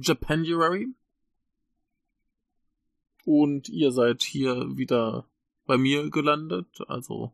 Japanuary. 0.00 0.88
Und 3.24 3.68
ihr 3.68 3.92
seid 3.92 4.22
hier 4.22 4.76
wieder 4.76 5.26
bei 5.66 5.76
mir 5.76 6.10
gelandet. 6.10 6.80
Also, 6.88 7.32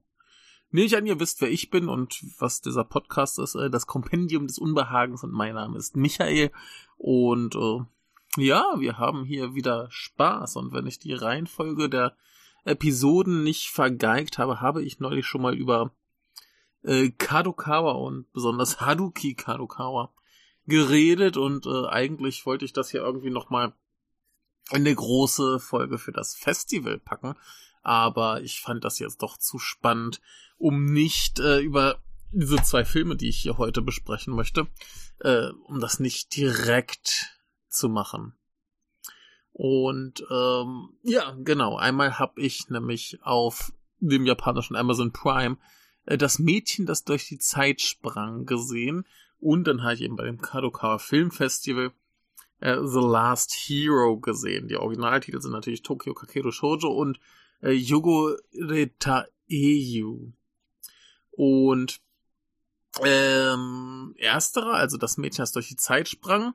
ich 0.71 0.97
an, 0.97 1.07
ihr 1.07 1.21
wisst, 1.21 1.41
wer 1.41 1.51
ich 1.51 1.71
bin 1.71 1.89
und 1.89 2.23
was 2.39 2.61
dieser 2.61 2.85
Podcast 2.85 3.39
ist. 3.39 3.55
Äh, 3.55 3.71
das 3.71 3.87
Kompendium 3.87 4.47
des 4.47 4.59
Unbehagens 4.59 5.25
und 5.25 5.33
mein 5.33 5.55
Name 5.55 5.79
ist 5.79 5.97
Michael. 5.97 6.51
Und 6.99 7.55
äh, 7.55 8.43
ja, 8.43 8.75
wir 8.79 8.99
haben 8.99 9.25
hier 9.25 9.55
wieder 9.55 9.87
Spaß. 9.91 10.57
Und 10.57 10.73
wenn 10.73 10.87
ich 10.87 10.99
die 10.99 11.15
Reihenfolge 11.15 11.89
der 11.89 12.17
Episoden 12.65 13.45
nicht 13.45 13.69
vergeigt 13.69 14.39
habe, 14.39 14.61
habe 14.61 14.83
ich 14.83 15.01
neulich 15.01 15.27
schon 15.27 15.43
mal 15.43 15.55
über 15.55 15.93
äh, 16.83 17.11
Kadokawa 17.11 17.93
und 17.93 18.31
besonders 18.33 18.81
Haruki 18.81 19.35
Kadokawa 19.35 20.13
geredet 20.67 21.37
und 21.37 21.67
äh, 21.67 21.87
eigentlich 21.89 22.47
wollte 22.47 22.65
ich 22.65 22.73
das 22.73 22.91
hier 22.91 23.01
irgendwie 23.01 23.31
nochmal 23.31 23.73
in 24.71 24.79
eine 24.79 24.95
große 24.95 25.61
Folge 25.61 25.99
für 25.99 26.13
das 26.13 26.35
Festival 26.35 26.99
packen, 26.99 27.35
aber 27.83 28.43
ich 28.43 28.61
fand 28.61 28.85
das 28.85 28.99
jetzt 28.99 29.23
doch 29.23 29.37
zu 29.37 29.59
spannend, 29.59 30.21
um 30.59 30.87
nicht 30.87 31.39
äh, 31.39 31.61
über 31.61 32.01
diese 32.33 32.57
zwei 32.63 32.85
Filme, 32.85 33.17
die 33.17 33.29
ich 33.29 33.39
hier 33.39 33.59
heute 33.59 33.83
besprechen 33.83 34.35
möchte, 34.35 34.67
äh, 35.21 35.49
um 35.67 35.81
das 35.81 36.01
nicht 36.01 36.35
direkt 36.37 37.39
zu 37.69 37.89
machen. 37.89 38.35
Und 39.53 40.23
ähm, 40.31 40.91
ja, 41.03 41.35
genau. 41.39 41.77
Einmal 41.77 42.19
habe 42.19 42.43
ich 42.43 42.69
nämlich 42.69 43.19
auf 43.23 43.73
dem 44.01 44.27
japanischen 44.27 44.77
Amazon 44.77 45.13
Prime 45.13 45.57
äh, 46.05 46.19
das 46.19 46.39
Mädchen, 46.39 46.85
das 46.85 47.05
durch 47.05 47.27
die 47.29 47.39
Zeit 47.39 47.81
sprang, 47.81 48.45
gesehen. 48.45 49.07
Und 49.39 49.65
dann 49.65 49.83
habe 49.83 49.95
ich 49.95 50.03
eben 50.03 50.17
bei 50.17 50.25
dem 50.25 50.41
Kadokawa 50.41 50.99
Film 50.99 51.31
Festival 51.31 51.93
äh, 52.61 52.79
The 52.83 53.01
Last 53.01 53.53
Hero 53.53 54.19
gesehen. 54.19 54.69
Die 54.69 54.77
Originaltitel 54.77 55.41
sind 55.41 55.53
natürlich 55.53 55.83
Tokyo 55.83 56.15
Kakeru 56.15 56.51
Shoujo 56.51 56.89
und 56.89 57.21
äh, 57.63 57.73
Yugo 57.73 58.35
Reta 58.55 59.27
Eiyu. 59.51 60.33
Und 61.33 62.01
ähm, 63.03 64.15
ersterer, 64.19 64.75
also 64.75 64.97
das 64.97 65.19
Mädchen, 65.19 65.43
das 65.43 65.53
durch 65.53 65.69
die 65.69 65.77
Zeit 65.77 66.09
sprang, 66.09 66.55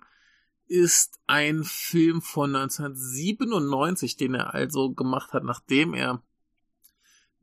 ist 0.65 1.19
ein 1.27 1.63
Film 1.63 2.21
von 2.21 2.53
1997, 2.55 4.17
den 4.17 4.33
er 4.35 4.53
also 4.53 4.93
gemacht 4.93 5.33
hat, 5.33 5.43
nachdem 5.43 5.93
er 5.93 6.23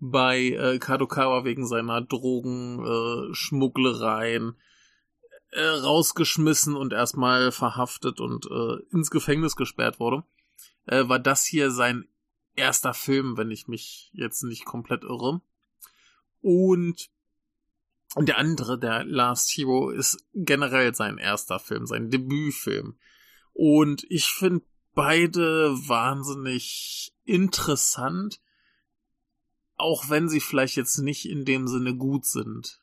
bei 0.00 0.38
äh, 0.38 0.78
Kadokawa 0.78 1.44
wegen 1.44 1.66
seiner 1.66 2.00
Drogenschmugglereien 2.00 4.56
äh, 5.50 5.62
rausgeschmissen 5.62 6.76
und 6.76 6.92
erstmal 6.92 7.52
verhaftet 7.52 8.20
und 8.20 8.46
äh, 8.46 8.76
ins 8.92 9.10
Gefängnis 9.10 9.56
gesperrt 9.56 10.00
wurde, 10.00 10.24
äh, 10.86 11.08
war 11.08 11.18
das 11.18 11.44
hier 11.44 11.70
sein 11.70 12.06
erster 12.54 12.94
Film, 12.94 13.36
wenn 13.36 13.50
ich 13.50 13.68
mich 13.68 14.10
jetzt 14.12 14.42
nicht 14.42 14.64
komplett 14.64 15.04
irre. 15.04 15.40
Und 16.40 17.10
der 18.16 18.38
andere, 18.38 18.78
der 18.78 19.04
Last 19.04 19.50
Hero, 19.50 19.90
ist 19.90 20.26
generell 20.34 20.94
sein 20.94 21.18
erster 21.18 21.58
Film, 21.58 21.86
sein 21.86 22.10
Debütfilm. 22.10 22.98
Und 23.52 24.04
ich 24.08 24.26
finde 24.26 24.64
beide 24.94 25.72
wahnsinnig 25.88 27.14
interessant, 27.24 28.40
auch 29.76 30.08
wenn 30.08 30.28
sie 30.28 30.40
vielleicht 30.40 30.76
jetzt 30.76 30.98
nicht 30.98 31.28
in 31.28 31.44
dem 31.44 31.68
Sinne 31.68 31.94
gut 31.94 32.26
sind. 32.26 32.80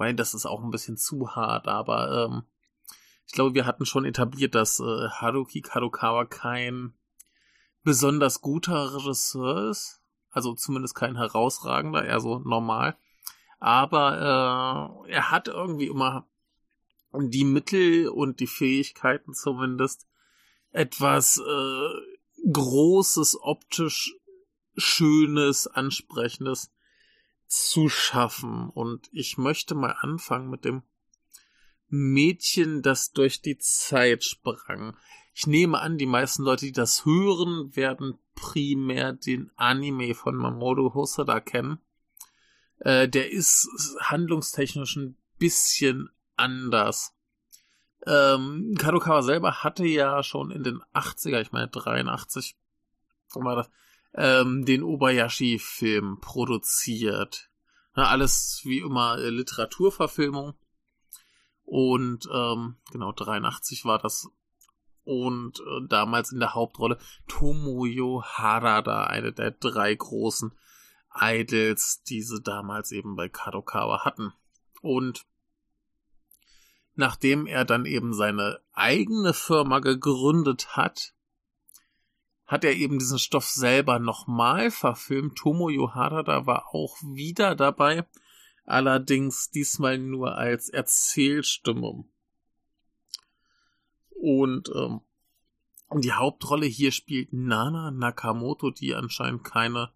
Weil 0.00 0.14
das 0.14 0.32
ist 0.32 0.46
auch 0.46 0.64
ein 0.64 0.70
bisschen 0.70 0.96
zu 0.96 1.36
hart, 1.36 1.68
aber 1.68 2.24
ähm, 2.24 2.44
ich 3.26 3.34
glaube, 3.34 3.54
wir 3.54 3.66
hatten 3.66 3.84
schon 3.84 4.06
etabliert, 4.06 4.54
dass 4.54 4.80
äh, 4.80 5.08
Haruki 5.10 5.60
Kadokawa 5.60 6.24
kein 6.24 6.94
besonders 7.82 8.40
guter 8.40 8.94
Regisseur 8.94 9.68
ist. 9.68 10.00
Also 10.30 10.54
zumindest 10.54 10.94
kein 10.94 11.16
herausragender, 11.16 12.02
eher 12.02 12.18
so 12.20 12.38
normal. 12.38 12.96
Aber 13.58 15.04
äh, 15.06 15.12
er 15.12 15.30
hat 15.30 15.48
irgendwie 15.48 15.88
immer 15.88 16.26
die 17.12 17.44
Mittel 17.44 18.08
und 18.08 18.40
die 18.40 18.46
Fähigkeiten 18.46 19.34
zumindest, 19.34 20.08
etwas 20.70 21.36
äh, 21.36 22.50
Großes, 22.50 23.36
optisch 23.42 24.14
Schönes, 24.78 25.66
Ansprechendes 25.66 26.72
zu 27.50 27.88
schaffen. 27.88 28.70
Und 28.70 29.08
ich 29.12 29.36
möchte 29.36 29.74
mal 29.74 29.96
anfangen 30.00 30.48
mit 30.48 30.64
dem 30.64 30.82
Mädchen, 31.88 32.82
das 32.82 33.12
durch 33.12 33.42
die 33.42 33.58
Zeit 33.58 34.24
sprang. 34.24 34.96
Ich 35.34 35.46
nehme 35.46 35.80
an, 35.80 35.98
die 35.98 36.06
meisten 36.06 36.44
Leute, 36.44 36.66
die 36.66 36.72
das 36.72 37.04
hören, 37.04 37.74
werden 37.74 38.18
primär 38.34 39.12
den 39.12 39.50
Anime 39.56 40.14
von 40.14 40.36
Mamoru 40.36 40.94
Hosoda 40.94 41.40
kennen. 41.40 41.80
Äh, 42.78 43.08
der 43.08 43.30
ist 43.30 43.68
handlungstechnisch 44.00 44.96
ein 44.96 45.16
bisschen 45.38 46.10
anders. 46.36 47.14
Ähm, 48.06 48.76
Kadokawa 48.78 49.22
selber 49.22 49.62
hatte 49.64 49.84
ja 49.84 50.22
schon 50.22 50.50
in 50.50 50.62
den 50.62 50.80
80er, 50.94 51.40
ich 51.40 51.52
meine 51.52 51.68
83, 51.68 52.56
war 53.34 53.56
das, 53.56 53.70
ähm, 54.14 54.64
den 54.64 54.82
Obayashi-Film 54.82 56.18
produziert. 56.20 57.50
Na, 57.94 58.08
alles 58.08 58.62
wie 58.64 58.78
immer 58.78 59.18
äh, 59.18 59.30
Literaturverfilmung. 59.30 60.54
Und 61.64 62.28
ähm, 62.32 62.76
genau, 62.90 63.12
83 63.12 63.84
war 63.84 63.98
das. 63.98 64.28
Und 65.04 65.60
äh, 65.60 65.86
damals 65.88 66.32
in 66.32 66.40
der 66.40 66.54
Hauptrolle 66.54 66.98
Tomoyo 67.28 68.22
Harada, 68.24 69.04
eine 69.04 69.32
der 69.32 69.52
drei 69.52 69.94
großen 69.94 70.52
Idols, 71.14 72.02
die 72.02 72.22
sie 72.22 72.40
damals 72.40 72.92
eben 72.92 73.16
bei 73.16 73.28
Kadokawa 73.28 74.04
hatten. 74.04 74.32
Und 74.82 75.26
nachdem 76.94 77.46
er 77.46 77.64
dann 77.64 77.86
eben 77.86 78.14
seine 78.14 78.60
eigene 78.72 79.32
Firma 79.32 79.80
gegründet 79.80 80.76
hat, 80.76 81.14
hat 82.50 82.64
er 82.64 82.74
eben 82.74 82.98
diesen 82.98 83.20
Stoff 83.20 83.46
selber 83.46 84.00
nochmal 84.00 84.72
verfilmt. 84.72 85.38
Tomo 85.38 85.70
Harada 85.94 86.46
war 86.46 86.74
auch 86.74 86.96
wieder 87.00 87.54
dabei, 87.54 88.04
allerdings 88.64 89.52
diesmal 89.52 89.98
nur 89.98 90.36
als 90.36 90.68
Erzählstimme. 90.68 92.04
Und 94.10 94.68
ähm, 94.74 95.00
die 95.94 96.12
Hauptrolle 96.12 96.66
hier 96.66 96.90
spielt 96.90 97.32
Nana 97.32 97.92
Nakamoto, 97.92 98.72
die 98.72 98.96
anscheinend 98.96 99.44
keine 99.44 99.92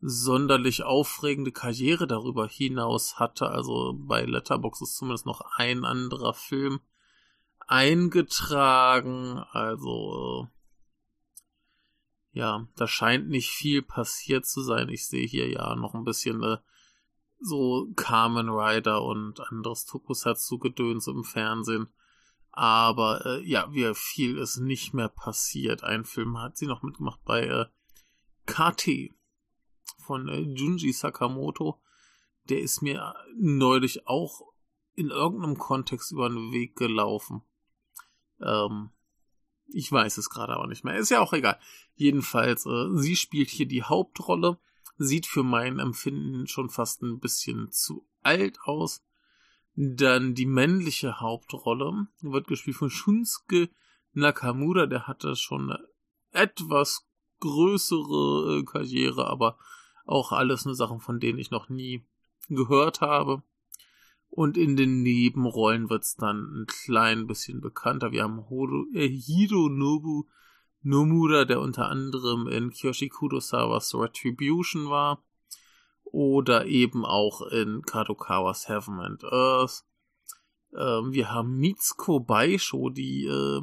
sonderlich 0.00 0.84
aufregende 0.84 1.52
Karriere 1.52 2.06
darüber 2.06 2.48
hinaus 2.48 3.18
hatte. 3.18 3.50
Also 3.50 3.92
bei 3.94 4.24
Letterbox 4.24 4.80
ist 4.80 4.96
zumindest 4.96 5.26
noch 5.26 5.42
ein 5.56 5.84
anderer 5.84 6.32
Film 6.32 6.80
eingetragen. 7.66 9.44
Also 9.52 10.48
äh, 10.48 10.54
ja, 12.34 12.66
da 12.76 12.86
scheint 12.88 13.28
nicht 13.28 13.50
viel 13.50 13.80
passiert 13.80 14.44
zu 14.44 14.60
sein. 14.62 14.88
Ich 14.88 15.06
sehe 15.06 15.26
hier 15.26 15.48
ja 15.48 15.74
noch 15.76 15.94
ein 15.94 16.04
bisschen 16.04 16.42
äh, 16.42 16.58
so 17.40 17.88
Carmen 17.94 18.48
Rider 18.48 19.02
und 19.02 19.40
anderes 19.40 19.86
Tokusatsu-Gedöns 19.86 21.06
im 21.06 21.22
Fernsehen. 21.22 21.88
Aber 22.50 23.24
äh, 23.24 23.48
ja, 23.48 23.72
wie 23.72 23.88
viel 23.94 24.36
ist 24.38 24.58
nicht 24.58 24.94
mehr 24.94 25.08
passiert. 25.08 25.84
Ein 25.84 26.04
Film 26.04 26.38
hat 26.38 26.56
sie 26.56 26.66
noch 26.66 26.82
mitgemacht 26.82 27.20
bei 27.24 27.46
äh, 27.46 27.66
KT 28.46 29.14
von 30.04 30.28
äh, 30.28 30.40
Junji 30.40 30.92
Sakamoto, 30.92 31.80
der 32.48 32.60
ist 32.60 32.82
mir 32.82 33.14
neulich 33.36 34.08
auch 34.08 34.42
in 34.94 35.10
irgendeinem 35.10 35.56
Kontext 35.56 36.12
über 36.12 36.28
den 36.28 36.52
Weg 36.52 36.76
gelaufen. 36.76 37.42
Ähm, 38.40 38.90
ich 39.66 39.90
weiß 39.90 40.18
es 40.18 40.30
gerade 40.30 40.54
aber 40.54 40.66
nicht 40.66 40.84
mehr. 40.84 40.96
Ist 40.96 41.10
ja 41.10 41.20
auch 41.20 41.32
egal. 41.32 41.58
Jedenfalls, 41.94 42.66
äh, 42.66 42.88
sie 42.94 43.16
spielt 43.16 43.50
hier 43.50 43.66
die 43.66 43.82
Hauptrolle, 43.82 44.58
sieht 44.96 45.26
für 45.26 45.42
mein 45.42 45.78
Empfinden 45.78 46.46
schon 46.46 46.70
fast 46.70 47.02
ein 47.02 47.18
bisschen 47.18 47.70
zu 47.70 48.06
alt 48.22 48.58
aus. 48.62 49.04
Dann 49.74 50.34
die 50.34 50.46
männliche 50.46 51.20
Hauptrolle 51.20 52.06
wird 52.20 52.46
gespielt 52.46 52.76
von 52.76 52.90
Shunsuke 52.90 53.70
Nakamura, 54.12 54.86
der 54.86 55.08
hatte 55.08 55.34
schon 55.34 55.70
eine 55.70 55.88
etwas 56.30 57.06
größere 57.40 58.60
äh, 58.60 58.64
Karriere, 58.64 59.26
aber 59.26 59.58
auch 60.06 60.32
alles 60.32 60.64
nur 60.64 60.74
Sachen, 60.74 61.00
von 61.00 61.18
denen 61.18 61.38
ich 61.38 61.50
noch 61.50 61.68
nie 61.68 62.06
gehört 62.48 63.00
habe. 63.00 63.42
Und 64.36 64.56
in 64.56 64.74
den 64.74 65.02
Nebenrollen 65.02 65.90
wird's 65.90 66.16
dann 66.16 66.62
ein 66.62 66.66
klein 66.66 67.28
bisschen 67.28 67.60
bekannter. 67.60 68.10
Wir 68.10 68.24
haben 68.24 68.48
Hiro, 68.48 68.84
äh, 68.92 69.08
Hironobu 69.08 70.24
Nomura, 70.82 71.44
der 71.44 71.60
unter 71.60 71.88
anderem 71.88 72.48
in 72.48 72.70
Kyoshi 72.70 73.08
Kurosawas 73.10 73.94
Retribution 73.94 74.90
war. 74.90 75.22
oder 76.02 76.66
eben 76.66 77.04
auch 77.04 77.42
in 77.42 77.82
Kadokawas 77.82 78.68
Heaven 78.68 78.98
and 78.98 79.24
Earth. 79.24 79.84
Ähm, 80.76 81.12
wir 81.12 81.30
haben 81.30 81.56
Mitsuko 81.58 82.18
Baisho, 82.18 82.90
die 82.90 83.26
äh, 83.26 83.62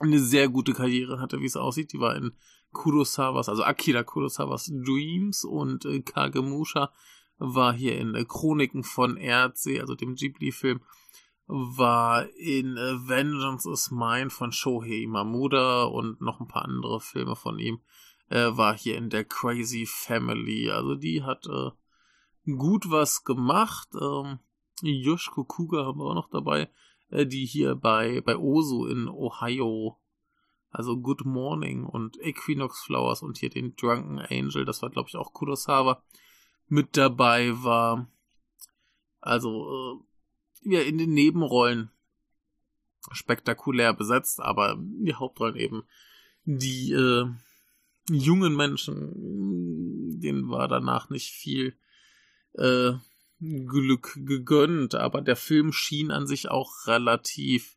eine 0.00 0.18
sehr 0.18 0.50
gute 0.50 0.74
Karriere 0.74 1.18
hatte, 1.18 1.40
wie 1.40 1.46
es 1.46 1.56
aussieht. 1.56 1.94
Die 1.94 2.00
war 2.00 2.14
in 2.16 2.32
Kurosawas, 2.72 3.48
also 3.48 3.64
Akira 3.64 4.02
Kurosawas 4.02 4.66
Dreams 4.66 5.44
und 5.44 5.86
äh, 5.86 6.00
Kagemusha 6.00 6.90
war 7.42 7.72
hier 7.74 7.98
in 7.98 8.14
äh, 8.14 8.24
Chroniken 8.24 8.84
von 8.84 9.16
Erdsee, 9.16 9.80
also 9.80 9.94
dem 9.94 10.14
Ghibli-Film, 10.14 10.80
war 11.46 12.28
in 12.36 12.76
äh, 12.76 13.08
Vengeance 13.08 13.68
is 13.68 13.90
Mine 13.90 14.30
von 14.30 14.52
Shohei 14.52 15.06
Mamuda 15.08 15.84
und 15.84 16.20
noch 16.20 16.40
ein 16.40 16.46
paar 16.46 16.64
andere 16.64 17.00
Filme 17.00 17.34
von 17.34 17.58
ihm, 17.58 17.80
äh, 18.28 18.56
war 18.56 18.76
hier 18.76 18.96
in 18.96 19.10
der 19.10 19.24
Crazy 19.24 19.86
Family, 19.86 20.70
also 20.70 20.94
die 20.94 21.24
hat 21.24 21.46
äh, 21.46 21.70
gut 22.56 22.90
was 22.90 23.24
gemacht, 23.24 23.88
ähm, 24.00 24.38
Yoshiko 24.80 25.44
Kuga 25.44 25.84
haben 25.84 25.98
wir 25.98 26.06
auch 26.06 26.14
noch 26.14 26.30
dabei, 26.30 26.70
äh, 27.10 27.26
die 27.26 27.44
hier 27.44 27.74
bei, 27.74 28.20
bei 28.20 28.36
Ozu 28.36 28.86
in 28.86 29.08
Ohio, 29.08 29.98
also 30.70 30.96
Good 30.96 31.24
Morning 31.24 31.84
und 31.84 32.18
Equinox 32.20 32.84
Flowers 32.84 33.20
und 33.22 33.38
hier 33.38 33.50
den 33.50 33.74
Drunken 33.74 34.20
Angel, 34.20 34.64
das 34.64 34.80
war 34.80 34.90
glaube 34.90 35.08
ich 35.08 35.16
auch 35.16 35.32
Kurosawa, 35.32 36.02
mit 36.68 36.96
dabei 36.96 37.52
war. 37.62 38.08
Also, 39.20 40.02
äh, 40.64 40.74
ja, 40.74 40.80
in 40.80 40.98
den 40.98 41.12
Nebenrollen 41.12 41.90
spektakulär 43.10 43.92
besetzt, 43.92 44.40
aber 44.40 44.76
die 44.78 45.14
Hauptrollen 45.14 45.56
eben 45.56 45.82
die 46.44 46.92
äh, 46.92 47.26
jungen 48.08 48.56
Menschen, 48.56 50.20
denen 50.20 50.48
war 50.50 50.68
danach 50.68 51.10
nicht 51.10 51.30
viel 51.30 51.76
äh, 52.54 52.92
Glück 53.40 54.18
gegönnt, 54.24 54.94
aber 54.94 55.20
der 55.20 55.36
Film 55.36 55.72
schien 55.72 56.10
an 56.10 56.26
sich 56.26 56.48
auch 56.48 56.86
relativ 56.86 57.76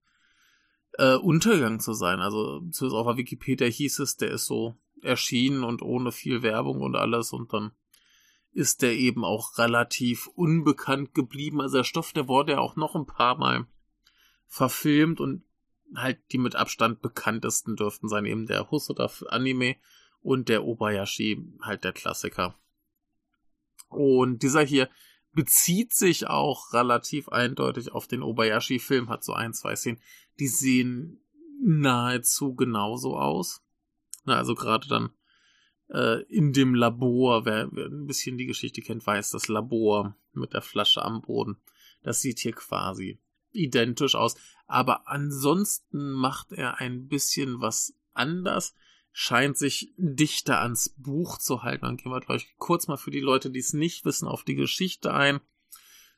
äh, 0.94 1.16
Untergang 1.16 1.80
zu 1.80 1.94
sein. 1.94 2.20
Also 2.20 2.62
zumindest 2.72 2.84
auf 2.96 3.08
der 3.08 3.18
Wikipedia 3.18 3.68
hieß 3.68 4.00
es, 4.00 4.18
der 4.18 4.32
ist 4.32 4.46
so 4.46 4.76
erschienen 5.02 5.64
und 5.64 5.82
ohne 5.82 6.12
viel 6.12 6.42
Werbung 6.42 6.82
und 6.82 6.96
alles 6.96 7.34
und 7.34 7.52
dann 7.54 7.72
ist 8.56 8.82
der 8.82 8.94
eben 8.94 9.26
auch 9.26 9.58
relativ 9.58 10.28
unbekannt 10.28 11.14
geblieben. 11.14 11.60
Also 11.60 11.78
der 11.78 11.84
Stoff, 11.84 12.14
der 12.14 12.30
wurde 12.30 12.54
ja 12.54 12.60
auch 12.60 12.78
noch 12.78 12.96
ein 12.96 13.06
paar 13.06 13.38
Mal 13.38 13.68
verfilmt 14.48 15.20
und 15.20 15.44
halt 15.94 16.20
die 16.32 16.38
mit 16.38 16.56
Abstand 16.56 17.02
bekanntesten 17.02 17.76
dürften 17.76 18.08
sein 18.08 18.26
eben 18.26 18.48
der 18.48 18.72
Hosoda 18.72 19.12
Anime 19.28 19.76
und 20.22 20.48
der 20.48 20.64
Obayashi, 20.64 21.46
halt 21.62 21.84
der 21.84 21.92
Klassiker. 21.92 22.56
Und 23.90 24.42
dieser 24.42 24.62
hier 24.62 24.90
bezieht 25.34 25.94
sich 25.94 26.28
auch 26.28 26.72
relativ 26.72 27.28
eindeutig 27.28 27.92
auf 27.92 28.08
den 28.08 28.24
Obayashi-Film, 28.24 29.10
hat 29.10 29.26
so 29.26 29.34
ein, 29.34 29.54
zwei 29.54 29.76
Szenen, 29.76 30.00
die 30.40 30.48
sehen 30.48 31.20
nahezu 31.62 32.56
genauso 32.56 33.18
aus. 33.18 33.62
Na, 34.24 34.38
also 34.38 34.56
gerade 34.56 34.88
dann 34.88 35.10
in 35.88 36.52
dem 36.52 36.74
Labor, 36.74 37.46
wer, 37.46 37.70
wer 37.72 37.86
ein 37.86 38.08
bisschen 38.08 38.38
die 38.38 38.48
Geschichte 38.48 38.82
kennt, 38.82 39.06
weiß, 39.06 39.32
das 39.32 39.48
Labor 39.48 40.16
mit 40.34 40.54
der 40.54 40.62
Flasche 40.62 41.04
am 41.04 41.22
Boden, 41.22 41.58
das 42.02 42.22
sieht 42.22 42.40
hier 42.40 42.54
quasi 42.54 43.20
identisch 43.52 44.16
aus. 44.16 44.36
Aber 44.68 45.08
ansonsten 45.08 46.12
macht 46.12 46.52
er 46.52 46.80
ein 46.80 47.08
bisschen 47.08 47.62
was 47.62 47.96
anders, 48.14 48.76
scheint 49.12 49.58
sich 49.58 49.94
dichter 49.98 50.62
ans 50.62 50.90
Buch 50.98 51.38
zu 51.38 51.64
halten. 51.64 51.86
Dann 51.86 51.98
gehen 51.98 52.12
wir 52.12 52.20
gleich 52.20 52.54
kurz 52.58 52.88
mal 52.88 52.98
für 52.98 53.12
die 53.12 53.22
Leute, 53.22 53.50
die 53.50 53.60
es 53.60 53.74
nicht 53.74 54.06
wissen, 54.06 54.28
auf 54.28 54.44
die 54.44 54.56
Geschichte 54.56 55.14
ein. 55.14 55.40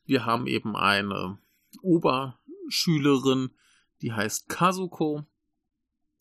Wir 0.05 0.25
haben 0.25 0.47
eben 0.47 0.75
eine 0.75 1.37
Oberschülerin, 1.81 3.51
die 4.01 4.13
heißt 4.13 4.49
Kazuko. 4.49 5.25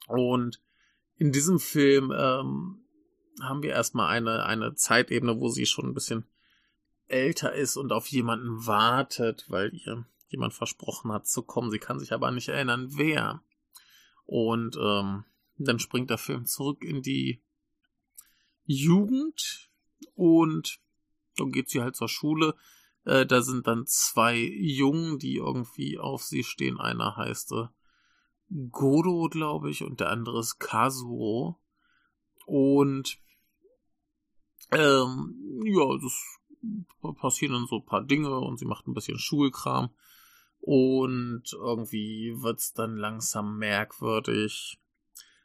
Und 0.07 0.61
in 1.17 1.33
diesem 1.33 1.59
Film 1.59 2.13
ähm, 2.17 2.86
haben 3.43 3.63
wir 3.63 3.71
erstmal 3.71 4.09
eine, 4.09 4.45
eine 4.45 4.75
Zeitebene, 4.75 5.41
wo 5.41 5.49
sie 5.49 5.67
schon 5.67 5.87
ein 5.87 5.95
bisschen 5.95 6.27
älter 7.09 7.55
ist 7.55 7.77
und 7.77 7.93
auf 7.93 8.09
jemanden 8.09 8.67
wartet, 8.67 9.47
weil 9.49 9.75
ihr 9.75 10.07
jemand 10.29 10.55
versprochen 10.55 11.13
hat 11.13 11.27
zu 11.27 11.43
kommen. 11.43 11.71
Sie 11.71 11.79
kann 11.79 11.99
sich 11.99 12.13
aber 12.13 12.31
nicht 12.31 12.49
erinnern, 12.49 12.89
wer. 12.91 13.43
Und 14.25 14.77
ähm, 14.77 15.25
dann 15.57 15.79
springt 15.79 16.11
der 16.11 16.19
Film 16.19 16.47
zurück 16.47 16.83
in 16.83 17.03
die 17.03 17.43
Jugend 18.65 19.71
und 20.15 20.81
dann 21.37 21.53
geht 21.53 21.71
sie 21.71 21.81
halt 21.81 21.95
zur 21.97 22.09
Schule. 22.09 22.55
Äh, 23.05 23.25
da 23.25 23.41
sind 23.41 23.67
dann 23.67 23.87
zwei 23.87 24.37
Jungen, 24.37 25.19
die 25.19 25.37
irgendwie 25.37 25.99
auf 25.99 26.25
sie 26.25 26.43
stehen. 26.43 26.81
Einer 26.81 27.17
heißt 27.17 27.53
äh, 27.53 27.67
Godo, 28.71 29.29
glaube 29.31 29.71
ich, 29.71 29.85
und 29.85 30.01
der 30.01 30.11
andere 30.11 30.41
ist 30.41 30.59
Kazuo. 30.59 31.61
Und 32.47 33.19
ähm, 34.73 35.63
ja, 35.65 35.87
das 36.03 36.39
passieren 37.19 37.55
dann 37.55 37.67
so 37.67 37.77
ein 37.77 37.87
paar 37.87 38.05
Dinge 38.05 38.39
und 38.39 38.59
sie 38.59 38.65
macht 38.65 38.87
ein 38.87 38.95
bisschen 38.95 39.19
Schulkram. 39.19 39.91
Und 40.61 41.45
irgendwie 41.53 42.35
wird's 42.43 42.73
dann 42.73 42.97
langsam 42.97 43.59
merkwürdig. 43.59 44.81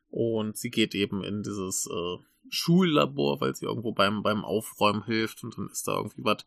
Und 0.09 0.57
sie 0.57 0.71
geht 0.71 0.95
eben 0.95 1.23
in 1.23 1.43
dieses 1.43 1.87
äh, 1.87 2.17
Schullabor, 2.49 3.39
weil 3.39 3.55
sie 3.55 3.65
irgendwo 3.65 3.91
beim, 3.91 4.23
beim 4.23 4.43
Aufräumen 4.43 5.05
hilft 5.05 5.43
und 5.43 5.57
dann 5.57 5.69
ist 5.69 5.87
da 5.87 5.95
irgendwie 5.95 6.23
was. 6.23 6.45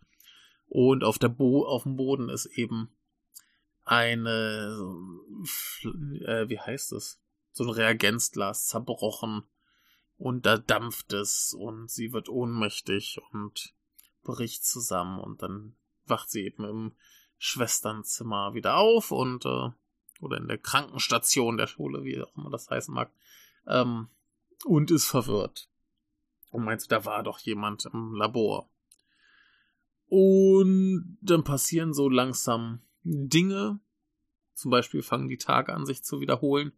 Und 0.66 1.04
auf, 1.04 1.18
der 1.18 1.28
Bo 1.28 1.64
auf 1.64 1.84
dem 1.84 1.96
Boden 1.96 2.28
ist 2.28 2.46
eben 2.46 2.90
eine, 3.84 4.76
äh, 6.26 6.48
wie 6.48 6.58
heißt 6.58 6.92
es? 6.92 7.20
So 7.52 7.64
ein 7.64 7.70
Reagenzglas 7.70 8.66
zerbrochen 8.66 9.44
und 10.16 10.46
da 10.46 10.58
dampft 10.58 11.12
es 11.12 11.54
und 11.54 11.90
sie 11.90 12.12
wird 12.12 12.28
ohnmächtig 12.28 13.20
und 13.32 13.74
bricht 14.22 14.64
zusammen 14.64 15.20
und 15.20 15.42
dann 15.42 15.76
wacht 16.06 16.30
sie 16.30 16.44
eben 16.44 16.64
im 16.64 16.92
Schwesternzimmer 17.38 18.54
wieder 18.54 18.76
auf 18.76 19.10
und 19.10 19.44
äh, 19.44 19.70
oder 20.20 20.36
in 20.38 20.48
der 20.48 20.58
Krankenstation 20.58 21.56
der 21.56 21.66
Schule, 21.66 22.04
wie 22.04 22.22
auch 22.22 22.36
immer 22.36 22.50
das 22.50 22.70
heißen 22.70 22.94
mag 22.94 23.10
ähm, 23.66 24.08
und 24.64 24.90
ist 24.90 25.06
verwirrt. 25.06 25.68
Und 26.50 26.64
meinst, 26.64 26.92
da 26.92 27.04
war 27.04 27.22
doch 27.22 27.40
jemand 27.40 27.86
im 27.86 28.14
Labor. 28.14 28.70
Und 30.06 31.18
dann 31.20 31.42
passieren 31.42 31.92
so 31.92 32.08
langsam 32.08 32.80
Dinge. 33.02 33.80
Zum 34.54 34.70
Beispiel 34.70 35.02
fangen 35.02 35.28
die 35.28 35.38
Tage 35.38 35.74
an, 35.74 35.84
sich 35.84 36.04
zu 36.04 36.20
wiederholen. 36.20 36.72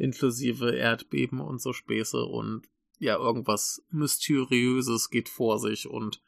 Inklusive 0.00 0.74
Erdbeben 0.74 1.40
und 1.40 1.60
so 1.60 1.72
Späße. 1.72 2.24
Und 2.24 2.68
ja, 2.98 3.16
irgendwas 3.16 3.82
Mysteriöses 3.90 5.10
geht 5.10 5.28
vor 5.28 5.58
sich. 5.58 5.88
Und 5.88 6.22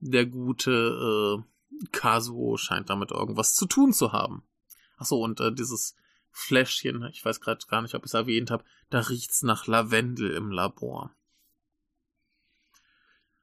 der 0.00 0.26
gute 0.26 1.42
äh, 1.42 1.86
Kazuo 1.92 2.56
scheint 2.56 2.90
damit 2.90 3.10
irgendwas 3.10 3.54
zu 3.54 3.66
tun 3.66 3.92
zu 3.92 4.12
haben. 4.12 4.42
Achso, 4.96 5.16
und 5.16 5.40
äh, 5.40 5.52
dieses 5.52 5.96
Fläschchen, 6.30 7.02
ich 7.12 7.24
weiß 7.24 7.40
gerade 7.40 7.64
gar 7.66 7.82
nicht, 7.82 7.94
ob 7.94 8.02
ich 8.02 8.10
es 8.10 8.14
erwähnt 8.14 8.50
habe, 8.50 8.64
da 8.90 9.00
riecht's 9.00 9.42
nach 9.42 9.66
Lavendel 9.66 10.30
im 10.32 10.50
Labor. 10.50 11.14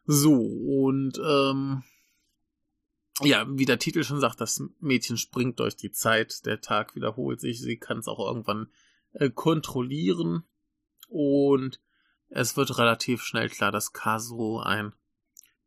So, 0.05 0.35
und 0.35 1.19
ähm, 1.25 1.83
ja, 3.21 3.45
wie 3.49 3.65
der 3.65 3.79
Titel 3.79 4.03
schon 4.03 4.19
sagt, 4.19 4.41
das 4.41 4.61
Mädchen 4.79 5.17
springt 5.17 5.59
durch 5.59 5.75
die 5.75 5.91
Zeit, 5.91 6.45
der 6.45 6.61
Tag 6.61 6.95
wiederholt 6.95 7.39
sich, 7.39 7.61
sie 7.61 7.77
kann 7.77 7.99
es 7.99 8.07
auch 8.07 8.19
irgendwann 8.19 8.67
äh, 9.13 9.29
kontrollieren 9.29 10.43
und 11.07 11.79
es 12.29 12.57
wird 12.57 12.77
relativ 12.77 13.21
schnell 13.21 13.49
klar, 13.49 13.71
dass 13.71 13.93
Kazuo 13.93 14.59
ein 14.59 14.93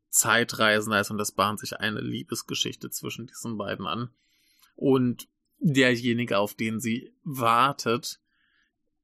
Zeitreisender 0.09 1.01
ist 1.01 1.11
und 1.11 1.21
es 1.21 1.33
bahnt 1.33 1.61
sich 1.61 1.79
eine 1.79 2.01
Liebesgeschichte 2.01 2.91
zwischen 2.91 3.27
diesen 3.27 3.57
beiden 3.57 3.87
an. 3.87 4.11
Und 4.75 5.29
derjenige, 5.59 6.39
auf 6.39 6.55
den 6.55 6.81
sie 6.81 7.15
wartet, 7.23 8.21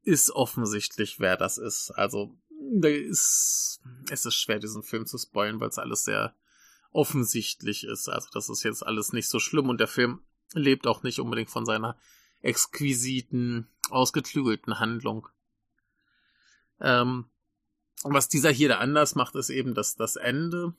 ist 0.02 0.30
offensichtlich, 0.30 1.20
wer 1.20 1.36
das 1.36 1.58
ist. 1.58 1.90
Also, 1.90 2.36
da 2.74 2.88
ist, 2.88 3.80
es 4.10 4.26
ist 4.26 4.34
schwer, 4.34 4.58
diesen 4.58 4.82
Film 4.82 5.06
zu 5.06 5.18
spoilen, 5.18 5.60
weil 5.60 5.68
es 5.68 5.78
alles 5.78 6.04
sehr 6.04 6.34
offensichtlich 6.90 7.84
ist. 7.84 8.08
Also, 8.08 8.28
das 8.32 8.48
ist 8.48 8.62
jetzt 8.64 8.84
alles 8.84 9.12
nicht 9.12 9.28
so 9.28 9.38
schlimm 9.38 9.68
und 9.68 9.78
der 9.78 9.88
Film 9.88 10.20
lebt 10.54 10.86
auch 10.86 11.02
nicht 11.02 11.20
unbedingt 11.20 11.50
von 11.50 11.64
seiner 11.64 11.96
exquisiten, 12.40 13.68
ausgeklügelten 13.90 14.78
Handlung. 14.78 15.28
Ähm, 16.80 17.26
was 18.04 18.28
dieser 18.28 18.50
hier 18.50 18.68
da 18.68 18.78
anders 18.78 19.14
macht, 19.14 19.34
ist 19.36 19.50
eben, 19.50 19.74
dass 19.74 19.94
das 19.94 20.16
Ende 20.16 20.74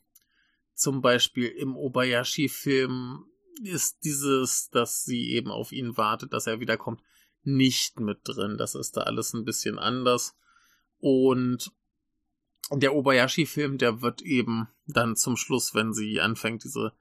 zum 0.73 1.01
Beispiel 1.01 1.47
im 1.47 1.75
Obayashi-Film 1.75 3.25
ist 3.61 4.03
dieses, 4.03 4.69
dass 4.69 5.03
sie 5.03 5.31
eben 5.31 5.51
auf 5.51 5.71
ihn 5.71 5.95
wartet, 5.97 6.33
dass 6.33 6.47
er 6.47 6.59
wiederkommt, 6.59 7.01
nicht 7.43 7.99
mit 7.99 8.19
drin. 8.23 8.57
Das 8.57 8.75
ist 8.75 8.97
da 8.97 9.01
alles 9.01 9.33
ein 9.33 9.45
bisschen 9.45 9.77
anders. 9.77 10.35
Und 10.99 11.71
der 12.71 12.95
Obayashi-Film, 12.95 13.77
der 13.77 14.01
wird 14.01 14.21
eben 14.21 14.69
dann 14.87 15.15
zum 15.15 15.37
Schluss, 15.37 15.75
wenn 15.75 15.93
sie 15.93 16.19
anfängt, 16.19 16.63
diese 16.63 16.93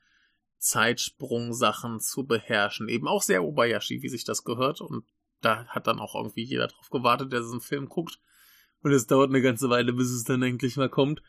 Zeitsprung-Sachen 0.58 2.00
zu 2.00 2.24
beherrschen, 2.24 2.88
eben 2.88 3.08
auch 3.08 3.22
sehr 3.22 3.42
Obayashi, 3.42 4.02
wie 4.02 4.08
sich 4.08 4.24
das 4.24 4.44
gehört. 4.44 4.80
Und 4.80 5.04
da 5.44 5.66
hat 5.66 5.86
dann 5.86 5.98
auch 5.98 6.14
irgendwie 6.14 6.44
jeder 6.44 6.68
drauf 6.68 6.90
gewartet, 6.90 7.32
der 7.32 7.40
diesen 7.40 7.60
Film 7.60 7.88
guckt. 7.88 8.20
Und 8.82 8.92
es 8.92 9.06
dauert 9.06 9.30
eine 9.30 9.42
ganze 9.42 9.70
Weile, 9.70 9.92
bis 9.92 10.10
es 10.10 10.24
dann 10.24 10.42
endlich 10.42 10.76
mal 10.76 10.88
kommt. 10.88 11.22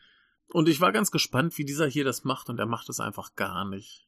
Und 0.48 0.68
ich 0.68 0.80
war 0.80 0.92
ganz 0.92 1.10
gespannt, 1.10 1.56
wie 1.58 1.64
dieser 1.64 1.86
hier 1.86 2.04
das 2.04 2.24
macht, 2.24 2.48
und 2.48 2.58
er 2.58 2.66
macht 2.66 2.88
es 2.88 3.00
einfach 3.00 3.34
gar 3.34 3.64
nicht. 3.64 4.06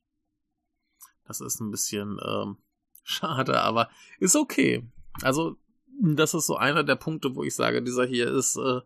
Das 1.27 1.41
ist 1.41 1.61
ein 1.61 1.71
bisschen 1.71 2.19
ähm, 2.25 2.59
schade, 3.03 3.61
aber 3.61 3.91
ist 4.19 4.37
okay. 4.37 4.89
Also, 5.23 5.57
das 6.01 6.35
ist 6.35 6.47
so 6.47 6.57
einer 6.57 6.85
der 6.85 6.97
Punkte, 6.97 7.35
wo 7.35 7.43
ich 7.43 7.55
sage, 7.55 7.83
dieser 7.83 8.05
hier 8.05 8.29
ist 8.29 8.57
äh, 8.57 8.81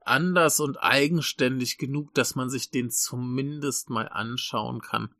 anders 0.00 0.60
und 0.60 0.76
eigenständig 0.82 1.78
genug, 1.78 2.14
dass 2.14 2.34
man 2.34 2.50
sich 2.50 2.70
den 2.70 2.90
zumindest 2.90 3.90
mal 3.90 4.08
anschauen 4.08 4.80
kann. 4.80 5.14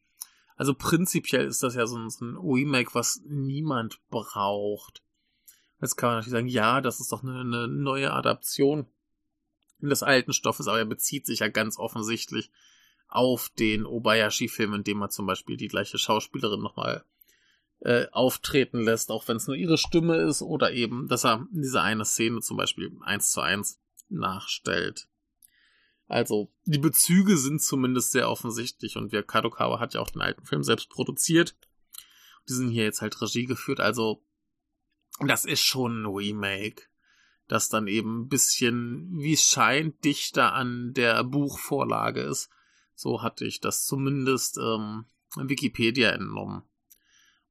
Also 0.57 0.75
prinzipiell 0.75 1.47
ist 1.47 1.63
das 1.63 1.75
ja 1.75 1.87
so 1.87 1.97
ein, 1.97 2.11
so 2.11 2.25
ein 2.25 2.37
Remake, 2.37 2.95
was 2.95 3.23
niemand 3.27 4.01
braucht. 4.11 5.03
Jetzt 5.83 5.97
kann 5.97 6.11
man 6.11 6.17
natürlich 6.19 6.33
sagen, 6.33 6.47
ja, 6.47 6.81
das 6.81 7.01
ist 7.01 7.11
doch 7.11 7.25
eine, 7.25 7.41
eine 7.41 7.67
neue 7.67 8.13
Adaption 8.13 8.87
des 9.81 10.05
alten 10.05 10.33
Stoffes, 10.33 10.69
aber 10.69 10.79
er 10.79 10.85
bezieht 10.85 11.27
sich 11.27 11.41
ja 11.41 11.49
ganz 11.49 11.77
offensichtlich 11.77 12.53
auf 13.09 13.51
den 13.59 13.85
Obayashi-Film, 13.85 14.75
in 14.75 14.85
dem 14.85 15.03
er 15.03 15.11
zum 15.11 15.27
Beispiel 15.27 15.57
die 15.57 15.67
gleiche 15.67 15.99
Schauspielerin 15.99 16.61
nochmal 16.61 17.05
äh, 17.81 18.07
auftreten 18.13 18.85
lässt, 18.85 19.11
auch 19.11 19.27
wenn 19.27 19.37
es 19.37 19.49
nur 19.49 19.57
ihre 19.57 19.77
Stimme 19.77 20.19
ist, 20.19 20.41
oder 20.41 20.73
eben, 20.73 21.09
dass 21.09 21.25
er 21.25 21.49
diese 21.51 21.83
eine 21.83 22.05
Szene 22.05 22.41
zum 22.41 22.57
Beispiel 22.57 22.97
eins 23.01 23.33
zu 23.33 23.41
eins 23.41 23.81
nachstellt. 24.09 25.09
Also, 26.07 26.53
die 26.65 26.79
Bezüge 26.79 27.37
sind 27.37 27.61
zumindest 27.61 28.13
sehr 28.13 28.31
offensichtlich 28.31 28.97
und 28.97 29.11
wir 29.11 29.25
Kadokawa 29.25 29.81
hat 29.81 29.95
ja 29.95 30.01
auch 30.01 30.11
den 30.11 30.23
alten 30.23 30.45
Film 30.45 30.63
selbst 30.63 30.91
produziert. 30.91 31.57
Die 32.49 32.53
sind 32.53 32.71
hier 32.71 32.85
jetzt 32.85 33.01
halt 33.01 33.21
Regie 33.21 33.47
geführt, 33.47 33.81
also 33.81 34.23
das 35.29 35.45
ist 35.45 35.61
schon 35.61 36.03
ein 36.03 36.07
Remake 36.07 36.83
das 37.53 37.69
dann 37.69 37.87
eben 37.87 38.23
ein 38.23 38.29
bisschen, 38.29 39.11
wie 39.13 39.35
es 39.35 39.43
scheint, 39.43 40.05
dichter 40.05 40.55
an 40.55 40.95
der 40.95 41.23
Buchvorlage 41.23 42.23
ist. 42.23 42.49
So 42.95 43.23
hatte 43.23 43.45
ich 43.45 43.61
das 43.61 43.85
zumindest 43.85 44.57
ähm, 44.57 45.05
Wikipedia 45.37 46.13
entnommen. 46.13 46.63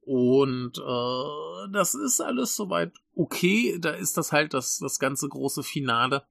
Und 0.01 0.79
äh, 0.79 1.71
das 1.71 1.93
ist 1.93 2.19
alles 2.19 2.55
soweit 2.55 2.93
okay. 3.13 3.77
Da 3.79 3.91
ist 3.91 4.17
das 4.17 4.31
halt 4.31 4.55
das, 4.55 4.79
das 4.79 4.97
ganze 4.97 5.29
große 5.29 5.61
Finale. 5.61 6.25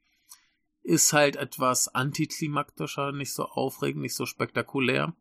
Ist 0.83 1.13
halt 1.13 1.37
etwas 1.37 1.87
antiklimaktischer, 1.95 3.13
nicht 3.13 3.33
so 3.33 3.45
aufregend, 3.45 4.03
nicht 4.03 4.17
so 4.17 4.27
spektakulär. 4.27 5.15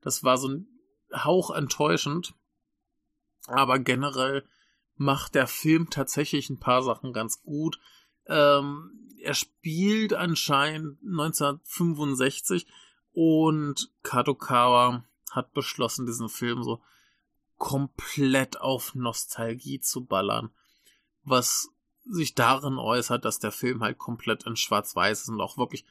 Das 0.00 0.24
war 0.24 0.38
so 0.38 0.48
ein 0.48 0.66
Hauch 1.12 1.50
enttäuschend. 1.50 2.32
Aber 3.48 3.78
generell 3.78 4.46
macht 5.00 5.34
der 5.34 5.46
Film 5.46 5.88
tatsächlich 5.88 6.50
ein 6.50 6.60
paar 6.60 6.82
Sachen 6.82 7.14
ganz 7.14 7.42
gut. 7.42 7.80
Ähm, 8.26 9.08
er 9.22 9.32
spielt 9.32 10.12
anscheinend 10.12 11.00
1965 11.02 12.66
und 13.12 13.90
Kadokawa 14.02 15.02
hat 15.30 15.54
beschlossen, 15.54 16.04
diesen 16.04 16.28
Film 16.28 16.62
so 16.62 16.82
komplett 17.56 18.60
auf 18.60 18.94
Nostalgie 18.94 19.80
zu 19.80 20.04
ballern. 20.04 20.50
Was 21.22 21.70
sich 22.04 22.34
darin 22.34 22.76
äußert, 22.76 23.24
dass 23.24 23.38
der 23.38 23.52
Film 23.52 23.82
halt 23.82 23.96
komplett 23.96 24.44
in 24.44 24.56
Schwarz-Weiß 24.56 25.22
ist 25.22 25.28
und 25.30 25.40
auch 25.40 25.56
wirklich 25.56 25.86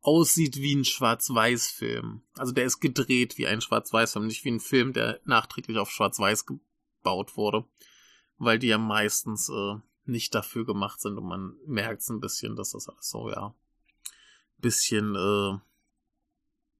aussieht 0.00 0.56
wie 0.56 0.76
ein 0.76 0.86
Schwarz-Weiß-Film. 0.86 2.22
Also 2.38 2.52
der 2.52 2.64
ist 2.64 2.80
gedreht 2.80 3.36
wie 3.36 3.46
ein 3.46 3.60
Schwarz-Weiß-Film, 3.60 4.26
nicht 4.26 4.46
wie 4.46 4.52
ein 4.52 4.60
Film, 4.60 4.94
der 4.94 5.20
nachträglich 5.24 5.76
auf 5.76 5.90
Schwarz-Weiß 5.90 6.46
gebaut 6.46 7.36
wurde 7.36 7.66
weil 8.40 8.58
die 8.58 8.68
ja 8.68 8.78
meistens 8.78 9.50
äh, 9.50 9.76
nicht 10.06 10.34
dafür 10.34 10.64
gemacht 10.64 11.00
sind 11.00 11.18
und 11.18 11.26
man 11.26 11.56
merkt 11.66 12.00
es 12.00 12.08
ein 12.08 12.20
bisschen, 12.20 12.56
dass 12.56 12.70
das 12.70 12.88
alles 12.88 13.08
so, 13.08 13.30
ja, 13.30 13.54
bisschen 14.56 15.14
äh, 15.14 15.58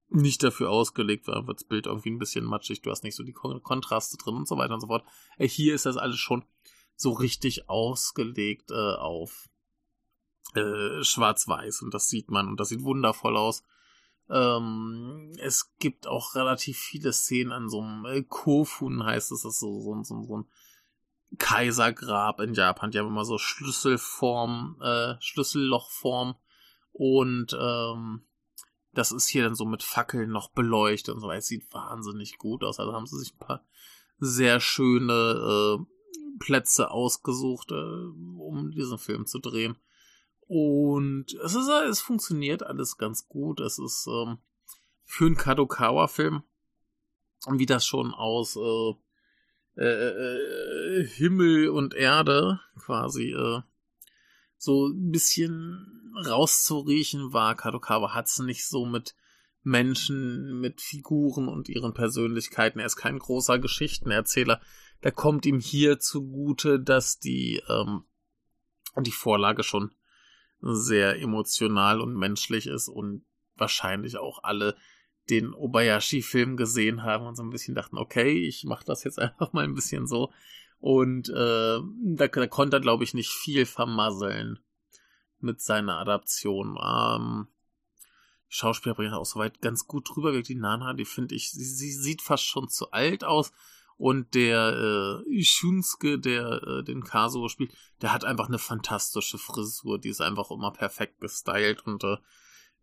nicht 0.09 0.43
dafür 0.43 0.71
ausgelegt 0.71 1.29
war, 1.29 1.47
wird 1.47 1.61
das 1.61 1.69
Bild 1.69 1.87
irgendwie 1.87 2.11
ein 2.11 2.19
bisschen 2.19 2.47
matschig, 2.47 2.81
du 2.81 2.91
hast 2.91 3.05
nicht 3.05 3.15
so 3.15 3.23
die 3.23 3.35
Kontraste 3.35 4.17
drin 4.17 4.37
und 4.37 4.49
so 4.49 4.57
weiter 4.57 4.75
und 4.75 4.81
so 4.81 4.87
fort. 4.87 5.05
Äh, 5.37 5.47
hier 5.47 5.75
ist 5.75 5.87
das 5.87 5.99
alles 5.99 6.19
schon 6.19 6.45
so 6.97 7.13
richtig 7.13 7.69
ausgelegt 7.69 8.71
äh, 8.71 8.95
auf 8.95 9.51
äh, 10.55 11.05
schwarz-weiß 11.05 11.83
und 11.83 11.93
das 11.93 12.09
sieht 12.09 12.31
man 12.31 12.49
und 12.49 12.59
das 12.59 12.71
sieht 12.71 12.83
wundervoll 12.83 13.37
aus. 13.37 13.65
Ähm, 14.31 15.33
es 15.39 15.75
gibt 15.79 16.07
auch 16.07 16.35
relativ 16.35 16.79
viele 16.79 17.13
Szenen 17.13 17.53
an 17.53 17.69
so 17.69 17.83
einem 17.83 18.07
äh, 18.07 18.23
Kofun, 18.23 19.05
heißt 19.05 19.31
es, 19.33 19.43
das 19.43 19.55
ist 19.55 19.61
so, 19.61 19.81
so, 19.81 20.03
so, 20.03 20.23
so 20.23 20.39
ein 20.39 20.47
Kaisergrab 21.39 22.41
in 22.41 22.55
Japan. 22.55 22.91
Die 22.91 22.99
haben 22.99 23.09
immer 23.09 23.25
so 23.25 23.39
Schlüsselform, 23.39 24.77
äh, 24.81 25.15
Schlüssellochform. 25.21 26.37
Und 26.93 27.57
ähm, 27.59 28.23
das 28.93 29.13
ist 29.13 29.29
hier 29.29 29.45
dann 29.45 29.55
so 29.55 29.65
mit 29.65 29.83
Fackeln 29.83 30.31
noch 30.31 30.51
beleuchtet 30.51 31.15
und 31.15 31.21
so. 31.21 31.31
Es 31.31 31.47
sieht 31.47 31.73
wahnsinnig 31.73 32.39
gut 32.39 32.65
aus. 32.65 32.81
Also 32.81 32.93
haben 32.93 33.07
sie 33.07 33.19
sich 33.19 33.35
ein 33.35 33.39
paar 33.39 33.65
sehr 34.19 34.61
schöne 34.61 35.79
äh, 35.79 35.85
Plätze 36.39 36.91
ausgesucht, 36.91 37.71
äh, 37.71 37.75
um 37.75 38.73
diesen 38.73 38.99
Film 38.99 39.27
zu 39.27 39.39
drehen. 39.39 39.77
Und 40.47 41.33
es 41.45 41.55
ist, 41.55 41.69
es 41.69 42.01
funktioniert 42.01 42.65
alles 42.65 42.99
ganz 42.99 43.29
gut. 43.29 43.61
Es 43.61 43.79
ist 43.79 44.09
ähm, 44.09 44.39
für 45.05 45.27
einen 45.27 45.37
Kadokawa-Film, 45.37 46.43
wie 47.53 47.67
das 47.67 47.87
schon 47.87 48.13
aus 48.13 48.57
äh, 48.57 48.95
äh, 49.77 49.85
äh, 49.85 51.07
Himmel 51.07 51.69
und 51.69 51.95
Erde 51.95 52.61
quasi 52.79 53.33
äh, 53.33 53.61
so 54.57 54.89
ein 54.89 55.11
bisschen 55.11 56.13
rauszuriechen 56.27 57.33
war. 57.33 57.55
Kadokawa 57.55 58.15
hat's 58.15 58.39
nicht 58.41 58.67
so 58.67 58.85
mit 58.85 59.15
Menschen, 59.63 60.61
mit 60.61 60.81
Figuren 60.81 61.49
und 61.49 61.69
ihren 61.69 61.95
Persönlichkeiten. 61.95 62.79
Er 62.79 62.87
ist 62.87 62.97
kein 62.97 63.19
großer 63.19 63.59
Geschichtenerzähler. 63.59 64.61
Da 65.01 65.11
kommt 65.11 65.47
ihm 65.47 65.61
hier 65.61 65.99
zugute, 65.99 66.81
dass 66.81 67.19
die 67.19 67.63
ähm, 67.69 68.05
die 68.99 69.13
Vorlage 69.13 69.63
schon 69.63 69.93
sehr 70.61 71.21
emotional 71.21 72.01
und 72.01 72.15
menschlich 72.15 72.67
ist 72.67 72.89
und 72.89 73.25
wahrscheinlich 73.57 74.19
auch 74.19 74.43
alle 74.43 74.77
den 75.31 75.55
Obayashi-Film 75.55 76.57
gesehen 76.57 77.03
haben 77.03 77.27
und 77.27 77.37
so 77.37 77.43
ein 77.43 77.51
bisschen 77.51 77.75
dachten, 77.75 77.97
okay, 77.97 78.33
ich 78.33 78.65
mache 78.65 78.85
das 78.85 79.05
jetzt 79.05 79.19
einfach 79.21 79.53
mal 79.53 79.65
ein 79.65 79.75
bisschen 79.75 80.07
so. 80.07 80.33
Und 80.79 81.29
äh, 81.29 81.79
da, 82.03 82.29
da 82.29 82.47
konnte 82.47 82.79
er, 82.79 82.81
glaube 82.81 83.05
ich, 83.05 83.15
nicht 83.15 83.31
viel 83.31 83.67
vermasseln 83.67 84.59
mit 85.39 85.61
seiner 85.61 85.99
Adaption. 85.99 86.79
Ähm, 86.83 87.49
Schauspieler 88.49 88.95
bringen 88.95 89.15
auch 89.15 89.27
soweit 89.27 89.61
ganz 89.61 89.87
gut 89.87 90.09
drüber, 90.09 90.35
wie 90.35 90.43
die 90.43 90.55
Nana, 90.57 90.95
die 90.95 91.05
finde 91.05 91.35
ich, 91.35 91.53
sie, 91.53 91.65
sie, 91.65 91.93
sieht 91.93 92.23
fast 92.23 92.45
schon 92.45 92.69
zu 92.69 92.91
alt 92.91 93.25
aus. 93.25 93.53
Und 93.97 94.35
der 94.35 95.23
äh, 95.29 95.43
Shunsuke, 95.43 96.19
der 96.19 96.63
äh, 96.63 96.83
den 96.83 97.05
Kazuo 97.05 97.49
spielt, 97.49 97.75
der 98.01 98.15
hat 98.15 98.25
einfach 98.25 98.49
eine 98.49 98.59
fantastische 98.59 99.37
Frisur. 99.37 99.99
Die 99.99 100.09
ist 100.09 100.23
einfach 100.23 100.51
immer 100.51 100.71
perfekt 100.71 101.21
gestylt 101.21 101.87
und 101.87 102.03
äh, 102.05 102.17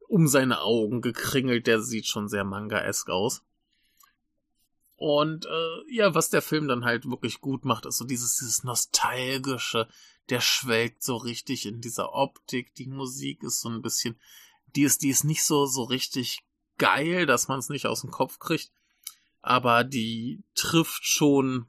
um 0.08 0.28
seine 0.28 0.62
Augen 0.62 1.02
gekringelt. 1.02 1.68
Der 1.68 1.82
sieht 1.82 2.08
schon 2.08 2.28
sehr 2.28 2.44
manga-esk 2.44 3.10
aus. 3.10 3.44
Und 4.96 5.46
äh, 5.46 5.94
ja, 5.96 6.16
was 6.16 6.30
der 6.30 6.42
Film 6.42 6.68
dann 6.68 6.84
halt 6.84 7.06
wirklich 7.10 7.40
gut 7.40 7.66
macht, 7.66 7.86
ist 7.86 7.98
so 7.98 8.06
dieses, 8.06 8.38
dieses 8.38 8.64
nostalgische, 8.64 9.88
der 10.30 10.42
schwelgt 10.42 11.04
so 11.04 11.16
richtig 11.18 11.68
in 11.68 11.82
dieser 11.82 12.14
Optik. 12.14 12.74
Die 12.76 12.88
Musik 12.88 13.44
ist 13.44 13.62
so 13.62 13.70
ein 13.70 13.84
bisschen, 13.84 14.20
die 14.76 14.82
ist, 14.82 15.04
die 15.04 15.10
ist 15.10 15.24
nicht 15.24 15.44
so, 15.44 15.68
so 15.68 15.84
richtig 15.84 16.44
geil, 16.80 17.28
dass 17.28 17.48
man 17.48 17.60
es 17.60 17.70
nicht 17.70 17.86
aus 17.86 18.02
dem 18.02 18.12
Kopf 18.12 18.40
kriegt. 18.40 18.72
Aber 19.42 19.84
die 19.84 20.44
trifft 20.56 21.06
schon 21.06 21.68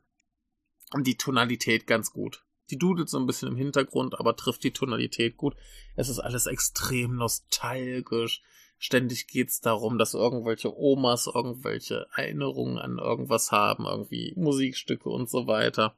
die 0.96 1.16
Tonalität 1.16 1.86
ganz 1.86 2.12
gut. 2.12 2.42
Die 2.70 2.78
dudelt 2.78 3.08
so 3.08 3.18
ein 3.18 3.26
bisschen 3.26 3.48
im 3.48 3.56
Hintergrund, 3.56 4.18
aber 4.18 4.36
trifft 4.36 4.64
die 4.64 4.72
Tonalität 4.72 5.36
gut. 5.36 5.54
Es 5.96 6.08
ist 6.08 6.18
alles 6.18 6.46
extrem 6.46 7.16
nostalgisch. 7.16 8.42
Ständig 8.78 9.26
geht's 9.26 9.60
darum, 9.60 9.98
dass 9.98 10.14
irgendwelche 10.14 10.76
Omas 10.76 11.26
irgendwelche 11.26 12.06
Erinnerungen 12.14 12.78
an 12.78 12.98
irgendwas 12.98 13.50
haben, 13.50 13.86
irgendwie 13.86 14.32
Musikstücke 14.36 15.08
und 15.08 15.28
so 15.28 15.46
weiter. 15.46 15.96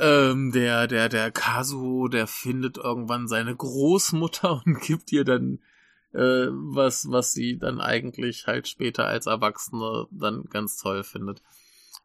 Ähm, 0.00 0.50
der, 0.52 0.88
der, 0.88 1.08
der 1.08 1.30
Kazuo, 1.30 2.08
der 2.08 2.26
findet 2.26 2.78
irgendwann 2.78 3.28
seine 3.28 3.54
Großmutter 3.54 4.62
und 4.66 4.80
gibt 4.80 5.12
ihr 5.12 5.24
dann 5.24 5.60
äh, 6.12 6.48
was, 6.50 7.10
was 7.10 7.32
sie 7.32 7.58
dann 7.58 7.80
eigentlich 7.80 8.46
halt 8.46 8.68
später 8.68 9.06
als 9.06 9.26
Erwachsene 9.26 10.06
dann 10.10 10.44
ganz 10.44 10.76
toll 10.76 11.04
findet. 11.04 11.42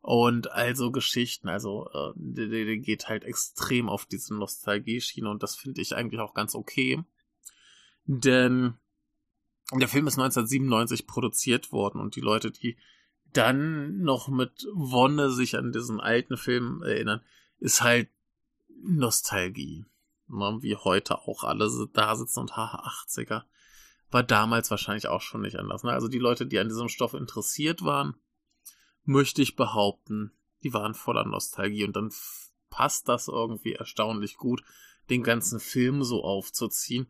Und 0.01 0.51
also 0.51 0.91
Geschichten, 0.91 1.50
also 1.50 1.89
äh, 1.93 2.13
der, 2.15 2.48
der 2.48 2.77
geht 2.77 3.10
halt 3.10 3.24
extrem 3.24 3.89
auf 3.89 4.05
diese 4.05 4.36
Nostalgie-Schiene 4.36 5.29
und 5.29 5.43
das 5.43 5.55
finde 5.55 5.81
ich 5.81 5.96
eigentlich 5.96 6.22
auch 6.22 6.34
ganz 6.34 6.55
okay. 6.55 7.03
Denn 8.05 8.75
der 9.74 9.88
Film 9.88 10.08
ist 10.08 10.17
1997 10.17 11.05
produziert 11.05 11.72
worden 11.72 12.00
und 12.00 12.15
die 12.15 12.22
Leute, 12.22 12.51
die 12.51 12.77
dann 13.34 14.00
noch 14.00 14.27
mit 14.27 14.67
Wonne 14.74 15.29
sich 15.29 15.58
an 15.58 15.72
diesen 15.72 16.00
alten 16.00 16.38
Film 16.38 16.81
erinnern, 16.81 17.22
ist 17.60 17.84
halt 17.84 18.10
Nostalgie. 18.81 19.86
Ne, 20.27 20.58
wie 20.62 20.75
heute 20.75 21.17
auch 21.19 21.43
alle 21.43 21.69
da 21.93 22.15
sitzen 22.15 22.41
und 22.41 22.55
haha, 22.55 22.88
80er. 22.88 23.43
War 24.12 24.24
damals 24.24 24.69
wahrscheinlich 24.69 25.08
auch 25.08 25.22
schon 25.22 25.41
nicht 25.41 25.58
anders. 25.58 25.84
Ne? 25.84 25.91
Also 25.91 26.08
die 26.08 26.19
Leute, 26.19 26.46
die 26.46 26.60
an 26.60 26.69
diesem 26.69 26.88
Stoff 26.88 27.13
interessiert 27.13 27.84
waren, 27.84 28.15
möchte 29.09 29.41
ich 29.41 29.55
behaupten, 29.55 30.31
die 30.63 30.71
waren 30.71 30.93
voller 30.93 31.25
Nostalgie 31.25 31.83
und 31.83 31.95
dann 31.95 32.13
passt 32.69 33.09
das 33.09 33.27
irgendwie 33.27 33.73
erstaunlich 33.73 34.37
gut, 34.37 34.63
den 35.09 35.23
ganzen 35.23 35.59
Film 35.59 36.03
so 36.03 36.23
aufzuziehen. 36.23 37.07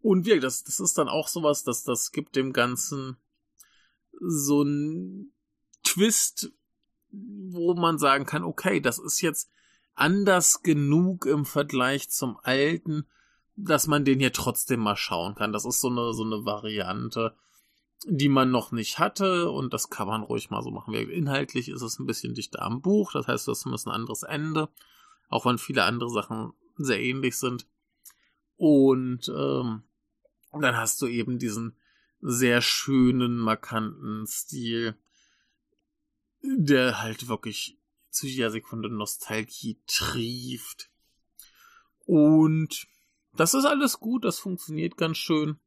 Und 0.00 0.24
wirklich, 0.24 0.40
das, 0.40 0.64
das 0.64 0.80
ist 0.80 0.96
dann 0.96 1.10
auch 1.10 1.28
sowas, 1.28 1.62
dass 1.62 1.84
das 1.84 2.12
gibt 2.12 2.36
dem 2.36 2.54
Ganzen 2.54 3.18
so 4.18 4.62
ein 4.62 5.32
Twist, 5.82 6.52
wo 7.10 7.74
man 7.74 7.98
sagen 7.98 8.24
kann, 8.24 8.42
okay, 8.42 8.80
das 8.80 8.98
ist 8.98 9.20
jetzt 9.20 9.50
anders 9.94 10.62
genug 10.62 11.26
im 11.26 11.44
Vergleich 11.44 12.08
zum 12.08 12.38
alten, 12.42 13.06
dass 13.56 13.86
man 13.86 14.06
den 14.06 14.20
hier 14.20 14.32
trotzdem 14.32 14.80
mal 14.80 14.96
schauen 14.96 15.34
kann. 15.34 15.52
Das 15.52 15.66
ist 15.66 15.82
so 15.82 15.88
eine, 15.90 16.14
so 16.14 16.24
eine 16.24 16.46
Variante, 16.46 17.34
die 18.06 18.28
man 18.28 18.50
noch 18.50 18.72
nicht 18.72 18.98
hatte 18.98 19.50
und 19.50 19.74
das 19.74 19.90
kann 19.90 20.08
man 20.08 20.22
ruhig 20.22 20.50
mal 20.50 20.62
so 20.62 20.70
machen. 20.70 20.94
Inhaltlich 20.94 21.68
ist 21.68 21.82
es 21.82 21.98
ein 21.98 22.06
bisschen 22.06 22.34
dichter 22.34 22.62
am 22.62 22.80
Buch, 22.80 23.12
das 23.12 23.28
heißt, 23.28 23.46
das 23.48 23.66
ist 23.66 23.86
ein 23.86 23.92
anderes 23.92 24.22
Ende, 24.22 24.68
auch 25.28 25.44
wenn 25.44 25.58
viele 25.58 25.84
andere 25.84 26.10
Sachen 26.10 26.52
sehr 26.76 27.00
ähnlich 27.00 27.36
sind. 27.36 27.66
Und 28.56 29.28
ähm, 29.28 29.82
dann 30.52 30.76
hast 30.76 31.00
du 31.02 31.06
eben 31.06 31.38
diesen 31.38 31.76
sehr 32.20 32.60
schönen, 32.60 33.38
markanten 33.38 34.26
Stil, 34.26 34.96
der 36.42 37.00
halt 37.02 37.28
wirklich 37.28 37.78
zu 38.10 38.26
jeder 38.26 38.50
Sekunde 38.50 38.90
Nostalgie 38.90 39.80
trieft. 39.86 40.90
Und 42.06 42.86
das 43.34 43.54
ist 43.54 43.64
alles 43.64 44.00
gut, 44.00 44.24
das 44.24 44.38
funktioniert 44.38 44.96
ganz 44.96 45.18
schön. 45.18 45.58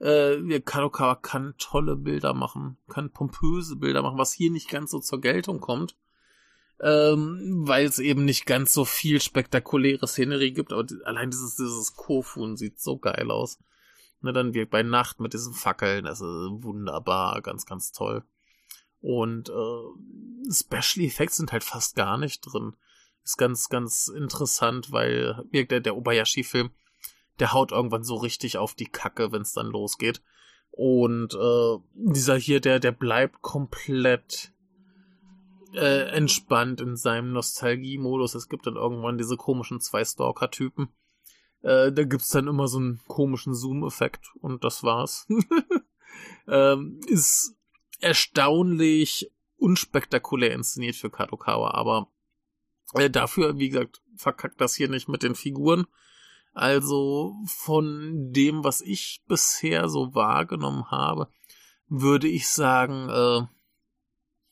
Äh, 0.00 0.60
Kadokawa 0.60 1.16
kann 1.16 1.54
tolle 1.58 1.96
Bilder 1.96 2.34
machen, 2.34 2.76
kann 2.88 3.10
pompöse 3.10 3.76
Bilder 3.76 4.02
machen, 4.02 4.18
was 4.18 4.32
hier 4.32 4.50
nicht 4.50 4.68
ganz 4.68 4.90
so 4.90 5.00
zur 5.00 5.20
Geltung 5.20 5.60
kommt. 5.60 5.96
Ähm, 6.80 7.66
weil 7.66 7.86
es 7.86 7.98
eben 7.98 8.24
nicht 8.24 8.46
ganz 8.46 8.72
so 8.72 8.84
viel 8.84 9.20
spektakuläre 9.20 10.06
Szenerie 10.06 10.52
gibt, 10.52 10.72
aber 10.72 10.84
die, 10.84 10.94
allein 11.04 11.30
dieses, 11.30 11.56
dieses 11.56 11.94
Kofun 11.94 12.56
sieht 12.56 12.78
so 12.80 12.98
geil 12.98 13.32
aus. 13.32 13.58
Ne, 14.20 14.32
dann 14.32 14.54
wirkt 14.54 14.70
bei 14.70 14.84
Nacht 14.84 15.18
mit 15.18 15.32
diesen 15.32 15.54
Fackeln, 15.54 16.04
das 16.04 16.20
ist 16.20 16.26
wunderbar, 16.26 17.40
ganz, 17.42 17.66
ganz 17.66 17.90
toll. 17.90 18.22
Und 19.00 19.48
äh, 19.48 20.52
Special 20.52 21.04
Effects 21.04 21.36
sind 21.36 21.52
halt 21.52 21.64
fast 21.64 21.96
gar 21.96 22.16
nicht 22.16 22.40
drin. 22.40 22.74
Ist 23.24 23.38
ganz, 23.38 23.68
ganz 23.68 24.08
interessant, 24.08 24.90
weil 24.92 25.44
der, 25.52 25.80
der 25.80 25.96
Obayashi-Film 25.96 26.70
der 27.38 27.52
haut 27.52 27.72
irgendwann 27.72 28.04
so 28.04 28.16
richtig 28.16 28.58
auf 28.58 28.74
die 28.74 28.86
Kacke, 28.86 29.32
wenn 29.32 29.42
es 29.42 29.52
dann 29.52 29.66
losgeht. 29.66 30.22
Und 30.70 31.34
äh, 31.34 31.78
dieser 31.94 32.36
hier, 32.36 32.60
der, 32.60 32.78
der 32.80 32.92
bleibt 32.92 33.42
komplett 33.42 34.52
äh, 35.74 36.08
entspannt 36.10 36.80
in 36.80 36.96
seinem 36.96 37.32
Nostalgie-Modus. 37.32 38.34
Es 38.34 38.48
gibt 38.48 38.66
dann 38.66 38.76
irgendwann 38.76 39.18
diese 39.18 39.36
komischen 39.36 39.80
zwei 39.80 40.04
Stalker-Typen. 40.04 40.88
Äh, 41.62 41.92
da 41.92 42.04
gibt's 42.04 42.30
dann 42.30 42.48
immer 42.48 42.68
so 42.68 42.78
einen 42.78 43.00
komischen 43.08 43.54
Zoom-Effekt 43.54 44.30
und 44.40 44.64
das 44.64 44.82
war's. 44.82 45.26
ähm, 46.48 47.00
ist 47.06 47.56
erstaunlich 48.00 49.30
unspektakulär 49.56 50.52
inszeniert 50.52 50.94
für 50.94 51.10
Kadokawa, 51.10 51.72
aber 51.72 52.08
äh, 52.94 53.10
dafür, 53.10 53.58
wie 53.58 53.70
gesagt, 53.70 54.02
verkackt 54.16 54.60
das 54.60 54.74
hier 54.74 54.88
nicht 54.88 55.08
mit 55.08 55.22
den 55.22 55.34
Figuren. 55.34 55.86
Also 56.58 57.36
von 57.46 58.32
dem, 58.32 58.64
was 58.64 58.80
ich 58.80 59.22
bisher 59.28 59.88
so 59.88 60.12
wahrgenommen 60.16 60.90
habe, 60.90 61.28
würde 61.86 62.26
ich 62.26 62.48
sagen, 62.48 63.08
äh, 63.08 63.46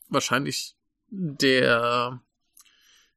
wahrscheinlich 0.09 0.77
der 1.09 2.23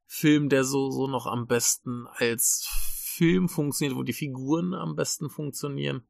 Film, 0.06 0.48
der 0.48 0.64
so, 0.64 0.90
so 0.90 1.06
noch 1.06 1.26
am 1.26 1.46
besten 1.46 2.08
als 2.14 2.66
Film 3.14 3.48
funktioniert, 3.48 3.96
wo 3.96 4.02
die 4.02 4.12
Figuren 4.12 4.74
am 4.74 4.96
besten 4.96 5.30
funktionieren. 5.30 6.02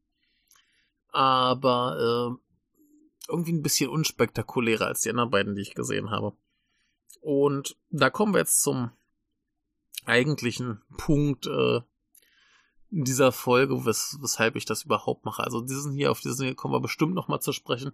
Aber 1.09 2.39
äh, 2.39 3.31
irgendwie 3.31 3.53
ein 3.53 3.61
bisschen 3.61 3.91
unspektakulärer 3.91 4.87
als 4.87 5.01
die 5.01 5.11
anderen 5.11 5.29
beiden, 5.29 5.53
die 5.53 5.61
ich 5.61 5.75
gesehen 5.75 6.09
habe. 6.09 6.35
Und 7.19 7.77
da 7.91 8.09
kommen 8.09 8.33
wir 8.33 8.39
jetzt 8.39 8.63
zum 8.63 8.89
eigentlichen 10.03 10.81
Punkt, 10.97 11.45
äh, 11.45 11.81
in 12.91 13.05
dieser 13.05 13.31
Folge, 13.31 13.85
wes 13.85 14.17
weshalb 14.21 14.55
ich 14.55 14.65
das 14.65 14.83
überhaupt 14.83 15.25
mache. 15.25 15.43
Also 15.43 15.61
diesen 15.61 15.93
hier, 15.93 16.11
auf 16.11 16.19
diesen 16.19 16.45
hier 16.45 16.55
kommen 16.55 16.73
wir 16.73 16.81
bestimmt 16.81 17.13
nochmal 17.13 17.41
zu 17.41 17.53
sprechen, 17.53 17.93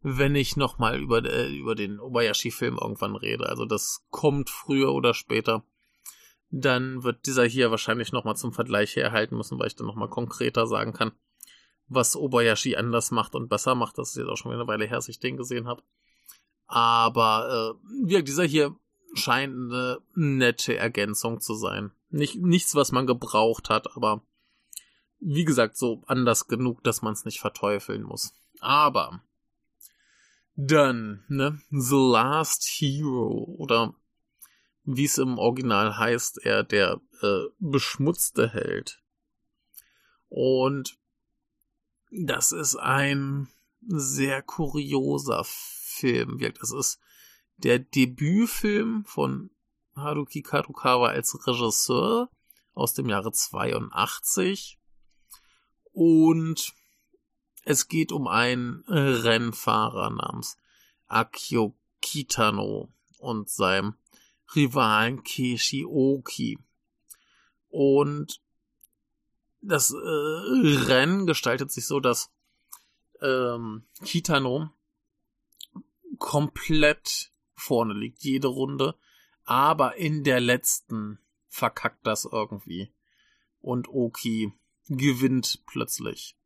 wenn 0.00 0.34
ich 0.34 0.56
nochmal 0.56 0.98
über, 0.98 1.24
äh, 1.24 1.54
über 1.54 1.74
den 1.74 2.00
Obayashi-Film 2.00 2.78
irgendwann 2.80 3.16
rede. 3.16 3.48
Also 3.48 3.66
das 3.66 4.06
kommt 4.10 4.48
früher 4.48 4.94
oder 4.94 5.12
später. 5.12 5.64
Dann 6.50 7.02
wird 7.02 7.26
dieser 7.26 7.44
hier 7.44 7.70
wahrscheinlich 7.70 8.12
nochmal 8.12 8.36
zum 8.36 8.52
Vergleich 8.52 8.96
herhalten 8.96 9.36
müssen, 9.36 9.58
weil 9.58 9.66
ich 9.66 9.76
dann 9.76 9.86
nochmal 9.86 10.08
konkreter 10.08 10.66
sagen 10.66 10.94
kann, 10.94 11.12
was 11.88 12.16
Obayashi 12.16 12.76
anders 12.76 13.10
macht 13.10 13.34
und 13.34 13.48
besser 13.48 13.74
macht. 13.74 13.98
Das 13.98 14.10
ist 14.10 14.16
jetzt 14.16 14.28
auch 14.28 14.36
schon 14.36 14.52
wieder 14.52 14.62
eine 14.62 14.68
Weile 14.68 14.86
her, 14.86 14.96
dass 14.96 15.08
ich 15.08 15.20
den 15.20 15.36
gesehen 15.36 15.68
habe. 15.68 15.82
Aber 16.66 17.76
äh, 17.76 18.10
ja, 18.10 18.22
dieser 18.22 18.44
hier 18.44 18.76
scheint 19.14 19.54
eine 19.54 19.98
nette 20.14 20.76
Ergänzung 20.76 21.40
zu 21.40 21.54
sein. 21.54 21.92
Nicht, 22.08 22.36
nichts, 22.36 22.74
was 22.74 22.92
man 22.92 23.06
gebraucht 23.06 23.68
hat, 23.68 23.94
aber 23.94 24.22
wie 25.20 25.44
gesagt, 25.44 25.76
so 25.76 26.02
anders 26.06 26.46
genug, 26.46 26.82
dass 26.84 27.02
man 27.02 27.12
es 27.12 27.24
nicht 27.24 27.40
verteufeln 27.40 28.02
muss. 28.02 28.32
Aber 28.60 29.22
dann, 30.54 31.24
ne, 31.28 31.60
The 31.70 31.96
Last 31.96 32.64
Hero 32.64 33.44
oder 33.58 33.94
wie 34.84 35.04
es 35.04 35.18
im 35.18 35.38
Original 35.38 35.98
heißt, 35.98 36.44
er 36.44 36.64
der 36.64 37.00
äh, 37.22 37.44
beschmutzte 37.58 38.48
Held. 38.48 39.02
Und 40.28 40.98
das 42.10 42.52
ist 42.52 42.76
ein 42.76 43.48
sehr 43.86 44.42
kurioser 44.42 45.44
Film. 45.44 46.38
Das 46.58 46.72
ist 46.72 46.98
der 47.56 47.78
Debütfilm 47.78 49.04
von 49.04 49.50
Haruki 49.94 50.42
Karukawa 50.42 51.08
als 51.08 51.46
Regisseur 51.46 52.30
aus 52.74 52.94
dem 52.94 53.08
Jahre 53.08 53.32
82. 53.32 54.78
Und 55.92 56.74
es 57.64 57.88
geht 57.88 58.12
um 58.12 58.26
einen 58.28 58.84
Rennfahrer 58.86 60.10
namens 60.10 60.56
Akio 61.06 61.74
Kitano 62.00 62.88
und 63.18 63.50
seinem 63.50 63.94
Rivalen 64.54 65.22
Keishi 65.24 65.84
Oki. 65.84 66.58
Und 67.68 68.40
das 69.60 69.90
äh, 69.90 69.96
Rennen 69.96 71.26
gestaltet 71.26 71.70
sich 71.70 71.86
so, 71.86 72.00
dass 72.00 72.30
ähm, 73.20 73.84
Kitano 74.04 74.70
komplett 76.18 77.32
vorne 77.54 77.94
liegt, 77.94 78.22
jede 78.22 78.48
Runde, 78.48 78.94
aber 79.44 79.96
in 79.96 80.24
der 80.24 80.40
letzten 80.40 81.18
verkackt 81.48 82.06
das 82.06 82.24
irgendwie. 82.24 82.92
Und 83.60 83.88
Oki 83.88 84.52
gewinnt 84.88 85.62
plötzlich. 85.66 86.36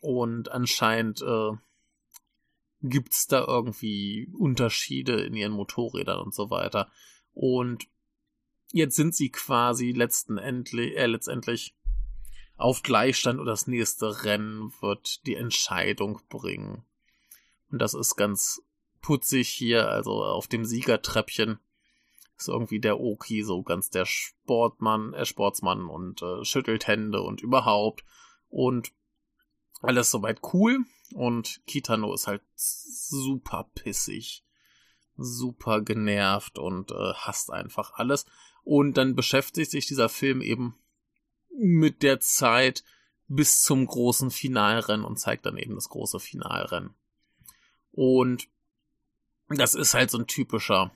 Und 0.00 0.50
anscheinend 0.50 1.22
äh, 1.22 1.52
gibt's 2.82 3.26
da 3.26 3.44
irgendwie 3.46 4.28
Unterschiede 4.36 5.22
in 5.22 5.34
ihren 5.34 5.52
Motorrädern 5.52 6.18
und 6.18 6.34
so 6.34 6.50
weiter. 6.50 6.90
Und 7.32 7.86
jetzt 8.72 8.96
sind 8.96 9.14
sie 9.14 9.30
quasi 9.30 9.92
letzten 9.92 10.38
Endlich, 10.38 10.96
äh, 10.96 11.06
letztendlich 11.06 11.74
auf 12.56 12.82
Gleichstand 12.82 13.40
und 13.40 13.46
das 13.46 13.66
nächste 13.66 14.24
Rennen 14.24 14.72
wird 14.80 15.26
die 15.26 15.34
Entscheidung 15.34 16.20
bringen. 16.28 16.84
Und 17.70 17.78
das 17.78 17.94
ist 17.94 18.16
ganz 18.16 18.62
putzig 19.00 19.48
hier, 19.48 19.88
also 19.88 20.24
auf 20.24 20.46
dem 20.46 20.64
Siegertreppchen 20.64 21.58
ist 22.36 22.48
irgendwie 22.48 22.80
der 22.80 23.00
Oki 23.00 23.42
so 23.42 23.62
ganz 23.62 23.90
der 23.90 24.04
Sportmann, 24.04 25.14
äh, 25.14 25.24
Sportsmann 25.24 25.88
und 25.88 26.22
äh, 26.22 26.44
schüttelt 26.44 26.86
Hände 26.86 27.22
und 27.22 27.40
überhaupt. 27.40 28.04
Und 28.48 28.92
alles 29.80 30.10
soweit 30.10 30.40
cool. 30.52 30.80
Und 31.14 31.60
Kitano 31.66 32.12
ist 32.14 32.26
halt 32.26 32.42
super 32.54 33.68
pissig, 33.74 34.44
super 35.16 35.82
genervt 35.82 36.58
und 36.58 36.90
äh, 36.90 37.12
hasst 37.14 37.50
einfach 37.50 37.92
alles. 37.94 38.26
Und 38.64 38.96
dann 38.96 39.14
beschäftigt 39.14 39.70
sich 39.70 39.86
dieser 39.86 40.08
Film 40.08 40.40
eben 40.40 40.76
mit 41.54 42.02
der 42.02 42.20
Zeit 42.20 42.82
bis 43.28 43.62
zum 43.62 43.86
großen 43.86 44.30
Finalrennen 44.30 45.04
und 45.04 45.18
zeigt 45.18 45.46
dann 45.46 45.56
eben 45.56 45.74
das 45.74 45.88
große 45.88 46.20
Finalrennen. 46.20 46.94
Und 47.92 48.48
das 49.48 49.74
ist 49.74 49.94
halt 49.94 50.10
so 50.10 50.18
ein 50.18 50.26
typischer 50.26 50.92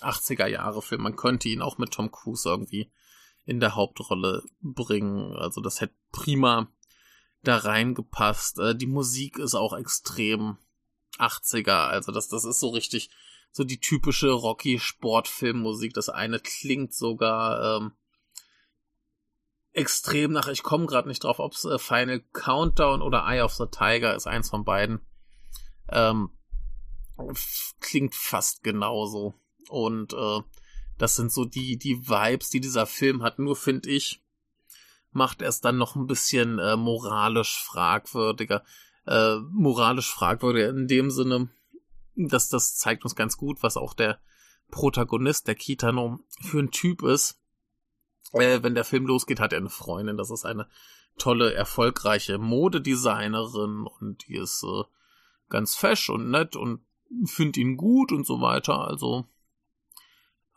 80er 0.00 0.46
Jahre 0.46 0.82
Film. 0.82 1.02
Man 1.02 1.16
könnte 1.16 1.48
ihn 1.48 1.62
auch 1.62 1.78
mit 1.78 1.92
Tom 1.92 2.10
Cruise 2.10 2.48
irgendwie 2.48 2.90
in 3.44 3.60
der 3.60 3.74
Hauptrolle 3.74 4.42
bringen. 4.60 5.34
Also 5.36 5.60
das 5.60 5.80
hätte 5.80 5.94
prima 6.12 6.68
da 7.42 7.56
reingepasst. 7.56 8.58
Äh, 8.58 8.74
die 8.76 8.86
Musik 8.86 9.38
ist 9.38 9.54
auch 9.54 9.76
extrem 9.76 10.58
80er. 11.18 11.88
Also 11.88 12.12
das, 12.12 12.28
das 12.28 12.44
ist 12.44 12.60
so 12.60 12.68
richtig 12.68 13.10
so 13.50 13.64
die 13.64 13.80
typische 13.80 14.30
Rocky 14.30 14.78
Sportfilmmusik. 14.78 15.94
Das 15.94 16.08
eine 16.08 16.38
klingt 16.40 16.94
sogar 16.94 17.78
ähm, 17.78 17.92
extrem 19.72 20.32
nach, 20.32 20.48
ich 20.48 20.62
komme 20.62 20.86
gerade 20.86 21.08
nicht 21.08 21.24
drauf, 21.24 21.38
ob 21.38 21.52
es 21.52 21.64
äh, 21.64 21.78
Final 21.78 22.20
Countdown 22.32 23.02
oder 23.02 23.24
Eye 23.26 23.42
of 23.42 23.54
the 23.54 23.66
Tiger 23.66 24.14
ist, 24.14 24.26
eins 24.26 24.50
von 24.50 24.64
beiden. 24.64 25.00
Ähm, 25.88 26.30
klingt 27.80 28.14
fast 28.14 28.62
genauso. 28.62 29.34
Und 29.68 30.12
äh, 30.12 30.40
das 30.98 31.16
sind 31.16 31.32
so 31.32 31.44
die, 31.44 31.78
die 31.78 32.08
Vibes, 32.08 32.50
die 32.50 32.60
dieser 32.60 32.86
Film 32.86 33.22
hat. 33.22 33.38
Nur 33.38 33.56
finde 33.56 33.90
ich, 33.90 34.22
macht 35.12 35.42
er 35.42 35.48
es 35.48 35.60
dann 35.60 35.78
noch 35.78 35.96
ein 35.96 36.06
bisschen 36.06 36.58
äh, 36.58 36.76
moralisch 36.76 37.62
fragwürdiger. 37.62 38.64
Äh, 39.06 39.36
moralisch 39.50 40.12
fragwürdiger 40.12 40.68
in 40.68 40.86
dem 40.86 41.10
Sinne, 41.10 41.48
dass 42.16 42.48
das 42.48 42.76
zeigt 42.76 43.04
uns 43.04 43.14
ganz 43.14 43.36
gut, 43.36 43.62
was 43.62 43.76
auch 43.76 43.94
der 43.94 44.20
Protagonist, 44.70 45.46
der 45.48 45.54
Kitano, 45.54 46.20
für 46.42 46.58
ein 46.58 46.70
Typ 46.70 47.02
ist. 47.02 47.38
Äh, 48.32 48.62
wenn 48.62 48.74
der 48.74 48.84
Film 48.84 49.06
losgeht, 49.06 49.40
hat 49.40 49.52
er 49.52 49.58
eine 49.58 49.70
Freundin. 49.70 50.16
Das 50.16 50.30
ist 50.30 50.44
eine 50.44 50.68
tolle, 51.16 51.54
erfolgreiche 51.54 52.38
Modedesignerin 52.38 53.86
und 54.00 54.26
die 54.28 54.36
ist 54.36 54.64
äh, 54.64 54.84
ganz 55.48 55.74
fesch 55.74 56.10
und 56.10 56.30
nett 56.30 56.56
und 56.56 56.80
findet 57.24 57.56
ihn 57.56 57.76
gut 57.76 58.12
und 58.12 58.26
so 58.26 58.40
weiter. 58.40 58.86
Also 58.86 59.26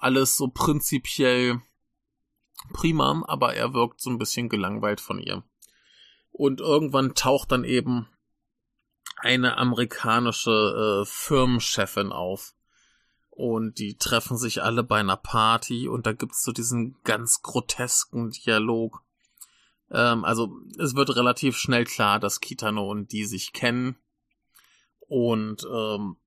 alles 0.01 0.35
so 0.35 0.47
prinzipiell 0.47 1.61
prima, 2.73 3.23
aber 3.27 3.55
er 3.55 3.73
wirkt 3.73 4.01
so 4.01 4.09
ein 4.09 4.17
bisschen 4.17 4.49
gelangweilt 4.49 5.01
von 5.01 5.19
ihr. 5.19 5.43
Und 6.31 6.61
irgendwann 6.61 7.13
taucht 7.13 7.51
dann 7.51 7.63
eben 7.63 8.07
eine 9.17 9.57
amerikanische 9.57 11.03
äh, 11.03 11.05
Firmenchefin 11.05 12.11
auf. 12.11 12.53
Und 13.29 13.79
die 13.79 13.97
treffen 13.97 14.37
sich 14.37 14.61
alle 14.61 14.83
bei 14.83 14.99
einer 14.99 15.17
Party 15.17 15.87
und 15.87 16.05
da 16.05 16.13
gibt's 16.13 16.43
so 16.43 16.51
diesen 16.51 17.01
ganz 17.03 17.41
grotesken 17.41 18.31
Dialog. 18.31 19.03
Ähm, 19.89 20.25
also 20.25 20.51
es 20.77 20.95
wird 20.95 21.15
relativ 21.15 21.57
schnell 21.57 21.85
klar, 21.85 22.19
dass 22.19 22.41
Kitano 22.41 22.89
und 22.89 23.11
die 23.11 23.25
sich 23.25 23.53
kennen. 23.53 23.97
Und 24.99 25.65
ähm, 25.71 26.17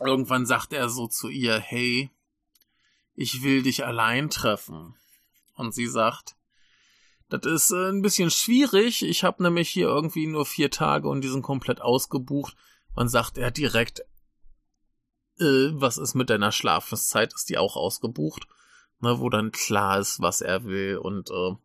irgendwann 0.00 0.46
sagt 0.46 0.72
er 0.72 0.88
so 0.88 1.06
zu 1.06 1.28
ihr, 1.28 1.58
hey, 1.58 2.10
ich 3.16 3.42
will 3.42 3.62
dich 3.62 3.84
allein 3.84 4.30
treffen. 4.30 4.94
Und 5.54 5.74
sie 5.74 5.86
sagt, 5.86 6.36
das 7.28 7.44
ist 7.44 7.70
äh, 7.72 7.88
ein 7.88 8.02
bisschen 8.02 8.30
schwierig. 8.30 9.02
Ich 9.02 9.24
habe 9.24 9.42
nämlich 9.42 9.68
hier 9.68 9.88
irgendwie 9.88 10.26
nur 10.26 10.46
vier 10.46 10.70
Tage 10.70 11.08
und 11.08 11.22
die 11.22 11.28
sind 11.28 11.42
komplett 11.42 11.80
ausgebucht. 11.80 12.56
Man 12.94 13.08
sagt 13.08 13.38
er 13.38 13.50
direkt, 13.50 14.00
äh, 15.40 15.70
was 15.72 15.96
ist 15.96 16.14
mit 16.14 16.30
deiner 16.30 16.52
Schlafenszeit? 16.52 17.32
Ist 17.34 17.48
die 17.48 17.58
auch 17.58 17.76
ausgebucht? 17.76 18.46
Ne, 19.00 19.18
wo 19.18 19.28
dann 19.28 19.50
klar 19.50 19.98
ist, 19.98 20.20
was 20.20 20.40
er 20.40 20.64
will 20.64 20.96
und 20.96 21.30
äh, 21.30 21.56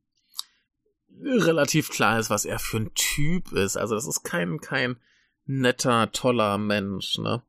relativ 1.23 1.89
klar 1.89 2.19
ist, 2.19 2.29
was 2.29 2.45
er 2.45 2.59
für 2.59 2.77
ein 2.77 2.93
Typ 2.93 3.51
ist. 3.51 3.77
Also 3.77 3.95
das 3.95 4.07
ist 4.07 4.23
kein, 4.23 4.59
kein 4.59 4.97
netter, 5.45 6.11
toller 6.11 6.57
Mensch, 6.57 7.17
ne? 7.19 7.43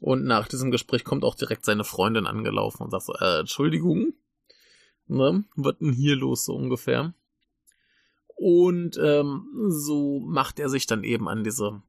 Und 0.00 0.24
nach 0.24 0.48
diesem 0.48 0.70
Gespräch 0.70 1.04
kommt 1.04 1.24
auch 1.24 1.34
direkt 1.34 1.64
seine 1.64 1.84
Freundin 1.84 2.26
angelaufen 2.26 2.82
und 2.82 2.90
sagt 2.90 3.04
so, 3.04 3.14
äh, 3.14 3.40
Entschuldigung, 3.40 4.12
ne, 5.06 5.44
was 5.56 5.78
denn 5.78 5.92
hier 5.92 6.16
los 6.16 6.44
so 6.44 6.54
ungefähr? 6.54 7.14
Und 8.36 8.98
ähm, 9.02 9.46
so 9.68 10.20
macht 10.20 10.58
er 10.60 10.68
sich 10.68 10.86
dann 10.86 11.04
eben 11.04 11.28
an 11.28 11.42
diese 11.42 11.82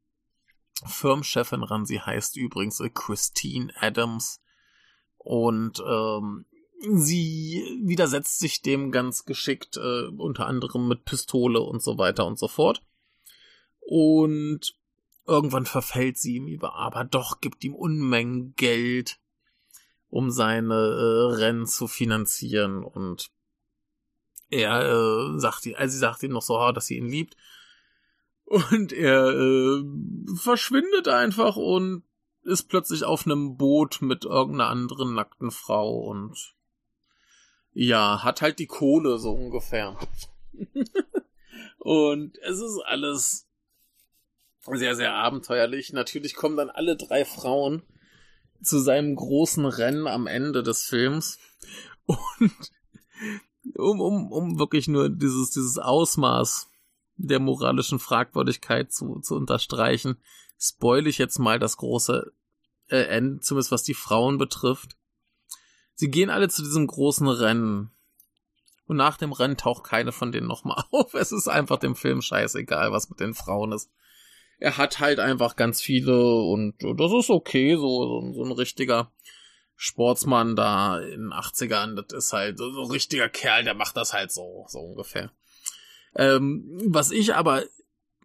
Firmenchefin 0.85 1.63
ran. 1.63 1.85
Sie 1.85 1.99
heißt 1.99 2.37
übrigens 2.37 2.79
äh, 2.79 2.89
Christine 2.89 3.73
Adams. 3.75 4.41
Und 5.17 5.83
ähm, 5.85 6.45
sie 6.79 7.81
widersetzt 7.83 8.39
sich 8.39 8.61
dem 8.61 8.91
ganz 8.91 9.25
geschickt, 9.25 9.75
äh, 9.75 10.07
unter 10.17 10.45
anderem 10.45 10.87
mit 10.87 11.03
Pistole 11.03 11.59
und 11.59 11.83
so 11.83 11.97
weiter 11.97 12.25
und 12.25 12.39
so 12.39 12.47
fort. 12.47 12.81
Und 13.81 14.77
Irgendwann 15.27 15.65
verfällt 15.65 16.17
sie 16.17 16.35
ihm 16.35 16.47
über, 16.47 16.75
aber 16.75 17.03
doch 17.03 17.41
gibt 17.41 17.63
ihm 17.63 17.75
Unmengen 17.75 18.55
Geld, 18.55 19.19
um 20.09 20.31
seine 20.31 20.73
äh, 20.73 21.35
Rennen 21.35 21.65
zu 21.65 21.87
finanzieren 21.87 22.83
und 22.83 23.29
er 24.49 24.85
äh, 24.85 25.39
sagt 25.39 25.67
also 25.75 25.91
sie 25.91 25.97
sagt 25.97 26.23
ihm 26.23 26.31
noch 26.31 26.41
so, 26.41 26.71
dass 26.71 26.85
sie 26.85 26.97
ihn 26.97 27.09
liebt 27.09 27.35
und 28.45 28.93
er 28.93 29.27
äh, 29.27 29.83
verschwindet 30.37 31.09
einfach 31.09 31.57
und 31.57 32.03
ist 32.43 32.69
plötzlich 32.69 33.03
auf 33.03 33.25
einem 33.25 33.57
Boot 33.57 34.01
mit 34.01 34.23
irgendeiner 34.23 34.69
anderen 34.69 35.13
nackten 35.13 35.51
Frau 35.51 35.99
und 35.99 36.55
ja, 37.73 38.23
hat 38.23 38.41
halt 38.41 38.59
die 38.59 38.67
Kohle 38.67 39.19
so 39.19 39.33
ungefähr. 39.33 39.97
und 41.79 42.37
es 42.39 42.59
ist 42.59 42.79
alles 42.85 43.46
sehr, 44.75 44.95
sehr 44.95 45.13
abenteuerlich. 45.13 45.93
Natürlich 45.93 46.35
kommen 46.35 46.57
dann 46.57 46.69
alle 46.69 46.97
drei 46.97 47.25
Frauen 47.25 47.83
zu 48.61 48.79
seinem 48.79 49.15
großen 49.15 49.65
Rennen 49.65 50.07
am 50.07 50.27
Ende 50.27 50.63
des 50.63 50.83
Films. 50.83 51.39
Und 52.05 52.71
um, 53.75 54.01
um, 54.01 54.31
um 54.31 54.59
wirklich 54.59 54.87
nur 54.87 55.09
dieses, 55.09 55.51
dieses 55.51 55.77
Ausmaß 55.77 56.67
der 57.15 57.39
moralischen 57.39 57.99
Fragwürdigkeit 57.99 58.91
zu, 58.91 59.19
zu 59.19 59.35
unterstreichen, 59.35 60.17
spoil 60.59 61.07
ich 61.07 61.17
jetzt 61.17 61.39
mal 61.39 61.59
das 61.59 61.77
große 61.77 62.31
äh, 62.89 63.03
Ende, 63.03 63.39
zumindest 63.39 63.71
was 63.71 63.83
die 63.83 63.93
Frauen 63.93 64.37
betrifft. 64.37 64.97
Sie 65.95 66.09
gehen 66.09 66.29
alle 66.29 66.49
zu 66.49 66.61
diesem 66.61 66.87
großen 66.87 67.27
Rennen. 67.27 67.91
Und 68.85 68.97
nach 68.97 69.17
dem 69.17 69.33
Rennen 69.33 69.57
taucht 69.57 69.83
keine 69.83 70.11
von 70.11 70.31
denen 70.31 70.47
nochmal 70.47 70.83
auf. 70.91 71.13
Es 71.13 71.31
ist 71.31 71.47
einfach 71.47 71.77
dem 71.77 71.95
Film 71.95 72.21
scheißegal, 72.21 72.91
was 72.91 73.09
mit 73.09 73.19
den 73.19 73.33
Frauen 73.33 73.71
ist 73.71 73.89
er 74.59 74.77
hat 74.77 74.99
halt 74.99 75.19
einfach 75.19 75.55
ganz 75.55 75.81
viele 75.81 76.35
und 76.35 76.75
das 76.79 77.11
ist 77.11 77.29
okay, 77.29 77.75
so, 77.75 78.31
so, 78.33 78.43
ein 78.43 78.51
richtiger 78.51 79.11
Sportsmann 79.75 80.55
da 80.55 80.99
in 80.99 81.21
den 81.21 81.33
80ern, 81.33 81.95
das 81.95 82.25
ist 82.25 82.33
halt 82.33 82.57
so 82.57 82.65
ein 82.65 82.91
richtiger 82.91 83.29
Kerl, 83.29 83.63
der 83.63 83.75
macht 83.75 83.95
das 83.97 84.13
halt 84.13 84.31
so, 84.31 84.65
so 84.67 84.79
ungefähr. 84.79 85.31
Ähm, 86.15 86.81
was 86.87 87.11
ich 87.11 87.35
aber 87.35 87.63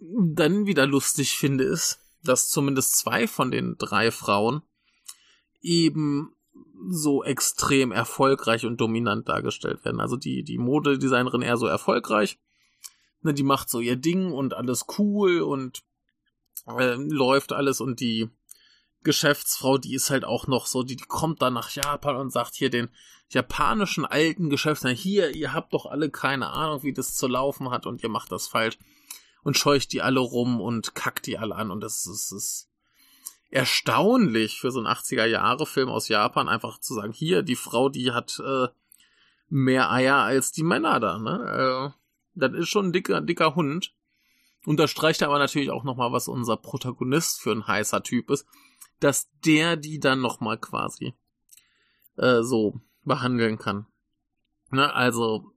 dann 0.00 0.66
wieder 0.66 0.86
lustig 0.86 1.36
finde, 1.36 1.64
ist, 1.64 2.00
dass 2.24 2.48
zumindest 2.48 2.96
zwei 2.96 3.26
von 3.26 3.50
den 3.50 3.76
drei 3.78 4.10
Frauen 4.10 4.62
eben 5.60 6.34
so 6.88 7.22
extrem 7.22 7.92
erfolgreich 7.92 8.64
und 8.64 8.80
dominant 8.80 9.28
dargestellt 9.28 9.84
werden. 9.84 10.00
Also 10.00 10.16
die, 10.16 10.42
die 10.42 10.58
Modedesignerin 10.58 11.42
eher 11.42 11.56
so 11.56 11.66
erfolgreich. 11.66 12.38
Ne, 13.20 13.34
die 13.34 13.44
macht 13.44 13.70
so 13.70 13.78
ihr 13.78 13.96
Ding 13.96 14.32
und 14.32 14.54
alles 14.54 14.86
cool 14.98 15.42
und 15.42 15.84
äh, 16.66 16.94
läuft 16.94 17.52
alles 17.52 17.80
und 17.80 18.00
die 18.00 18.28
Geschäftsfrau, 19.02 19.78
die 19.78 19.94
ist 19.94 20.10
halt 20.10 20.24
auch 20.24 20.46
noch 20.46 20.66
so, 20.66 20.82
die, 20.82 20.96
die 20.96 21.04
kommt 21.04 21.42
dann 21.42 21.54
nach 21.54 21.70
Japan 21.70 22.16
und 22.16 22.32
sagt 22.32 22.54
hier 22.54 22.70
den 22.70 22.90
japanischen 23.28 24.04
alten 24.04 24.50
Geschäftsmann, 24.50 24.94
hier, 24.94 25.34
ihr 25.34 25.52
habt 25.52 25.72
doch 25.72 25.86
alle 25.86 26.10
keine 26.10 26.50
Ahnung, 26.50 26.82
wie 26.82 26.92
das 26.92 27.16
zu 27.16 27.26
laufen 27.26 27.70
hat 27.70 27.86
und 27.86 28.02
ihr 28.02 28.08
macht 28.08 28.30
das 28.30 28.46
falsch 28.46 28.78
und 29.42 29.56
scheucht 29.56 29.92
die 29.92 30.02
alle 30.02 30.20
rum 30.20 30.60
und 30.60 30.94
kackt 30.94 31.26
die 31.26 31.38
alle 31.38 31.54
an 31.56 31.70
und 31.70 31.80
das 31.80 32.06
ist, 32.06 32.30
das 32.30 32.32
ist 32.32 32.68
erstaunlich 33.50 34.58
für 34.58 34.70
so 34.70 34.78
einen 34.78 34.88
80er 34.88 35.26
Jahre 35.26 35.66
Film 35.66 35.88
aus 35.88 36.08
Japan 36.08 36.48
einfach 36.48 36.78
zu 36.78 36.94
sagen, 36.94 37.12
hier, 37.12 37.42
die 37.42 37.56
Frau, 37.56 37.88
die 37.88 38.12
hat 38.12 38.40
äh, 38.44 38.68
mehr 39.48 39.90
Eier 39.90 40.16
als 40.16 40.52
die 40.52 40.62
Männer 40.62 41.00
da, 41.00 41.18
ne? 41.18 41.92
Äh, 41.94 41.98
das 42.34 42.54
ist 42.54 42.70
schon 42.70 42.86
ein 42.86 42.92
dicker, 42.92 43.20
dicker 43.20 43.54
Hund. 43.54 43.94
Unterstreicht 44.64 45.22
aber 45.22 45.38
natürlich 45.38 45.70
auch 45.70 45.84
nochmal, 45.84 46.12
was 46.12 46.28
unser 46.28 46.56
Protagonist 46.56 47.40
für 47.40 47.52
ein 47.52 47.66
heißer 47.66 48.02
Typ 48.02 48.30
ist, 48.30 48.46
dass 49.00 49.28
der 49.44 49.76
die 49.76 49.98
dann 49.98 50.20
nochmal 50.20 50.58
quasi 50.58 51.14
äh, 52.16 52.42
so 52.42 52.80
behandeln 53.04 53.58
kann. 53.58 53.86
Ne, 54.70 54.92
also 54.94 55.52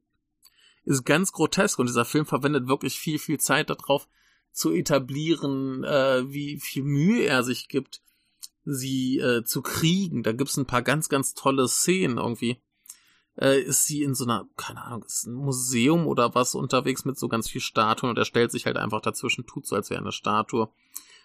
ist 0.84 1.06
ganz 1.06 1.32
grotesk 1.32 1.80
und 1.80 1.88
dieser 1.88 2.06
Film 2.06 2.26
verwendet 2.26 2.68
wirklich 2.68 3.00
viel, 3.00 3.20
viel 3.20 3.40
Zeit 3.40 3.70
darauf 3.70 4.08
zu 4.52 4.72
etablieren, 4.72 5.84
äh, 5.84 6.32
wie 6.32 6.60
viel 6.60 6.84
Mühe 6.84 7.26
er 7.26 7.44
sich 7.44 7.68
gibt, 7.68 8.02
sie 8.64 9.20
äh, 9.20 9.44
zu 9.44 9.62
kriegen. 9.62 10.24
Da 10.24 10.32
gibt's 10.32 10.58
ein 10.58 10.66
paar 10.66 10.82
ganz, 10.82 11.10
ganz 11.10 11.34
tolle 11.34 11.68
Szenen 11.68 12.18
irgendwie. 12.18 12.62
Äh, 13.40 13.62
ist 13.62 13.86
sie 13.86 14.04
in 14.04 14.16
so 14.16 14.26
einer, 14.26 14.48
keine 14.58 14.84
Ahnung, 14.84 15.04
ist 15.04 15.26
ein 15.26 15.34
Museum 15.34 16.08
oder 16.08 16.36
was 16.36 16.56
unterwegs 16.56 17.06
mit 17.06 17.18
so 17.18 17.28
ganz 17.28 17.50
viel 17.50 17.62
Statuen 17.62 18.10
und 18.10 18.18
er 18.18 18.26
stellt 18.26 18.52
sich 18.52 18.66
halt 18.66 18.78
einfach 18.78 19.02
dazwischen, 19.02 19.46
tut 19.46 19.66
so, 19.66 19.76
als 19.76 19.90
wäre 19.90 20.02
eine 20.02 20.12
Statue. 20.12 20.70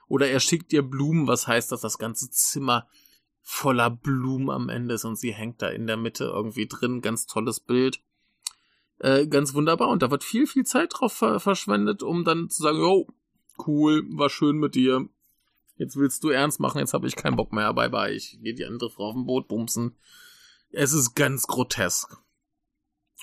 Oder 0.08 0.28
er 0.28 0.40
schickt 0.40 0.72
ihr 0.72 0.82
Blumen, 0.82 1.28
was 1.28 1.46
heißt, 1.46 1.70
dass 1.70 1.82
das 1.82 1.98
ganze 1.98 2.30
Zimmer 2.30 2.88
voller 3.42 3.90
Blumen 3.90 4.50
am 4.50 4.68
Ende 4.68 4.94
ist 4.94 5.04
und 5.04 5.16
sie 5.16 5.32
hängt 5.32 5.62
da 5.62 5.68
in 5.68 5.86
der 5.86 5.96
Mitte 5.96 6.24
irgendwie 6.24 6.66
drin. 6.66 7.00
Ganz 7.00 7.26
tolles 7.26 7.60
Bild. 7.60 8.00
Äh, 8.98 9.26
ganz 9.28 9.54
wunderbar. 9.54 9.88
Und 9.88 10.02
da 10.02 10.10
wird 10.10 10.24
viel, 10.24 10.46
viel 10.46 10.64
Zeit 10.64 10.92
drauf 10.94 11.12
ver 11.12 11.40
verschwendet, 11.40 12.02
um 12.02 12.24
dann 12.24 12.50
zu 12.50 12.62
sagen, 12.62 12.82
oh, 12.82 13.06
cool, 13.66 14.04
war 14.10 14.30
schön 14.30 14.56
mit 14.56 14.74
dir. 14.74 15.08
Jetzt 15.76 15.96
willst 15.96 16.22
du 16.24 16.28
ernst 16.28 16.60
machen, 16.60 16.78
jetzt 16.78 16.92
habe 16.92 17.06
ich 17.06 17.16
keinen 17.16 17.36
Bock 17.36 17.52
mehr. 17.52 17.72
Bye 17.72 17.88
bye. 17.88 18.12
Ich 18.12 18.38
gehe 18.42 18.54
die 18.54 18.66
andere 18.66 18.90
Frau 18.90 19.10
auf 19.10 19.14
dem 19.14 19.24
Boot 19.24 19.48
bumsen. 19.48 19.96
Es 20.72 20.92
ist 20.92 21.14
ganz 21.14 21.46
grotesk. 21.46 22.16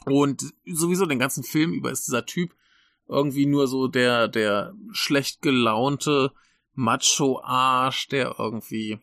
Und 0.06 0.54
sowieso 0.66 1.06
den 1.06 1.20
ganzen 1.20 1.44
Film 1.44 1.74
über 1.74 1.92
ist 1.92 2.08
dieser 2.08 2.26
Typ 2.26 2.56
irgendwie 3.08 3.46
nur 3.46 3.68
so 3.68 3.88
der, 3.88 4.28
der 4.28 4.74
schlecht 4.92 5.42
gelaunte 5.42 6.34
Macho-Arsch, 6.74 8.08
der 8.10 8.36
irgendwie, 8.38 9.00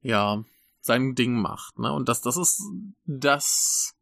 ja, 0.00 0.44
sein 0.80 1.14
Ding 1.14 1.34
macht, 1.34 1.78
ne? 1.78 1.92
Und 1.92 2.08
das, 2.08 2.22
das 2.22 2.36
ist 2.36 2.62
das 3.04 3.94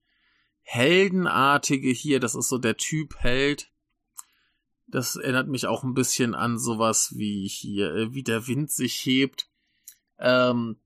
Heldenartige 0.63 1.91
hier, 1.91 2.21
das 2.21 2.35
ist 2.35 2.49
so 2.49 2.59
der 2.59 2.77
Typ 2.77 3.17
Held. 3.17 3.73
Das 4.87 5.17
erinnert 5.17 5.49
mich 5.49 5.67
auch 5.67 5.83
ein 5.83 5.95
bisschen 5.95 6.35
an 6.35 6.59
sowas 6.59 7.15
wie 7.17 7.49
hier, 7.49 7.95
äh, 7.95 8.15
wie 8.15 8.23
der 8.23 8.47
Wind 8.47 8.71
sich 8.71 8.95
hebt. 9.05 9.51
Ähm, 10.19 10.81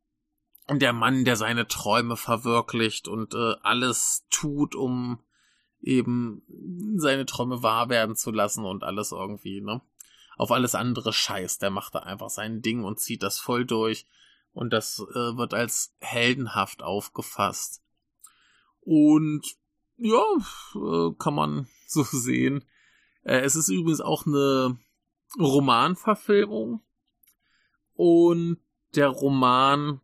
der 0.69 0.93
Mann, 0.93 1.25
der 1.25 1.37
seine 1.37 1.67
Träume 1.67 2.17
verwirklicht 2.17 3.09
und 3.09 3.35
äh, 3.35 3.55
alles 3.63 4.27
tut, 4.31 4.75
um 4.75 5.21
eben 5.81 6.43
seine 6.97 7.27
Träume 7.27 7.63
wahr 7.63 7.89
werden 7.89 8.17
zu 8.17 8.31
lassen 8.31 8.65
und 8.65 8.85
alles 8.85 9.13
irgendwie, 9.13 9.61
ne? 9.61 9.83
Auf 10.37 10.51
alles 10.51 10.75
andere 10.75 11.13
Scheiß. 11.13 11.59
Der 11.59 11.71
macht 11.71 11.95
da 11.95 12.01
einfach 12.01 12.31
sein 12.31 12.63
Ding 12.63 12.85
und 12.85 13.01
zieht 13.01 13.23
das 13.23 13.39
voll 13.39 13.67
durch. 13.67 14.07
Und 14.53 14.73
das 14.73 14.99
äh, 14.99 15.37
wird 15.37 15.55
als 15.55 15.95
heldenhaft 16.01 16.83
aufgefasst. 16.83 17.83
Und 18.81 19.43
ja, 19.97 20.23
äh, 20.75 21.15
kann 21.19 21.35
man 21.35 21.69
so 21.87 22.03
sehen. 22.03 22.65
Äh, 23.25 23.41
es 23.41 23.57
ist 23.57 23.69
übrigens 23.69 24.01
auch 24.01 24.27
eine 24.27 24.79
Romanverfilmung. 25.39 26.83
Und 27.95 28.59
der 28.95 29.09
Roman 29.09 30.01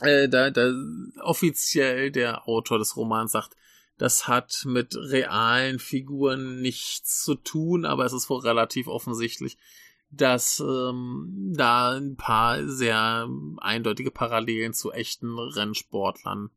äh, 0.00 0.28
da, 0.28 0.50
da 0.50 0.72
offiziell 1.20 2.10
der 2.10 2.48
Autor 2.48 2.78
des 2.78 2.96
Romans 2.96 3.32
sagt, 3.32 3.56
das 3.98 4.26
hat 4.26 4.62
mit 4.64 4.96
realen 4.96 5.78
Figuren 5.78 6.60
nichts 6.60 7.22
zu 7.22 7.34
tun, 7.34 7.84
aber 7.84 8.04
es 8.04 8.12
ist 8.12 8.28
wohl 8.30 8.40
relativ 8.40 8.88
offensichtlich, 8.88 9.58
dass 10.10 10.60
ähm, 10.60 11.52
da 11.56 11.92
ein 11.92 12.16
paar 12.16 12.66
sehr 12.66 13.28
eindeutige 13.58 14.10
Parallelen 14.10 14.74
zu 14.74 14.92
echten 14.92 15.38
Rennsportlern 15.38 16.50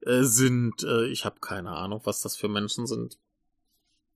äh, 0.00 0.22
sind. 0.22 0.82
Äh, 0.82 1.06
ich 1.06 1.24
habe 1.24 1.40
keine 1.40 1.70
Ahnung, 1.70 2.00
was 2.04 2.22
das 2.22 2.36
für 2.36 2.48
Menschen 2.48 2.86
sind. 2.86 3.18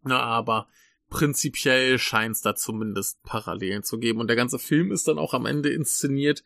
Na, 0.02 0.20
aber 0.20 0.66
prinzipiell 1.10 1.98
scheint 1.98 2.36
es 2.36 2.42
da 2.42 2.54
zumindest 2.54 3.22
Parallelen 3.22 3.82
zu 3.82 3.98
geben. 3.98 4.20
Und 4.20 4.28
der 4.28 4.36
ganze 4.36 4.58
Film 4.58 4.90
ist 4.90 5.06
dann 5.06 5.18
auch 5.18 5.34
am 5.34 5.46
Ende 5.46 5.70
inszeniert 5.70 6.42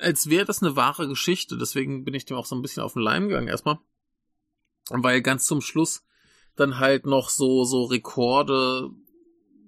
als 0.00 0.30
wäre 0.30 0.44
das 0.44 0.62
eine 0.62 0.76
wahre 0.76 1.08
Geschichte. 1.08 1.56
Deswegen 1.58 2.04
bin 2.04 2.14
ich 2.14 2.24
dem 2.24 2.36
auch 2.36 2.46
so 2.46 2.56
ein 2.56 2.62
bisschen 2.62 2.82
auf 2.82 2.94
den 2.94 3.02
Leim 3.02 3.28
gegangen 3.28 3.48
erstmal. 3.48 3.78
Weil 4.88 5.22
ganz 5.22 5.46
zum 5.46 5.60
Schluss 5.60 6.04
dann 6.56 6.78
halt 6.78 7.06
noch 7.06 7.28
so, 7.28 7.64
so 7.64 7.84
Rekorde 7.84 8.90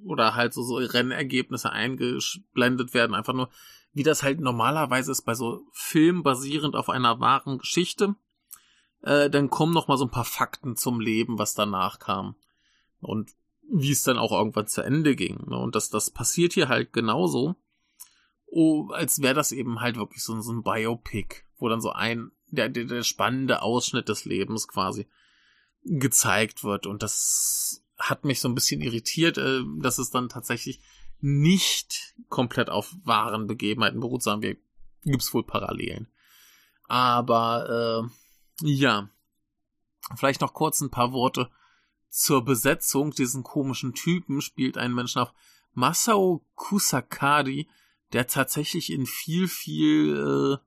oder 0.05 0.35
halt 0.35 0.53
so, 0.53 0.63
so 0.63 0.77
Rennergebnisse 0.77 1.71
eingeblendet 1.71 2.95
werden. 2.95 3.15
Einfach 3.15 3.33
nur, 3.33 3.49
wie 3.93 4.03
das 4.03 4.23
halt 4.23 4.41
normalerweise 4.41 5.13
ist 5.13 5.23
bei 5.23 5.35
so 5.35 5.67
Filmen 5.73 6.23
basierend 6.23 6.77
auf 6.77 6.91
einer 6.91 7.21
wahren 7.21 7.59
Geschichte. 7.59 8.17
Äh, 9.03 9.31
dann 9.31 9.51
kommen 9.51 9.73
noch 9.73 9.89
mal 9.89 9.97
so 9.97 10.05
ein 10.05 10.11
paar 10.11 10.25
Fakten 10.25 10.77
zum 10.77 11.01
Leben, 11.01 11.39
was 11.39 11.55
danach 11.55 11.99
kam. 11.99 12.37
Und 13.01 13.33
wie 13.71 13.93
es 13.93 14.03
dann 14.03 14.19
auch 14.19 14.33
irgendwann 14.33 14.67
zu 14.67 14.83
Ende 14.83 15.17
ging. 15.17 15.49
Ne? 15.49 15.59
Und 15.59 15.75
das, 15.75 15.89
das 15.91 16.11
passiert 16.11 16.53
hier 16.53 16.69
halt 16.69 16.93
genauso 16.93 17.57
oh, 18.55 18.91
als 18.93 19.21
wäre 19.21 19.35
das 19.35 19.51
eben 19.51 19.81
halt 19.81 19.97
wirklich 19.97 20.23
so, 20.23 20.41
so 20.41 20.53
ein 20.53 20.63
Biopic, 20.63 21.43
wo 21.59 21.69
dann 21.69 21.81
so 21.81 21.91
ein, 21.91 22.31
der, 22.47 22.69
der, 22.69 22.85
der 22.85 23.03
spannende 23.03 23.63
Ausschnitt 23.63 24.09
des 24.09 24.25
Lebens 24.25 24.69
quasi 24.69 25.09
gezeigt 25.83 26.63
wird. 26.63 26.87
Und 26.87 27.03
das 27.03 27.83
hat 27.99 28.25
mich 28.25 28.41
so 28.41 28.49
ein 28.49 28.55
bisschen 28.55 28.81
irritiert, 28.81 29.39
äh, 29.39 29.63
dass 29.81 29.99
es 29.99 30.11
dann 30.11 30.29
tatsächlich 30.29 30.81
nicht 31.21 32.15
komplett 32.29 32.71
auf 32.71 32.95
wahren 33.03 33.49
Begebenheiten 33.49 34.01
beruht, 34.01 34.23
sagen 34.23 34.43
wir, 34.43 34.57
gibt's 35.03 35.35
wohl 35.35 35.45
Parallelen. 35.45 36.07
Aber 36.87 38.09
äh, 38.63 38.67
ja, 38.67 39.11
vielleicht 40.17 40.43
noch 40.43 40.55
kurz 40.55 40.81
ein 40.81 40.91
paar 40.91 41.13
Worte 41.13 41.51
zur 42.09 42.45
Besetzung. 42.45 43.11
Diesen 43.11 43.43
komischen 43.43 43.95
Typen 43.95 44.41
spielt 44.41 44.79
ein 44.79 44.95
Mensch 44.95 45.17
nach 45.17 45.33
Masao 45.73 46.45
Kusakari, 46.55 47.69
der 48.15 48.27
tatsächlich 48.27 48.91
in 48.91 49.07
viel, 49.07 49.49
viel 49.49 50.17
äh, 50.17 50.65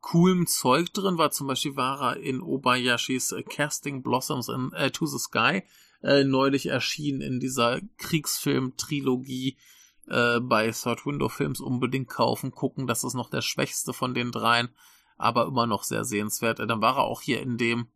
coolem 0.00 0.46
Zeug 0.46 0.92
drin 0.92 1.18
war. 1.18 1.30
Zum 1.30 1.46
Beispiel 1.46 1.76
war 1.76 2.00
er 2.00 2.16
in 2.16 2.40
Obayashis 2.40 3.32
äh, 3.32 3.42
Casting 3.42 4.02
Blossoms 4.02 4.48
in, 4.48 4.72
äh, 4.72 4.90
to 4.90 5.06
the 5.06 5.18
Sky 5.18 5.62
äh, 6.02 6.24
neulich 6.24 6.66
erschienen 6.66 7.20
in 7.20 7.40
dieser 7.40 7.80
Kriegsfilm-Trilogie 7.98 9.58
äh, 10.06 10.40
bei 10.40 10.70
Third 10.70 11.04
Window 11.06 11.28
Films 11.28 11.60
unbedingt 11.60 12.08
kaufen, 12.08 12.50
gucken. 12.50 12.86
Das 12.86 13.04
ist 13.04 13.14
noch 13.14 13.30
der 13.30 13.42
schwächste 13.42 13.92
von 13.92 14.14
den 14.14 14.30
dreien, 14.30 14.68
aber 15.16 15.46
immer 15.46 15.66
noch 15.66 15.82
sehr 15.82 16.04
sehenswert. 16.04 16.60
Äh, 16.60 16.66
dann 16.66 16.80
war 16.80 16.96
er 16.96 17.04
auch 17.04 17.20
hier 17.20 17.40
in 17.40 17.58
dem 17.58 17.88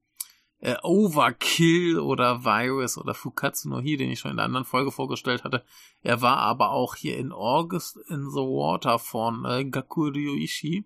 äh, 0.63 0.77
Overkill 0.85 1.99
oder 1.99 2.45
Virus 2.45 2.97
oder 2.97 3.15
Fukatsu 3.15 3.69
no 3.69 3.79
Hi, 3.79 3.97
den 3.97 4.11
ich 4.11 4.21
schon 4.21 4.31
in 4.31 4.37
der 4.37 4.47
anderen 4.47 4.65
Folge 4.65 4.93
vorgestellt 4.93 5.43
hatte. 5.43 5.65
Er 6.03 6.23
war 6.23 6.37
aber 6.37 6.71
auch 6.71 6.95
hier 6.95 7.19
in 7.19 7.33
August 7.33 7.97
in 8.09 8.31
the 8.31 8.39
Water 8.39 9.01
von 9.01 9.45
äh, 9.45 9.65
Gakuryu 9.65 10.37
Ishii, 10.37 10.85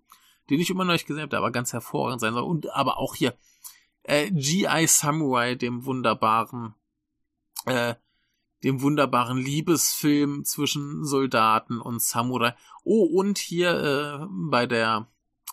den 0.48 0.60
ich 0.60 0.70
immer 0.70 0.86
noch 0.86 0.94
nicht 0.94 1.06
gesehen 1.06 1.20
habe, 1.20 1.28
der 1.28 1.40
aber 1.40 1.50
ganz 1.50 1.74
hervorragend 1.74 2.22
sein 2.22 2.32
soll. 2.32 2.42
Und 2.42 2.74
aber 2.74 2.96
auch 2.96 3.14
hier 3.14 3.36
äh, 4.04 4.30
G.I. 4.30 4.86
Samurai, 4.86 5.56
dem 5.56 5.84
wunderbaren, 5.84 6.74
äh, 7.66 7.96
dem 8.64 8.80
wunderbaren 8.80 9.36
Liebesfilm 9.36 10.46
zwischen 10.46 11.04
Soldaten 11.04 11.82
und 11.82 12.00
Samurai. 12.00 12.54
Oh, 12.82 13.04
und 13.04 13.36
hier 13.36 14.22
äh, 14.22 14.26
bei 14.30 14.64
der 14.64 15.06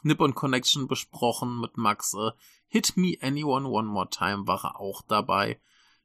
Nippon 0.04 0.36
Connection 0.36 0.88
besprochen 0.88 1.60
mit 1.60 1.78
Max. 1.78 2.14
Äh, 2.14 2.32
Hit 2.68 2.98
Me 2.98 3.18
Anyone 3.22 3.68
One 3.68 3.88
More 3.88 4.10
Time 4.10 4.48
war 4.48 4.64
er 4.64 4.80
auch 4.80 5.02
dabei. 5.02 5.60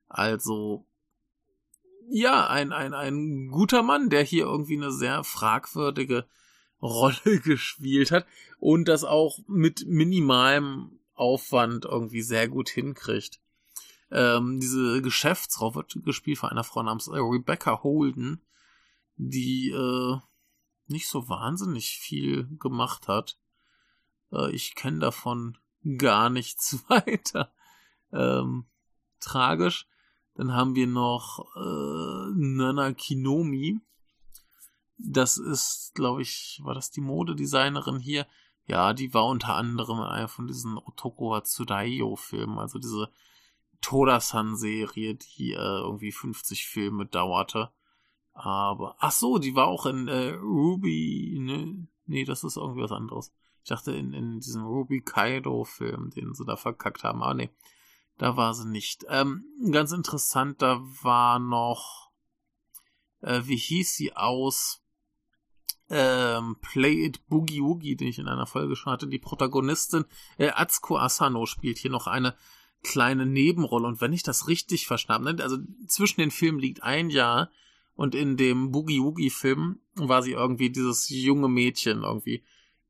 Also, 0.09 0.87
ja, 2.11 2.47
ein, 2.47 2.73
ein, 2.73 2.95
ein 2.95 3.49
guter 3.49 3.83
Mann, 3.83 4.09
der 4.09 4.23
hier 4.23 4.45
irgendwie 4.45 4.77
eine 4.77 4.93
sehr 4.93 5.25
fragwürdige 5.25 6.27
Rolle 6.83 7.41
gespielt 7.41 8.13
hat 8.13 8.27
und 8.59 8.87
das 8.87 9.05
auch 9.05 9.39
mit 9.49 9.87
minimalem 9.87 11.01
Aufwand 11.15 11.85
irgendwie 11.85 12.23
sehr 12.23 12.49
gut 12.49 12.69
hinkriegt. 12.69 13.41
Ähm, 14.11 14.61
diese 14.61 15.03
Geschäftsfrau 15.03 15.75
wird 15.75 15.99
gespielt 16.05 16.39
von 16.39 16.51
einer 16.51 16.65
Frau 16.65 16.83
namens 16.83 17.11
Rebecca 17.11 17.83
Holden, 17.83 18.41
die 19.17 19.71
äh, 19.71 20.19
nicht 20.87 21.09
so 21.09 21.29
wahnsinnig 21.29 21.99
viel 21.99 22.49
gemacht 22.59 23.09
hat. 23.09 23.39
Äh, 24.33 24.51
ich 24.51 24.75
kenne 24.75 25.01
davon 25.01 25.59
gar 25.97 26.31
nichts 26.31 26.85
weiter. 26.89 27.53
Ähm, 28.13 28.67
tragisch. 29.21 29.87
Dann 30.35 30.53
haben 30.55 30.75
wir 30.75 30.87
noch 30.87 31.47
äh, 31.57 32.33
Nana 32.35 32.93
Kinomi. 32.93 33.81
Das 34.97 35.37
ist, 35.37 35.93
glaube 35.95 36.23
ich, 36.23 36.61
war 36.63 36.75
das 36.75 36.91
die 36.91 37.01
Modedesignerin 37.01 37.99
hier? 37.99 38.27
Ja, 38.67 38.93
die 38.93 39.15
war 39.15 39.27
unter 39.27 39.55
anderem 39.55 39.99
in 39.99 40.05
einer 40.05 40.29
von 40.29 40.47
diesen 40.47 40.77
Otoko 40.77 41.35
Hatsudaio-Filmen, 41.35 42.59
also 42.59 42.79
diese 42.79 43.11
Todasan-Serie, 43.81 45.15
die 45.15 45.53
äh, 45.53 45.57
irgendwie 45.57 46.13
50 46.13 46.67
Filme 46.67 47.07
dauerte. 47.07 47.71
Aber, 48.33 48.97
ach 48.99 49.13
so, 49.13 49.39
die 49.39 49.55
war 49.55 49.67
auch 49.67 49.87
in 49.87 50.07
äh, 50.07 50.35
Ruby, 50.35 51.39
ne? 51.41 51.89
Nee, 52.07 52.25
das 52.25 52.45
ist 52.45 52.57
irgendwie 52.57 52.83
was 52.83 52.93
anderes. 52.93 53.33
Ich 53.69 53.77
dachte, 53.77 53.93
in, 53.93 54.15
in 54.15 54.41
diesem 54.41 54.65
Ruby 54.65 55.03
Kaido-Film, 55.03 56.09
den 56.17 56.33
sie 56.33 56.47
da 56.47 56.57
verkackt 56.57 57.05
haben. 57.05 57.23
Aber 57.23 57.35
nee, 57.35 57.51
da 58.17 58.35
war 58.35 58.55
sie 58.55 58.67
nicht. 58.67 59.05
Ähm, 59.11 59.45
ganz 59.71 59.93
interessant, 59.93 60.63
da 60.63 60.81
war 61.03 61.39
noch, 61.39 62.11
äh, 63.21 63.43
wie 63.45 63.59
hieß 63.59 63.95
sie 63.95 64.17
aus 64.17 64.83
ähm, 65.91 66.57
Play 66.63 67.05
It 67.05 67.29
Boogie 67.29 67.61
Woogie, 67.61 67.95
den 67.95 68.09
ich 68.09 68.19
in 68.19 68.27
einer 68.27 68.47
Folge 68.47 68.75
schon 68.75 68.91
hatte, 68.91 69.07
die 69.07 69.19
Protagonistin 69.19 70.07
äh, 70.39 70.49
Atsuko 70.49 70.97
Asano 70.97 71.45
spielt 71.45 71.77
hier 71.77 71.91
noch 71.91 72.07
eine 72.07 72.35
kleine 72.83 73.27
Nebenrolle. 73.27 73.87
Und 73.87 74.01
wenn 74.01 74.15
ich 74.15 74.23
das 74.23 74.49
richtig 74.49 74.87
verstanden 74.87 75.29
habe, 75.29 75.43
also 75.43 75.59
zwischen 75.87 76.23
den 76.23 76.31
Filmen 76.31 76.59
liegt 76.59 76.83
ein 76.83 77.11
Jahr 77.11 77.51
und 77.97 78.15
in 78.15 78.39
dem 78.39 78.71
Boogie 78.71 79.03
Woogie 79.03 79.29
Film 79.29 79.81
war 79.95 80.23
sie 80.23 80.33
irgendwie 80.33 80.71
dieses 80.71 81.11
junge 81.11 81.49
Mädchen 81.49 82.05
irgendwie 82.05 82.43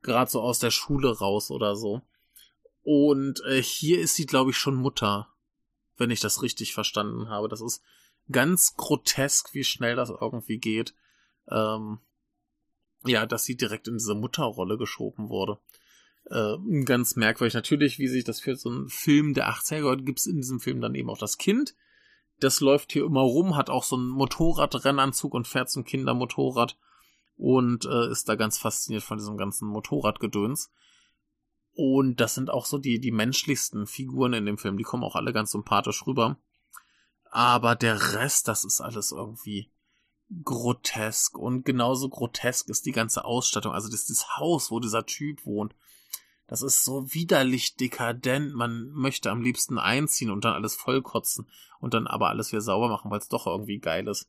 gerade 0.09 0.31
so 0.31 0.41
aus 0.41 0.59
der 0.59 0.71
Schule 0.71 1.17
raus 1.17 1.51
oder 1.51 1.77
so. 1.77 2.03
Und 2.83 3.43
äh, 3.47 3.63
hier 3.63 4.01
ist 4.01 4.17
sie, 4.17 4.27
glaube 4.27 4.51
ich, 4.51 4.57
schon 4.57 4.75
Mutter, 4.75 5.29
wenn 5.97 6.11
ich 6.11 6.21
das 6.21 6.43
richtig 6.43 6.75
verstanden 6.75 7.29
habe. 7.29 7.49
Das 7.49 7.61
ist 7.61 7.83
ganz 8.31 8.77
grotesk, 8.77 9.55
wie 9.55 9.65
schnell 9.65 9.97
das 9.97 10.11
irgendwie 10.11 10.59
geht. 10.59 10.95
Ähm, 11.51 12.01
ja, 13.05 13.27
dass 13.27 13.45
sie 13.45 13.57
direkt 13.57 13.89
in 13.89 13.99
diese 13.99 14.15
Mutterrolle 14.15 14.77
geschoben 14.79 15.29
wurde. 15.29 15.59
Äh, 16.31 16.57
ganz 16.85 17.17
merkwürdig. 17.17 17.55
Natürlich, 17.55 17.99
wie 17.99 18.09
sich 18.09 18.25
das 18.25 18.41
für 18.41 18.57
so 18.57 18.71
einen 18.71 18.89
Film 18.89 19.35
der 19.35 19.49
80er 19.51 19.81
gehört, 19.81 20.07
gibt 20.07 20.19
es 20.19 20.27
in 20.27 20.37
diesem 20.37 20.61
Film 20.61 20.81
dann 20.81 20.95
eben 20.95 21.11
auch 21.11 21.19
das 21.19 21.39
Kind. 21.39 21.75
Das 22.41 22.61
läuft 22.61 22.93
hier 22.93 23.05
immer 23.05 23.23
rum, 23.23 23.57
hat 23.57 23.71
auch 23.71 23.85
so 23.85 23.97
einen 23.97 24.09
Motorradrennanzug 24.09 25.35
und 25.35 25.49
fährt 25.49 25.71
zum 25.71 25.85
Kindermotorrad 25.85 26.77
und 27.39 27.85
äh, 27.85 28.11
ist 28.11 28.29
da 28.29 28.35
ganz 28.35 28.59
fasziniert 28.59 29.05
von 29.05 29.17
diesem 29.17 29.37
ganzen 29.37 29.69
Motorradgedöns. 29.69 30.71
Und 31.73 32.17
das 32.21 32.35
sind 32.35 32.51
auch 32.51 32.67
so 32.67 32.77
die, 32.77 32.99
die 32.99 33.13
menschlichsten 33.13 33.87
Figuren 33.87 34.33
in 34.33 34.45
dem 34.45 34.59
Film. 34.59 34.77
Die 34.77 34.85
kommen 34.85 35.05
auch 35.05 35.15
alle 35.15 35.33
ganz 35.33 35.53
sympathisch 35.53 36.05
rüber. 36.07 36.37
Aber 37.31 37.77
der 37.77 38.15
Rest, 38.15 38.49
das 38.49 38.65
ist 38.65 38.81
alles 38.81 39.13
irgendwie 39.13 39.71
grotesk. 40.43 41.39
Und 41.39 41.65
genauso 41.65 42.09
grotesk 42.09 42.69
ist 42.69 42.85
die 42.87 42.93
ganze 42.93 43.25
Ausstattung. 43.25 43.73
Also 43.73 43.89
das, 43.89 44.07
das 44.07 44.37
Haus, 44.37 44.73
wo 44.73 44.81
dieser 44.81 45.07
Typ 45.07 45.47
wohnt. 45.47 45.77
Das 46.49 46.63
ist 46.63 46.83
so 46.83 47.15
widerlich 47.15 47.77
dekadent. 47.77 48.55
Man 48.55 48.91
möchte 48.91 49.31
am 49.31 49.43
liebsten 49.43 49.79
einziehen 49.79 50.33
und 50.33 50.45
dann 50.45 50.55
alles 50.55 50.75
vollkotzen 50.75 51.49
und 51.79 51.95
dann 51.95 52.09
aber 52.09 52.31
alles 52.31 52.51
wieder 52.51 52.63
sauber 52.63 52.89
machen, 52.89 53.13
weil 53.13 53.21
es 53.21 53.29
doch 53.29 53.47
irgendwie 53.47 53.79
geil 53.79 54.09
ist. 54.09 54.29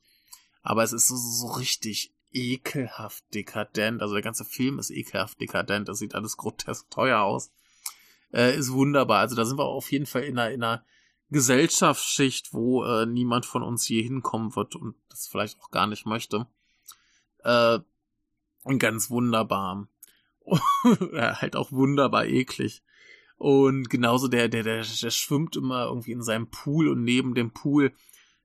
Aber 0.61 0.83
es 0.83 0.93
ist 0.93 1.07
so, 1.07 1.15
so 1.15 1.47
richtig 1.53 2.13
ekelhaft 2.31 3.23
dekadent. 3.33 4.01
Also 4.01 4.13
der 4.13 4.23
ganze 4.23 4.45
Film 4.45 4.79
ist 4.79 4.91
ekelhaft 4.91 5.39
dekadent. 5.41 5.87
Das 5.87 5.99
sieht 5.99 6.15
alles 6.15 6.37
grotesk 6.37 6.89
teuer 6.89 7.21
aus. 7.21 7.51
Äh, 8.33 8.55
ist 8.55 8.71
wunderbar. 8.71 9.19
Also 9.19 9.35
da 9.35 9.45
sind 9.45 9.57
wir 9.57 9.65
auf 9.65 9.91
jeden 9.91 10.05
Fall 10.05 10.23
in 10.23 10.37
einer, 10.37 10.51
in 10.51 10.63
einer 10.63 10.85
Gesellschaftsschicht, 11.31 12.53
wo 12.53 12.83
äh, 12.83 13.05
niemand 13.05 13.45
von 13.45 13.63
uns 13.63 13.87
je 13.87 14.01
hinkommen 14.01 14.55
wird 14.55 14.75
und 14.75 14.95
das 15.09 15.27
vielleicht 15.27 15.59
auch 15.61 15.71
gar 15.71 15.87
nicht 15.87 16.05
möchte. 16.05 16.47
Äh, 17.43 17.79
ganz 18.77 19.09
wunderbar. 19.09 19.87
halt 21.13 21.55
auch 21.55 21.71
wunderbar 21.71 22.25
eklig. 22.25 22.83
Und 23.37 23.89
genauso 23.89 24.27
der, 24.27 24.49
der, 24.49 24.63
der, 24.63 24.83
der 24.83 25.11
schwimmt 25.11 25.55
immer 25.55 25.85
irgendwie 25.85 26.11
in 26.11 26.23
seinem 26.23 26.49
Pool 26.49 26.89
und 26.89 27.03
neben 27.03 27.35
dem 27.35 27.51
Pool 27.51 27.93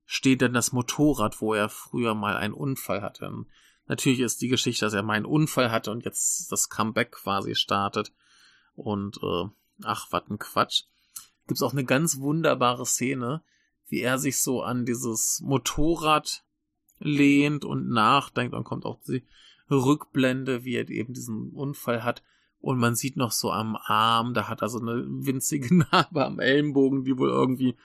steht 0.07 0.43
dann 0.43 0.53
das 0.53 0.73
Motorrad, 0.73 1.41
wo 1.41 1.55
er 1.55 1.69
früher 1.69 2.15
mal 2.15 2.37
einen 2.37 2.55
Unfall 2.55 3.03
hatte. 3.03 3.27
Und 3.27 3.47
natürlich 3.87 4.21
ist 4.21 4.41
die 4.41 4.49
Geschichte, 4.49 4.85
dass 4.85 4.95
er 4.95 5.03
mal 5.03 5.15
einen 5.15 5.27
Unfall 5.27 5.71
hatte 5.71 5.91
und 5.91 6.05
jetzt 6.05 6.51
das 6.51 6.69
Comeback 6.69 7.13
quasi 7.13 7.55
startet. 7.55 8.13
Und 8.75 9.19
äh, 9.23 9.49
ach, 9.83 10.09
was 10.11 10.29
ein 10.29 10.39
Quatsch 10.39 10.85
gibt's 11.47 11.63
auch 11.63 11.73
eine 11.73 11.85
ganz 11.85 12.21
wunderbare 12.21 12.87
Szene, 12.87 13.43
wie 13.89 14.01
er 14.01 14.19
sich 14.19 14.41
so 14.41 14.63
an 14.63 14.87
dieses 14.87 15.41
Motorrad 15.45 16.45
lehnt 16.99 17.65
und 17.65 17.89
nachdenkt. 17.89 18.55
Dann 18.55 18.65
kommt 18.65 18.85
auch 18.85 19.01
die 19.07 19.25
Rückblende, 19.71 20.65
wie 20.65 20.77
er 20.77 20.89
eben 20.89 21.13
diesen 21.13 21.51
Unfall 21.51 22.03
hat. 22.03 22.23
Und 22.61 22.79
man 22.79 22.95
sieht 22.95 23.17
noch 23.17 23.33
so 23.33 23.51
am 23.51 23.77
Arm, 23.77 24.33
da 24.33 24.49
hat 24.49 24.63
er 24.63 24.71
so 24.71 24.81
eine 24.81 25.05
winzige 25.07 25.75
Narbe 25.91 26.25
am 26.25 26.41
Ellenbogen, 26.41 27.05
die 27.05 27.19
wohl 27.19 27.29
irgendwie 27.29 27.77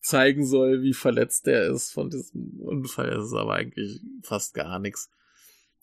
zeigen 0.00 0.46
soll, 0.46 0.82
wie 0.82 0.92
verletzt 0.92 1.48
er 1.48 1.66
ist 1.66 1.92
von 1.92 2.10
diesem 2.10 2.60
Unfall. 2.60 3.08
Es 3.08 3.26
ist 3.26 3.34
aber 3.34 3.54
eigentlich 3.54 4.00
fast 4.22 4.54
gar 4.54 4.78
nichts. 4.78 5.10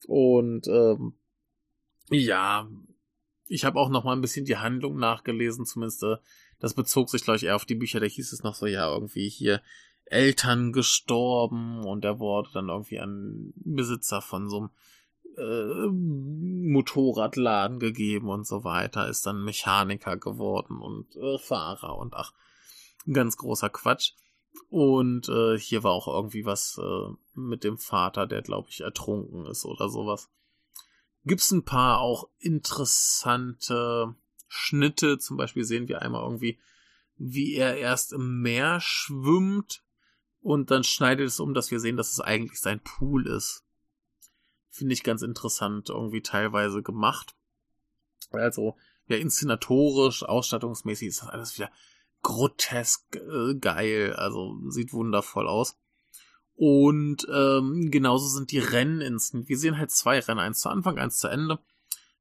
Und 0.08 0.68
ähm, 0.68 1.14
ja, 2.10 2.68
ich 3.48 3.66
habe 3.66 3.80
auch 3.80 3.90
noch 3.90 4.04
mal 4.04 4.14
ein 4.14 4.22
bisschen 4.22 4.46
die 4.46 4.58
Handlung 4.58 4.98
nachgelesen, 4.98 5.66
zumindest 5.66 6.04
äh, 6.04 6.18
das 6.60 6.74
bezog 6.74 7.10
sich, 7.10 7.24
glaube 7.24 7.38
ich, 7.38 7.44
eher 7.44 7.56
auf 7.56 7.66
die 7.66 7.76
Bücher, 7.76 8.00
da 8.00 8.06
hieß 8.06 8.32
es 8.32 8.44
noch 8.44 8.56
so, 8.56 8.66
ja, 8.66 8.92
irgendwie 8.92 9.30
hier 9.30 9.62
Eltern 10.06 10.72
gestorben 10.72 11.84
und 11.84 12.06
er 12.06 12.20
wurde 12.20 12.50
dann 12.54 12.70
irgendwie 12.70 13.00
ein 13.00 13.54
Besitzer 13.56 14.22
von 14.22 14.50
so 14.50 14.58
einem 14.58 14.70
äh, 15.38 15.88
Motorradladen 15.92 17.80
gegeben 17.80 18.30
und 18.30 18.46
so 18.48 18.64
weiter, 18.64 19.10
ist 19.10 19.26
dann 19.26 19.44
Mechaniker 19.44 20.18
geworden 20.18 20.80
und 20.80 21.16
äh, 21.16 21.38
Fahrer 21.40 21.98
und 21.98 22.14
ach, 22.14 22.34
ganz 23.12 23.38
großer 23.38 23.70
Quatsch. 23.70 24.14
Und 24.70 25.30
äh, 25.30 25.58
hier 25.58 25.84
war 25.84 25.92
auch 25.92 26.08
irgendwie 26.08 26.46
was 26.46 26.78
äh, 26.78 27.14
mit 27.34 27.64
dem 27.64 27.78
Vater, 27.78 28.28
der, 28.28 28.42
glaube 28.42 28.70
ich, 28.70 28.82
ertrunken 28.82 29.46
ist 29.46 29.66
oder 29.66 29.90
sowas. 29.90 30.30
Gibt's 31.24 31.52
ein 31.52 31.64
paar 31.64 32.00
auch 32.00 32.30
interessante 32.40 34.16
Schnitte. 34.48 35.18
Zum 35.18 35.38
Beispiel 35.38 35.64
sehen 35.64 35.88
wir 35.88 36.02
einmal 36.02 36.24
irgendwie, 36.24 36.60
wie 37.18 37.56
er 37.56 37.78
erst 37.78 38.14
im 38.14 38.42
Meer 38.42 38.80
schwimmt 38.82 39.84
und 40.42 40.70
dann 40.70 40.84
schneidet 40.84 41.28
es 41.28 41.40
um, 41.40 41.54
dass 41.54 41.72
wir 41.72 41.80
sehen, 41.80 41.98
dass 41.98 42.12
es 42.12 42.20
eigentlich 42.20 42.60
sein 42.60 42.80
Pool 42.80 43.28
ist. 43.28 43.64
Finde 44.70 44.94
ich 44.94 45.04
ganz 45.04 45.22
interessant, 45.22 45.90
irgendwie 45.90 46.22
teilweise 46.22 46.84
gemacht. 46.84 47.36
Also, 48.30 48.76
ja, 49.08 49.18
inszenatorisch, 49.18 50.24
ausstattungsmäßig 50.24 51.08
ist 51.08 51.22
das 51.22 51.30
alles 51.30 51.58
wieder 51.58 51.72
grotesk 52.26 53.16
äh, 53.16 53.56
geil. 53.56 54.14
Also, 54.14 54.58
sieht 54.70 54.92
wundervoll 54.92 55.48
aus. 55.48 55.78
Und 56.56 57.28
ähm, 57.32 57.92
genauso 57.92 58.28
sind 58.28 58.52
die 58.52 58.60
Rennen 58.60 59.02
inszeniert. 59.02 59.50
Wir 59.50 59.58
sehen 59.58 59.78
halt 59.78 59.92
zwei 59.92 60.20
Rennen, 60.20 60.40
eins 60.40 60.62
zu 60.62 60.70
Anfang, 60.70 60.98
eins 60.98 61.18
zu 61.18 61.28
Ende. 61.28 61.60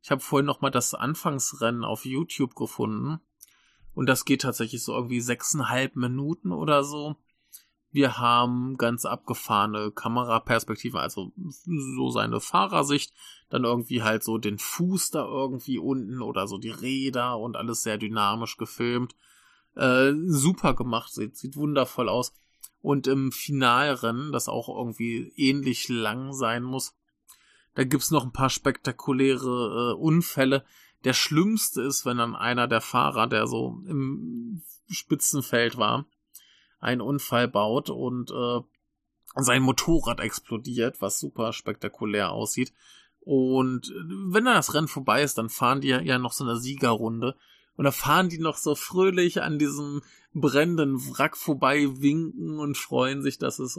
Ich 0.02 0.10
habe 0.10 0.20
vorhin 0.20 0.46
noch 0.46 0.60
mal 0.60 0.70
das 0.70 0.92
Anfangsrennen 0.92 1.84
auf 1.84 2.04
YouTube 2.04 2.54
gefunden. 2.54 3.20
Und 3.94 4.06
das 4.06 4.24
geht 4.24 4.42
tatsächlich 4.42 4.82
so 4.82 4.92
irgendwie 4.92 5.20
sechseinhalb 5.20 5.96
Minuten 5.96 6.52
oder 6.52 6.84
so. 6.84 7.16
Wir 7.90 8.18
haben 8.18 8.76
ganz 8.76 9.04
abgefahrene 9.04 9.92
Kameraperspektive, 9.92 10.98
also 10.98 11.32
so 11.64 12.10
seine 12.10 12.40
Fahrersicht, 12.40 13.14
dann 13.50 13.62
irgendwie 13.62 14.02
halt 14.02 14.24
so 14.24 14.36
den 14.36 14.58
Fuß 14.58 15.12
da 15.12 15.24
irgendwie 15.24 15.78
unten 15.78 16.20
oder 16.20 16.48
so 16.48 16.58
die 16.58 16.70
Räder 16.70 17.38
und 17.38 17.56
alles 17.56 17.84
sehr 17.84 17.96
dynamisch 17.96 18.56
gefilmt. 18.56 19.14
Äh, 19.76 20.12
super 20.26 20.74
gemacht, 20.74 21.12
sieht, 21.12 21.36
sieht 21.36 21.56
wundervoll 21.56 22.08
aus. 22.08 22.32
Und 22.80 23.06
im 23.06 23.32
Finalrennen, 23.32 24.30
das 24.32 24.48
auch 24.48 24.68
irgendwie 24.68 25.32
ähnlich 25.36 25.88
lang 25.88 26.32
sein 26.32 26.62
muss, 26.62 26.94
da 27.74 27.84
gibt's 27.84 28.10
noch 28.10 28.24
ein 28.24 28.32
paar 28.32 28.50
spektakuläre 28.50 29.92
äh, 29.92 30.00
Unfälle. 30.00 30.64
Der 31.02 31.12
schlimmste 31.12 31.82
ist, 31.82 32.06
wenn 32.06 32.18
dann 32.18 32.36
einer 32.36 32.68
der 32.68 32.80
Fahrer, 32.80 33.26
der 33.26 33.46
so 33.46 33.82
im 33.86 34.62
Spitzenfeld 34.88 35.76
war, 35.76 36.06
einen 36.78 37.00
Unfall 37.00 37.48
baut 37.48 37.90
und 37.90 38.30
äh, 38.30 38.60
sein 39.36 39.62
Motorrad 39.62 40.20
explodiert, 40.20 41.00
was 41.00 41.18
super 41.18 41.52
spektakulär 41.52 42.30
aussieht. 42.30 42.72
Und 43.20 43.92
wenn 44.28 44.44
dann 44.44 44.54
das 44.54 44.74
Rennen 44.74 44.88
vorbei 44.88 45.22
ist, 45.22 45.38
dann 45.38 45.48
fahren 45.48 45.80
die 45.80 45.88
ja 45.88 46.18
noch 46.18 46.32
so 46.32 46.44
eine 46.44 46.58
Siegerrunde. 46.58 47.36
Und 47.76 47.84
da 47.84 47.90
fahren 47.90 48.28
die 48.28 48.38
noch 48.38 48.56
so 48.56 48.74
fröhlich 48.74 49.42
an 49.42 49.58
diesem 49.58 50.02
brennenden 50.32 50.96
Wrack 51.08 51.36
vorbei, 51.36 51.88
winken 52.00 52.58
und 52.58 52.76
freuen 52.76 53.22
sich, 53.22 53.38
dass 53.38 53.58
es 53.58 53.78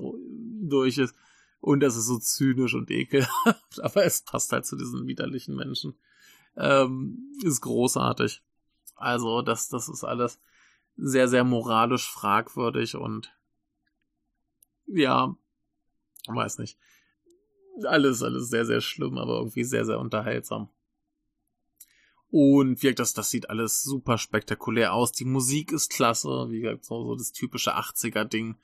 durch 0.62 0.98
ist. 0.98 1.16
Und 1.62 1.80
das 1.80 1.96
ist 1.96 2.06
so 2.06 2.20
zynisch 2.20 2.76
und 2.76 2.92
ekelhaft, 2.92 3.80
aber 3.82 4.06
es 4.06 4.22
passt 4.22 4.52
halt 4.52 4.66
zu 4.66 4.76
diesen 4.76 5.08
widerlichen 5.08 5.56
Menschen. 5.56 5.96
Ähm, 6.58 7.32
ist 7.44 7.62
großartig. 7.62 8.42
Also, 8.96 9.42
das, 9.42 9.70
das 9.70 9.90
ist 9.90 10.04
alles 10.04 10.40
sehr, 10.98 11.28
sehr 11.28 11.44
moralisch 11.44 12.10
fragwürdig 12.10 12.96
und 12.96 13.36
ja, 14.88 15.36
weiß 16.28 16.60
nicht. 16.60 16.78
Alles, 17.84 18.24
alles 18.24 18.50
sehr, 18.50 18.66
sehr 18.66 18.80
schlimm, 18.80 19.18
aber 19.18 19.38
irgendwie 19.40 19.66
sehr, 19.66 19.86
sehr 19.86 20.00
unterhaltsam. 20.00 20.70
Und 22.38 22.84
wirkt 22.84 23.00
das, 23.00 23.14
das 23.14 23.30
sieht 23.30 23.50
alles 23.50 23.82
super 23.82 24.18
spektakulär 24.18 24.94
aus. 24.94 25.14
Die 25.14 25.24
Musik 25.24 25.72
ist 25.72 25.90
klasse, 25.90 26.48
wie 26.50 26.60
gesagt, 26.60 26.84
so, 26.84 27.02
so 27.06 27.16
das 27.16 27.32
typische 27.32 27.78
80er-Ding 27.78 28.58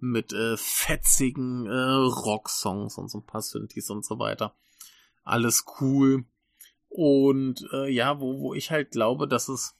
mit 0.00 0.32
äh, 0.32 0.56
fetzigen 0.56 1.64
äh, 1.66 1.92
Rocksongs 1.92 2.98
und 2.98 3.08
so 3.08 3.18
ein 3.18 3.24
paar 3.24 3.40
Synthes 3.40 3.88
und 3.88 4.04
so 4.04 4.18
weiter. 4.18 4.56
Alles 5.22 5.64
cool. 5.80 6.24
Und 6.88 7.64
äh, 7.72 7.88
ja, 7.88 8.18
wo, 8.18 8.40
wo 8.40 8.52
ich 8.52 8.72
halt 8.72 8.90
glaube, 8.90 9.28
dass 9.28 9.48
es 9.48 9.76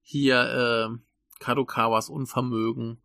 hier 0.00 0.40
äh, 0.40 1.38
Kadokawas 1.38 2.08
Unvermögen 2.08 3.02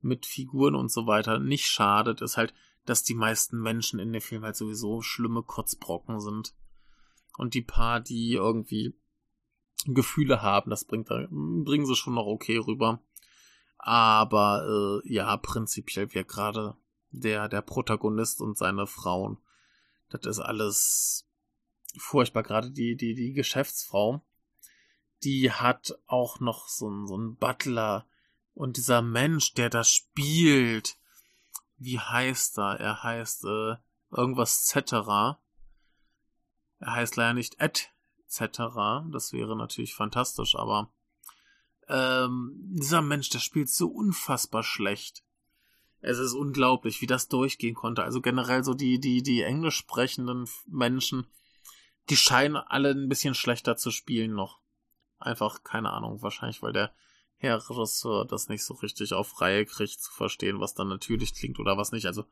mit 0.00 0.24
Figuren 0.24 0.76
und 0.76 0.90
so 0.90 1.06
weiter 1.06 1.38
nicht 1.38 1.66
schadet, 1.66 2.22
ist 2.22 2.38
halt, 2.38 2.54
dass 2.86 3.02
die 3.02 3.14
meisten 3.14 3.60
Menschen 3.60 4.00
in 4.00 4.14
dem 4.14 4.22
Film 4.22 4.44
halt 4.44 4.56
sowieso 4.56 5.02
schlimme 5.02 5.42
Kotzbrocken 5.42 6.20
sind. 6.20 6.54
Und 7.36 7.54
die 7.54 7.62
paar, 7.62 8.00
die 8.00 8.34
irgendwie 8.34 8.94
Gefühle 9.86 10.42
haben, 10.42 10.70
das 10.70 10.84
bringt 10.84 11.10
da, 11.10 11.26
bringen 11.30 11.86
sie 11.86 11.96
schon 11.96 12.14
noch 12.14 12.26
okay 12.26 12.58
rüber. 12.58 13.00
Aber 13.78 15.02
äh, 15.04 15.12
ja, 15.12 15.36
prinzipiell 15.36 16.12
wir 16.14 16.24
gerade 16.24 16.76
der, 17.10 17.48
der 17.48 17.62
Protagonist 17.62 18.40
und 18.40 18.56
seine 18.56 18.86
Frauen. 18.86 19.38
Das 20.08 20.24
ist 20.26 20.38
alles 20.38 21.26
furchtbar. 21.98 22.42
Gerade 22.42 22.70
die, 22.70 22.96
die, 22.96 23.14
die 23.14 23.32
Geschäftsfrau, 23.32 24.22
die 25.24 25.50
hat 25.50 25.98
auch 26.06 26.38
noch 26.38 26.68
so, 26.68 26.86
einen, 26.86 27.06
so 27.06 27.14
einen 27.14 27.36
Butler. 27.36 28.06
Und 28.54 28.76
dieser 28.76 29.02
Mensch, 29.02 29.54
der 29.54 29.70
das 29.70 29.90
spielt, 29.90 30.96
wie 31.76 31.98
heißt 31.98 32.58
er? 32.58 32.78
Er 32.78 33.02
heißt 33.02 33.46
äh, 33.46 33.76
irgendwas 34.10 34.66
cetera. 34.66 35.40
Er 36.82 36.94
heißt 36.94 37.14
leider 37.14 37.32
nicht 37.32 37.60
et 37.60 37.90
cetera. 38.26 39.06
Das 39.12 39.32
wäre 39.32 39.56
natürlich 39.56 39.94
fantastisch, 39.94 40.56
aber 40.56 40.92
ähm, 41.88 42.54
dieser 42.56 43.02
Mensch, 43.02 43.30
der 43.30 43.38
spielt 43.38 43.70
so 43.70 43.86
unfassbar 43.86 44.64
schlecht. 44.64 45.22
Es 46.00 46.18
ist 46.18 46.32
unglaublich, 46.32 47.00
wie 47.00 47.06
das 47.06 47.28
durchgehen 47.28 47.76
konnte. 47.76 48.02
Also 48.02 48.20
generell 48.20 48.64
so 48.64 48.74
die, 48.74 48.98
die, 48.98 49.22
die 49.22 49.42
englisch 49.42 49.76
sprechenden 49.76 50.48
Menschen, 50.66 51.28
die 52.10 52.16
scheinen 52.16 52.56
alle 52.56 52.90
ein 52.90 53.08
bisschen 53.08 53.34
schlechter 53.34 53.76
zu 53.76 53.92
spielen 53.92 54.34
noch. 54.34 54.58
Einfach, 55.18 55.62
keine 55.62 55.90
Ahnung, 55.90 56.20
wahrscheinlich, 56.20 56.62
weil 56.62 56.72
der 56.72 56.92
Regisseur 57.50 58.24
das 58.24 58.48
nicht 58.48 58.64
so 58.64 58.74
richtig 58.74 59.12
auf 59.14 59.40
Reihe 59.40 59.66
kriegt, 59.66 60.00
zu 60.00 60.12
verstehen, 60.12 60.60
was 60.60 60.74
dann 60.74 60.88
natürlich 60.88 61.34
klingt 61.34 61.58
oder 61.58 61.76
was 61.76 61.92
nicht. 61.92 62.06
Also, 62.06 62.24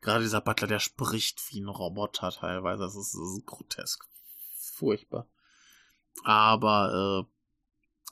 gerade 0.00 0.24
dieser 0.24 0.40
Butler, 0.40 0.66
der 0.66 0.80
spricht 0.80 1.40
wie 1.50 1.60
ein 1.60 1.68
Roboter 1.68 2.30
teilweise. 2.30 2.82
Das 2.82 2.96
ist, 2.96 3.14
das 3.14 3.36
ist 3.36 3.46
grotesk. 3.46 4.06
Furchtbar. 4.56 5.28
Aber, 6.24 7.26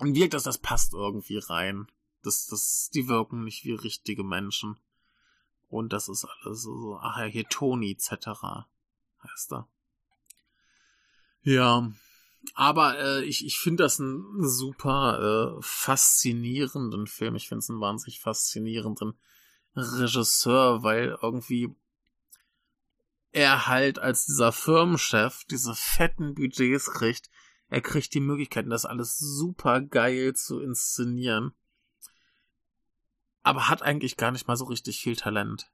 äh, 0.00 0.12
wirkt 0.12 0.34
das, 0.34 0.42
das 0.42 0.58
passt 0.58 0.92
irgendwie 0.92 1.38
rein. 1.38 1.86
Das, 2.22 2.46
das, 2.46 2.90
die 2.92 3.08
wirken 3.08 3.44
nicht 3.44 3.64
wie 3.64 3.72
richtige 3.72 4.24
Menschen. 4.24 4.78
Und 5.68 5.92
das 5.92 6.08
ist 6.08 6.26
alles 6.26 6.62
so, 6.62 6.98
ach 7.00 7.18
ja, 7.18 7.24
hier 7.24 7.48
Tony 7.48 7.92
etc. 7.92 8.28
heißt 9.22 9.52
er. 9.52 9.68
Ja, 11.42 11.90
aber 12.54 12.98
äh, 12.98 13.24
ich, 13.24 13.46
ich 13.46 13.58
finde 13.58 13.84
das 13.84 14.00
einen 14.00 14.48
super 14.48 15.56
äh, 15.58 15.62
faszinierenden 15.62 17.06
Film. 17.06 17.34
Ich 17.36 17.48
finde 17.48 17.60
es 17.60 17.70
einen 17.70 17.80
wahnsinnig 17.80 18.20
faszinierenden 18.20 19.14
Regisseur, 19.74 20.82
weil 20.82 21.16
irgendwie 21.22 21.74
er 23.30 23.66
halt 23.66 23.98
als 23.98 24.26
dieser 24.26 24.52
Firmenchef 24.52 25.44
diese 25.44 25.74
fetten 25.74 26.34
Budgets 26.34 26.90
kriegt. 26.90 27.30
Er 27.68 27.80
kriegt 27.80 28.12
die 28.12 28.20
Möglichkeiten, 28.20 28.68
das 28.68 28.84
alles 28.84 29.18
super 29.18 29.80
geil 29.80 30.34
zu 30.34 30.60
inszenieren. 30.60 31.52
Aber 33.42 33.70
hat 33.70 33.82
eigentlich 33.82 34.18
gar 34.18 34.30
nicht 34.30 34.46
mal 34.46 34.56
so 34.56 34.66
richtig 34.66 35.00
viel 35.00 35.16
Talent. 35.16 35.70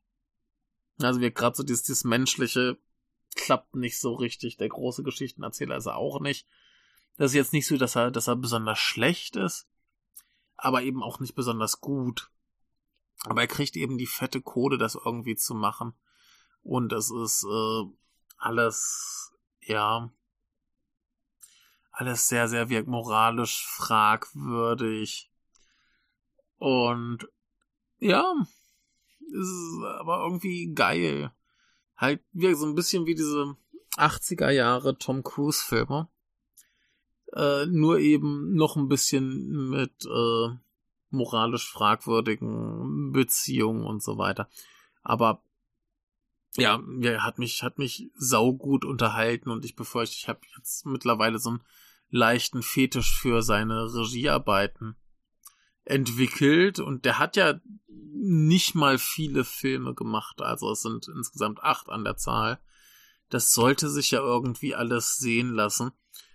Also 1.00 1.20
wir 1.20 1.32
gerade 1.32 1.56
so 1.56 1.64
dieses, 1.64 1.82
dieses 1.82 2.04
menschliche 2.04 2.78
klappt 3.38 3.74
nicht 3.74 3.98
so 3.98 4.14
richtig. 4.14 4.56
Der 4.56 4.68
große 4.68 5.02
Geschichtenerzähler 5.02 5.76
ist 5.76 5.86
er 5.86 5.96
auch 5.96 6.20
nicht. 6.20 6.46
Das 7.16 7.30
ist 7.30 7.36
jetzt 7.36 7.52
nicht 7.52 7.66
so, 7.66 7.76
dass 7.76 7.96
er, 7.96 8.10
dass 8.10 8.26
er 8.26 8.36
besonders 8.36 8.78
schlecht 8.78 9.36
ist, 9.36 9.66
aber 10.56 10.82
eben 10.82 11.02
auch 11.02 11.20
nicht 11.20 11.34
besonders 11.34 11.80
gut. 11.80 12.30
Aber 13.24 13.40
er 13.40 13.46
kriegt 13.46 13.76
eben 13.76 13.96
die 13.96 14.06
fette 14.06 14.42
Kohle, 14.42 14.76
das 14.76 14.94
irgendwie 14.94 15.36
zu 15.36 15.54
machen. 15.54 15.94
Und 16.62 16.92
es 16.92 17.10
ist 17.10 17.44
äh, 17.44 17.84
alles, 18.36 19.32
ja, 19.60 20.10
alles 21.90 22.28
sehr, 22.28 22.48
sehr 22.48 22.68
wirkt 22.68 22.88
moralisch 22.88 23.66
fragwürdig. 23.66 25.30
Und 26.58 27.28
ja, 27.98 28.34
ist 29.20 29.82
aber 29.98 30.24
irgendwie 30.24 30.72
geil 30.74 31.32
halt 31.98 32.22
wie 32.32 32.54
so 32.54 32.64
ein 32.64 32.74
bisschen 32.74 33.04
wie 33.04 33.14
diese 33.14 33.56
80er 33.96 34.50
Jahre 34.50 34.96
Tom 34.96 35.22
Cruise 35.22 35.62
Filme. 35.62 36.08
Äh, 37.34 37.66
nur 37.66 37.98
eben 37.98 38.54
noch 38.54 38.76
ein 38.76 38.88
bisschen 38.88 39.68
mit 39.68 40.06
äh, 40.06 40.48
moralisch 41.10 41.70
fragwürdigen 41.70 43.12
Beziehungen 43.12 43.84
und 43.84 44.02
so 44.02 44.16
weiter. 44.16 44.48
Aber 45.02 45.42
ja, 46.56 46.82
ja, 47.00 47.22
hat 47.22 47.38
mich, 47.38 47.62
hat 47.62 47.78
mich 47.78 48.10
saugut 48.14 48.84
unterhalten 48.84 49.50
und 49.50 49.64
ich 49.64 49.76
befürchte, 49.76 50.16
ich 50.18 50.28
habe 50.28 50.40
jetzt 50.56 50.86
mittlerweile 50.86 51.38
so 51.38 51.50
einen 51.50 51.62
leichten 52.10 52.62
Fetisch 52.62 53.18
für 53.18 53.42
seine 53.42 53.92
Regiearbeiten 53.94 54.96
entwickelt 55.88 56.78
und 56.78 57.04
der 57.04 57.18
hat 57.18 57.36
ja 57.36 57.60
nicht 57.88 58.74
mal 58.74 58.98
viele 58.98 59.44
Filme 59.44 59.94
gemacht, 59.94 60.42
also 60.42 60.72
es 60.72 60.82
sind 60.82 61.08
insgesamt 61.08 61.62
acht 61.62 61.88
an 61.88 62.04
der 62.04 62.16
Zahl. 62.16 62.60
Das 63.28 63.52
sollte 63.52 63.88
sich 63.88 64.10
ja 64.10 64.20
irgendwie 64.20 64.74
alles 64.74 65.16
sehen 65.16 65.50
lassen. 65.52 65.92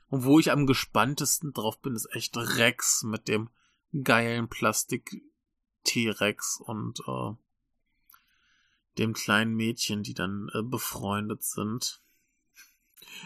Und 0.08 0.26
wo 0.26 0.40
ich 0.40 0.52
am 0.52 0.68
gespanntesten 0.68 1.54
drauf 1.54 1.82
bin, 1.82 1.96
ist 1.96 2.08
echt 2.14 2.38
Rex 2.38 3.04
mit 3.04 3.28
dem 3.28 3.50
geilen 4.04 4.48
Plastik 4.48 5.24
T-Rex 5.84 6.62
und 6.64 7.00
äh, 7.08 7.32
dem 8.98 9.14
kleinen 9.14 9.56
Mädchen, 9.56 10.04
die 10.04 10.14
dann 10.14 10.50
äh, 10.54 10.62
befreundet 10.62 11.44
sind. 11.44 12.02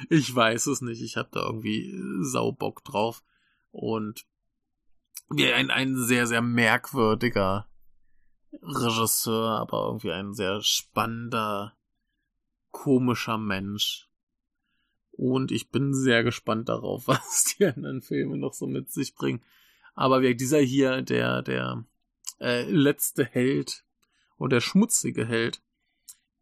Ich 0.09 0.33
weiß 0.33 0.67
es 0.67 0.81
nicht, 0.81 1.01
ich 1.01 1.17
habe 1.17 1.29
da 1.31 1.45
irgendwie 1.45 1.93
Saubock 2.21 2.83
drauf. 2.83 3.23
Und 3.71 4.25
wie 5.29 5.51
ein, 5.51 5.71
ein 5.71 5.97
sehr, 5.97 6.27
sehr 6.27 6.41
merkwürdiger 6.41 7.67
Regisseur, 8.61 9.59
aber 9.59 9.85
irgendwie 9.87 10.11
ein 10.11 10.33
sehr 10.33 10.61
spannender, 10.61 11.75
komischer 12.71 13.37
Mensch. 13.37 14.09
Und 15.11 15.51
ich 15.51 15.69
bin 15.69 15.93
sehr 15.93 16.23
gespannt 16.23 16.69
darauf, 16.69 17.03
was 17.07 17.55
die 17.57 17.65
anderen 17.65 18.01
Filme 18.01 18.37
noch 18.37 18.53
so 18.53 18.67
mit 18.67 18.91
sich 18.91 19.15
bringen. 19.15 19.43
Aber 19.93 20.21
wie 20.21 20.35
dieser 20.35 20.59
hier, 20.59 21.01
der, 21.01 21.41
der 21.41 21.83
äh, 22.39 22.69
letzte 22.69 23.25
Held 23.25 23.83
und 24.37 24.51
der 24.51 24.61
schmutzige 24.61 25.25
Held, 25.25 25.61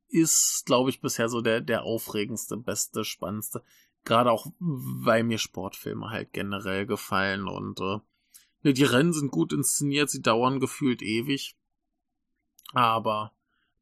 ist, 0.07 0.63
glaube 0.65 0.89
ich, 0.89 1.01
bisher 1.01 1.29
so 1.29 1.41
der, 1.41 1.61
der 1.61 1.83
aufregendste, 1.83 2.57
beste, 2.57 3.03
spannendste. 3.03 3.63
Gerade 4.03 4.31
auch, 4.31 4.47
weil 4.59 5.23
mir 5.23 5.39
Sportfilme 5.39 6.09
halt 6.09 6.31
generell 6.31 6.85
gefallen 6.85 7.47
und 7.47 7.79
äh, 7.81 7.99
Ne, 8.65 8.73
die 8.73 8.83
Rennen 8.83 9.13
sind 9.13 9.29
gut 9.29 9.53
inszeniert, 9.53 10.09
sie 10.09 10.23
dauern 10.23 10.59
gefühlt 10.59 11.03
ewig. 11.03 11.55
Aber 12.73 13.31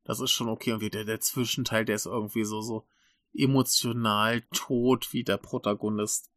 das 0.03 0.19
ist 0.19 0.31
schon 0.31 0.49
okay. 0.49 0.73
Und 0.73 0.81
der, 0.93 1.05
der 1.05 1.21
Zwischenteil, 1.21 1.85
der 1.85 1.95
ist 1.95 2.05
irgendwie 2.05 2.43
so, 2.43 2.59
so 2.59 2.85
emotional 3.33 4.41
tot 4.51 5.13
wie 5.13 5.23
der 5.23 5.37
Protagonist. 5.37 6.29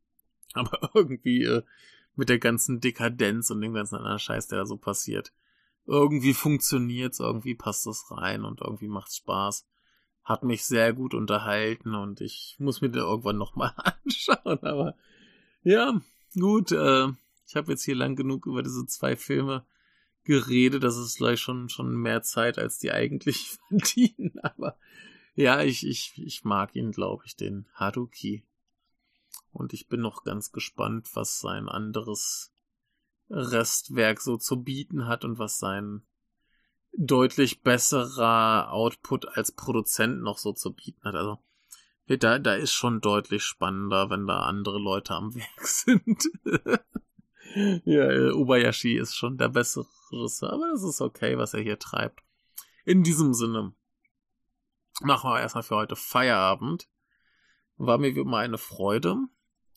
Aber 0.54 0.90
irgendwie 0.92 1.44
äh, 1.44 1.62
mit 2.16 2.30
der 2.30 2.40
ganzen 2.40 2.80
Dekadenz 2.80 3.50
und 3.50 3.60
dem 3.60 3.74
ganzen 3.74 3.94
anderen 3.94 4.18
Scheiß, 4.18 4.48
der 4.48 4.58
da 4.58 4.66
so 4.66 4.76
passiert. 4.76 5.32
Irgendwie 5.86 6.34
funktioniert's, 6.34 7.20
irgendwie 7.20 7.54
passt 7.54 7.86
es 7.86 8.10
rein 8.10 8.44
und 8.44 8.60
irgendwie 8.60 8.88
macht's 8.88 9.18
Spaß. 9.18 9.68
Hat 10.24 10.42
mich 10.42 10.64
sehr 10.64 10.94
gut 10.94 11.14
unterhalten 11.14 11.94
und 11.94 12.20
ich 12.20 12.56
muss 12.58 12.80
mir 12.80 12.90
den 12.90 13.02
irgendwann 13.02 13.38
nochmal 13.38 13.72
anschauen. 13.76 14.58
Aber 14.64 14.96
ja, 15.62 16.00
gut, 16.34 16.72
äh, 16.72 17.12
ich 17.46 17.56
habe 17.56 17.72
jetzt 17.72 17.84
hier 17.84 17.94
lang 17.94 18.16
genug 18.16 18.46
über 18.46 18.62
diese 18.62 18.86
zwei 18.86 19.16
Filme 19.16 19.64
geredet. 20.24 20.82
Das 20.82 20.96
ist 20.96 21.18
gleich 21.18 21.40
schon, 21.40 21.68
schon 21.68 21.94
mehr 21.94 22.22
Zeit, 22.22 22.58
als 22.58 22.78
die 22.78 22.92
eigentlich 22.92 23.58
verdienen. 23.68 24.38
Aber 24.40 24.76
ja, 25.34 25.62
ich, 25.62 25.86
ich, 25.86 26.14
ich 26.16 26.44
mag 26.44 26.74
ihn, 26.74 26.92
glaube 26.92 27.24
ich, 27.26 27.36
den 27.36 27.66
Haruki. 27.74 28.44
Und 29.52 29.72
ich 29.72 29.88
bin 29.88 30.00
noch 30.00 30.24
ganz 30.24 30.52
gespannt, 30.52 31.08
was 31.14 31.40
sein 31.40 31.68
anderes 31.68 32.52
Restwerk 33.30 34.20
so 34.20 34.36
zu 34.36 34.62
bieten 34.62 35.06
hat 35.06 35.24
und 35.24 35.38
was 35.38 35.58
sein 35.58 36.02
deutlich 36.96 37.62
besserer 37.62 38.72
Output 38.72 39.36
als 39.36 39.52
Produzent 39.52 40.22
noch 40.22 40.38
so 40.38 40.52
zu 40.52 40.72
bieten 40.72 41.02
hat. 41.04 41.14
Also 41.14 41.38
da, 42.06 42.38
da 42.38 42.54
ist 42.54 42.72
schon 42.72 43.00
deutlich 43.00 43.42
spannender, 43.42 44.10
wenn 44.10 44.26
da 44.26 44.40
andere 44.40 44.78
Leute 44.78 45.14
am 45.14 45.34
Werk 45.34 45.66
sind 45.66 46.24
ja, 47.84 48.10
äh, 48.10 48.30
Obayashi 48.30 48.96
ist 48.96 49.14
schon 49.14 49.38
der 49.38 49.48
bessere 49.48 49.86
Regisseur, 50.10 50.52
aber 50.52 50.68
das 50.72 50.82
ist 50.82 51.00
okay, 51.00 51.38
was 51.38 51.54
er 51.54 51.62
hier 51.62 51.78
treibt. 51.78 52.22
In 52.84 53.02
diesem 53.02 53.34
Sinne 53.34 53.72
machen 55.02 55.30
wir 55.30 55.40
erstmal 55.40 55.62
für 55.62 55.76
heute 55.76 55.96
Feierabend. 55.96 56.88
War 57.76 57.98
mir 57.98 58.14
wie 58.14 58.20
immer 58.20 58.38
eine 58.38 58.58
Freude. 58.58 59.16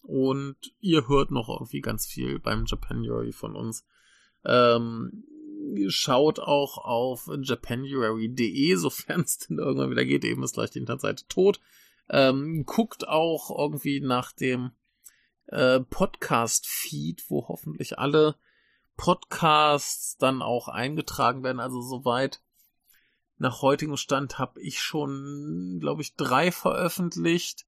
Und 0.03 0.55
ihr 0.79 1.07
hört 1.07 1.31
noch 1.31 1.49
irgendwie 1.49 1.81
ganz 1.81 2.05
viel 2.05 2.39
beim 2.39 2.65
Japanuary 2.65 3.33
von 3.33 3.55
uns. 3.55 3.85
Ähm, 4.45 5.25
schaut 5.87 6.39
auch 6.39 6.77
auf 6.77 7.29
japanuary.de, 7.41 8.75
sofern 8.77 9.21
es 9.21 9.39
denn 9.39 9.57
irgendwann 9.57 9.91
wieder 9.91 10.05
geht, 10.05 10.23
eben 10.23 10.43
ist 10.43 10.53
gleich 10.53 10.71
die 10.71 10.79
Internetseite 10.79 11.27
tot. 11.27 11.59
Ähm, 12.09 12.63
guckt 12.65 13.07
auch 13.07 13.49
irgendwie 13.57 13.99
nach 13.99 14.31
dem 14.31 14.71
äh, 15.47 15.79
Podcast-Feed, 15.79 17.29
wo 17.29 17.47
hoffentlich 17.47 17.99
alle 17.99 18.35
Podcasts 18.95 20.17
dann 20.17 20.41
auch 20.41 20.67
eingetragen 20.67 21.43
werden. 21.43 21.59
Also 21.59 21.81
soweit 21.81 22.41
nach 23.37 23.61
heutigem 23.61 23.97
Stand 23.97 24.39
habe 24.39 24.61
ich 24.61 24.81
schon, 24.81 25.77
glaube 25.79 26.01
ich, 26.01 26.15
drei 26.15 26.51
veröffentlicht 26.51 27.65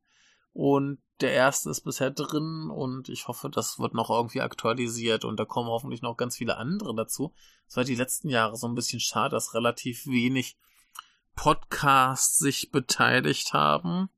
und 0.54 1.00
der 1.22 1.34
erste 1.34 1.70
ist 1.70 1.82
bisher 1.82 2.12
drin 2.12 2.70
und 2.70 3.10
ich 3.10 3.28
hoffe, 3.28 3.50
das 3.50 3.78
wird 3.78 3.94
noch 3.94 4.10
irgendwie 4.10 4.42
aktualisiert 4.42 5.26
und 5.26 5.38
da 5.38 5.46
kommen 5.46 5.70
hoffentlich 5.70 6.02
noch 6.02 6.16
ganz 6.16 6.38
viele 6.38 6.58
andere 6.58 6.96
dazu. 6.96 7.34
Es 7.68 7.76
war 7.78 7.84
die 7.84 7.96
letzten 7.96 8.30
Jahre 8.30 8.56
so 8.56 8.68
ein 8.68 8.76
bisschen 8.76 9.00
schade, 9.00 9.36
dass 9.36 9.54
relativ 9.54 10.08
wenig 10.08 10.58
Podcasts 11.36 12.38
sich 12.38 12.72
beteiligt 12.72 13.54
haben. 13.54 14.10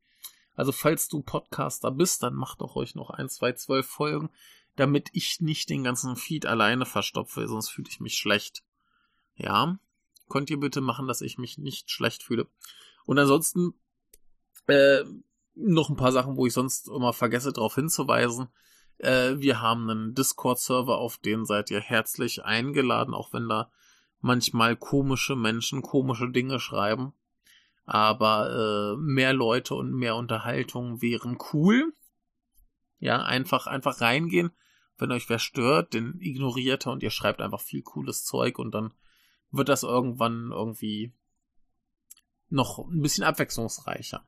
Also 0.61 0.73
falls 0.73 1.07
du 1.07 1.23
Podcaster 1.23 1.89
bist, 1.89 2.21
dann 2.21 2.35
mach 2.35 2.55
doch 2.55 2.75
euch 2.75 2.93
noch 2.93 3.09
ein, 3.09 3.29
zwei, 3.29 3.53
zwölf 3.53 3.87
Folgen, 3.87 4.29
damit 4.75 5.09
ich 5.11 5.41
nicht 5.41 5.71
den 5.71 5.83
ganzen 5.83 6.15
Feed 6.15 6.45
alleine 6.45 6.85
verstopfe, 6.85 7.47
sonst 7.47 7.69
fühle 7.69 7.89
ich 7.89 7.99
mich 7.99 8.15
schlecht. 8.15 8.63
Ja, 9.33 9.79
könnt 10.29 10.51
ihr 10.51 10.59
bitte 10.59 10.79
machen, 10.79 11.07
dass 11.07 11.21
ich 11.21 11.39
mich 11.39 11.57
nicht 11.57 11.89
schlecht 11.89 12.21
fühle. 12.21 12.47
Und 13.05 13.17
ansonsten 13.17 13.73
äh, 14.67 15.03
noch 15.55 15.89
ein 15.89 15.95
paar 15.95 16.11
Sachen, 16.11 16.37
wo 16.37 16.45
ich 16.45 16.53
sonst 16.53 16.89
immer 16.89 17.11
vergesse, 17.11 17.51
darauf 17.51 17.73
hinzuweisen. 17.73 18.49
Äh, 18.99 19.39
wir 19.39 19.61
haben 19.61 19.89
einen 19.89 20.13
Discord-Server, 20.13 20.99
auf 20.99 21.17
den 21.17 21.43
seid 21.43 21.71
ihr 21.71 21.81
herzlich 21.81 22.45
eingeladen, 22.45 23.15
auch 23.15 23.33
wenn 23.33 23.49
da 23.49 23.71
manchmal 24.19 24.75
komische 24.75 25.35
Menschen 25.35 25.81
komische 25.81 26.29
Dinge 26.29 26.59
schreiben. 26.59 27.13
Aber 27.85 28.95
äh, 28.95 29.01
mehr 29.01 29.33
Leute 29.33 29.75
und 29.75 29.93
mehr 29.93 30.15
Unterhaltung 30.15 31.01
wären 31.01 31.37
cool. 31.53 31.93
Ja, 32.99 33.23
einfach, 33.23 33.67
einfach 33.67 34.01
reingehen. 34.01 34.51
Wenn 34.97 35.11
euch 35.11 35.29
wer 35.29 35.39
stört, 35.39 35.93
den 35.93 36.19
ignoriert 36.19 36.85
er 36.85 36.91
und 36.91 37.01
ihr 37.01 37.09
schreibt 37.09 37.41
einfach 37.41 37.61
viel 37.61 37.81
cooles 37.81 38.23
Zeug 38.23 38.59
und 38.59 38.71
dann 38.71 38.93
wird 39.49 39.69
das 39.69 39.83
irgendwann 39.83 40.51
irgendwie 40.51 41.13
noch 42.49 42.79
ein 42.79 43.01
bisschen 43.01 43.23
abwechslungsreicher. 43.23 44.25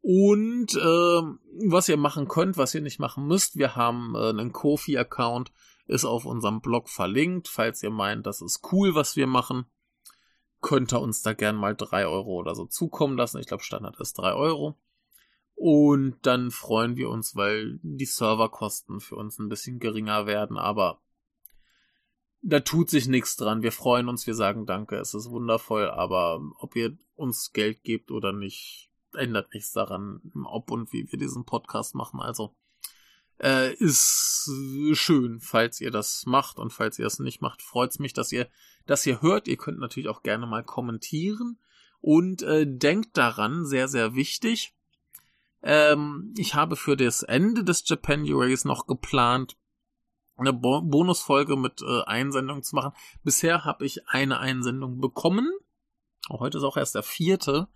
Und 0.00 0.74
äh, 0.74 1.22
was 1.66 1.88
ihr 1.88 1.96
machen 1.96 2.28
könnt, 2.28 2.58
was 2.58 2.74
ihr 2.74 2.82
nicht 2.82 2.98
machen 2.98 3.26
müsst, 3.26 3.56
wir 3.56 3.74
haben 3.74 4.14
äh, 4.14 4.28
einen 4.28 4.52
Kofi-Account, 4.52 5.50
ist 5.86 6.04
auf 6.04 6.26
unserem 6.26 6.60
Blog 6.60 6.90
verlinkt. 6.90 7.48
Falls 7.48 7.82
ihr 7.82 7.90
meint, 7.90 8.26
das 8.26 8.42
ist 8.42 8.60
cool, 8.70 8.94
was 8.94 9.16
wir 9.16 9.26
machen, 9.26 9.64
könnt 10.64 10.94
ihr 10.94 11.00
uns 11.02 11.20
da 11.20 11.34
gern 11.34 11.56
mal 11.56 11.76
drei 11.76 12.06
Euro 12.06 12.30
oder 12.36 12.54
so 12.54 12.64
zukommen 12.64 13.18
lassen. 13.18 13.38
Ich 13.38 13.46
glaube, 13.46 13.62
Standard 13.62 14.00
ist 14.00 14.14
drei 14.14 14.32
Euro. 14.32 14.78
Und 15.54 16.16
dann 16.22 16.50
freuen 16.50 16.96
wir 16.96 17.10
uns, 17.10 17.36
weil 17.36 17.78
die 17.82 18.06
Serverkosten 18.06 19.00
für 19.00 19.16
uns 19.16 19.38
ein 19.38 19.50
bisschen 19.50 19.78
geringer 19.78 20.26
werden, 20.26 20.56
aber 20.56 21.02
da 22.40 22.60
tut 22.60 22.88
sich 22.88 23.08
nichts 23.08 23.36
dran. 23.36 23.62
Wir 23.62 23.72
freuen 23.72 24.08
uns, 24.08 24.26
wir 24.26 24.34
sagen 24.34 24.64
Danke, 24.64 24.96
es 24.96 25.12
ist 25.12 25.28
wundervoll, 25.28 25.90
aber 25.90 26.40
ob 26.58 26.74
ihr 26.76 26.96
uns 27.14 27.52
Geld 27.52 27.82
gebt 27.82 28.10
oder 28.10 28.32
nicht, 28.32 28.90
ändert 29.12 29.52
nichts 29.52 29.72
daran, 29.72 30.22
ob 30.46 30.70
und 30.70 30.94
wie 30.94 31.12
wir 31.12 31.18
diesen 31.18 31.44
Podcast 31.44 31.94
machen. 31.94 32.20
Also 32.20 32.56
äh, 33.38 33.74
ist 33.74 34.50
schön, 34.94 35.40
falls 35.40 35.82
ihr 35.82 35.90
das 35.90 36.24
macht 36.24 36.58
und 36.58 36.72
falls 36.72 36.98
ihr 36.98 37.06
es 37.06 37.18
nicht 37.18 37.42
macht, 37.42 37.60
freut's 37.60 37.98
mich, 37.98 38.14
dass 38.14 38.32
ihr 38.32 38.48
das 38.86 39.04
hier 39.04 39.22
hört. 39.22 39.48
Ihr 39.48 39.56
könnt 39.56 39.78
natürlich 39.78 40.08
auch 40.08 40.22
gerne 40.22 40.46
mal 40.46 40.62
kommentieren 40.62 41.58
und 42.00 42.42
äh, 42.42 42.66
denkt 42.66 43.16
daran, 43.16 43.64
sehr 43.64 43.88
sehr 43.88 44.14
wichtig. 44.14 44.74
Ähm, 45.62 46.34
ich 46.36 46.54
habe 46.54 46.76
für 46.76 46.96
das 46.96 47.22
Ende 47.22 47.64
des 47.64 47.88
Japanuaries 47.88 48.64
noch 48.64 48.86
geplant, 48.86 49.56
eine 50.36 50.52
Bo 50.52 50.82
Bonusfolge 50.82 51.56
mit 51.56 51.82
äh, 51.82 52.02
Einsendungen 52.02 52.62
zu 52.62 52.76
machen. 52.76 52.92
Bisher 53.22 53.64
habe 53.64 53.86
ich 53.86 54.08
eine 54.08 54.38
Einsendung 54.38 55.00
bekommen. 55.00 55.50
Heute 56.28 56.58
ist 56.58 56.64
auch 56.64 56.76
erst 56.76 56.94
der 56.94 57.02
vierte. 57.02 57.68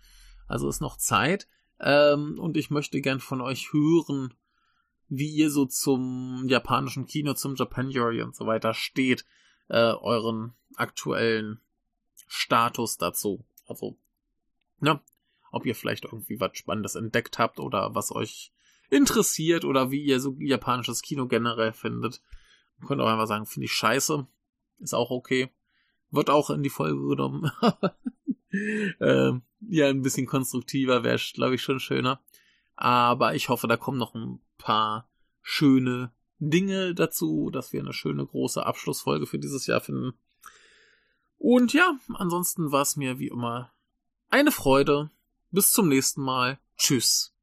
Also 0.47 0.67
ist 0.67 0.81
noch 0.81 0.97
Zeit. 0.97 1.47
Ähm, 1.79 2.37
und 2.39 2.57
ich 2.57 2.69
möchte 2.69 2.99
gern 3.01 3.19
von 3.19 3.39
euch 3.39 3.71
hören, 3.71 4.33
wie 5.07 5.29
ihr 5.29 5.49
so 5.49 5.65
zum 5.65 6.45
japanischen 6.47 7.05
Kino, 7.05 7.33
zum 7.33 7.55
Japanuary 7.55 8.21
und 8.21 8.35
so 8.35 8.45
weiter 8.45 8.73
steht, 8.73 9.25
äh, 9.69 9.93
euren 9.93 10.53
aktuellen 10.75 11.59
Status 12.27 12.97
dazu. 12.97 13.43
Also, 13.67 13.97
ne, 14.79 14.99
ob 15.51 15.65
ihr 15.65 15.75
vielleicht 15.75 16.05
irgendwie 16.05 16.39
was 16.39 16.57
Spannendes 16.57 16.95
entdeckt 16.95 17.39
habt 17.39 17.59
oder 17.59 17.95
was 17.95 18.11
euch 18.11 18.51
interessiert 18.89 19.65
oder 19.65 19.91
wie 19.91 20.03
ihr 20.03 20.19
so 20.19 20.35
japanisches 20.39 21.01
Kino 21.01 21.27
generell 21.27 21.73
findet. 21.73 22.21
Ihr 22.81 22.87
könnt 22.87 23.01
auch 23.01 23.07
einfach 23.07 23.27
sagen, 23.27 23.45
finde 23.45 23.65
ich 23.65 23.73
scheiße. 23.73 24.25
Ist 24.79 24.93
auch 24.93 25.11
okay. 25.11 25.49
Wird 26.11 26.29
auch 26.29 26.49
in 26.49 26.63
die 26.63 26.69
Folge 26.69 27.07
genommen. 27.07 27.51
ähm, 28.99 29.43
ja, 29.61 29.87
ein 29.89 30.01
bisschen 30.01 30.25
konstruktiver 30.25 31.03
wäre, 31.03 31.19
glaube 31.33 31.55
ich, 31.55 31.61
schon 31.61 31.79
schöner. 31.79 32.21
Aber 32.75 33.35
ich 33.35 33.49
hoffe, 33.49 33.67
da 33.67 33.77
kommen 33.77 33.97
noch 33.97 34.15
ein 34.15 34.39
paar 34.57 35.09
schöne 35.41 36.11
Dinge 36.39 36.95
dazu, 36.95 37.49
dass 37.51 37.73
wir 37.73 37.81
eine 37.81 37.93
schöne 37.93 38.25
große 38.25 38.65
Abschlussfolge 38.65 39.25
für 39.25 39.39
dieses 39.39 39.67
Jahr 39.67 39.81
finden. 39.81 40.13
Und 41.37 41.73
ja, 41.73 41.97
ansonsten 42.15 42.71
war 42.71 42.81
es 42.81 42.95
mir 42.95 43.19
wie 43.19 43.27
immer 43.27 43.71
eine 44.29 44.51
Freude. 44.51 45.09
Bis 45.51 45.71
zum 45.71 45.87
nächsten 45.87 46.21
Mal. 46.21 46.59
Tschüss. 46.77 47.33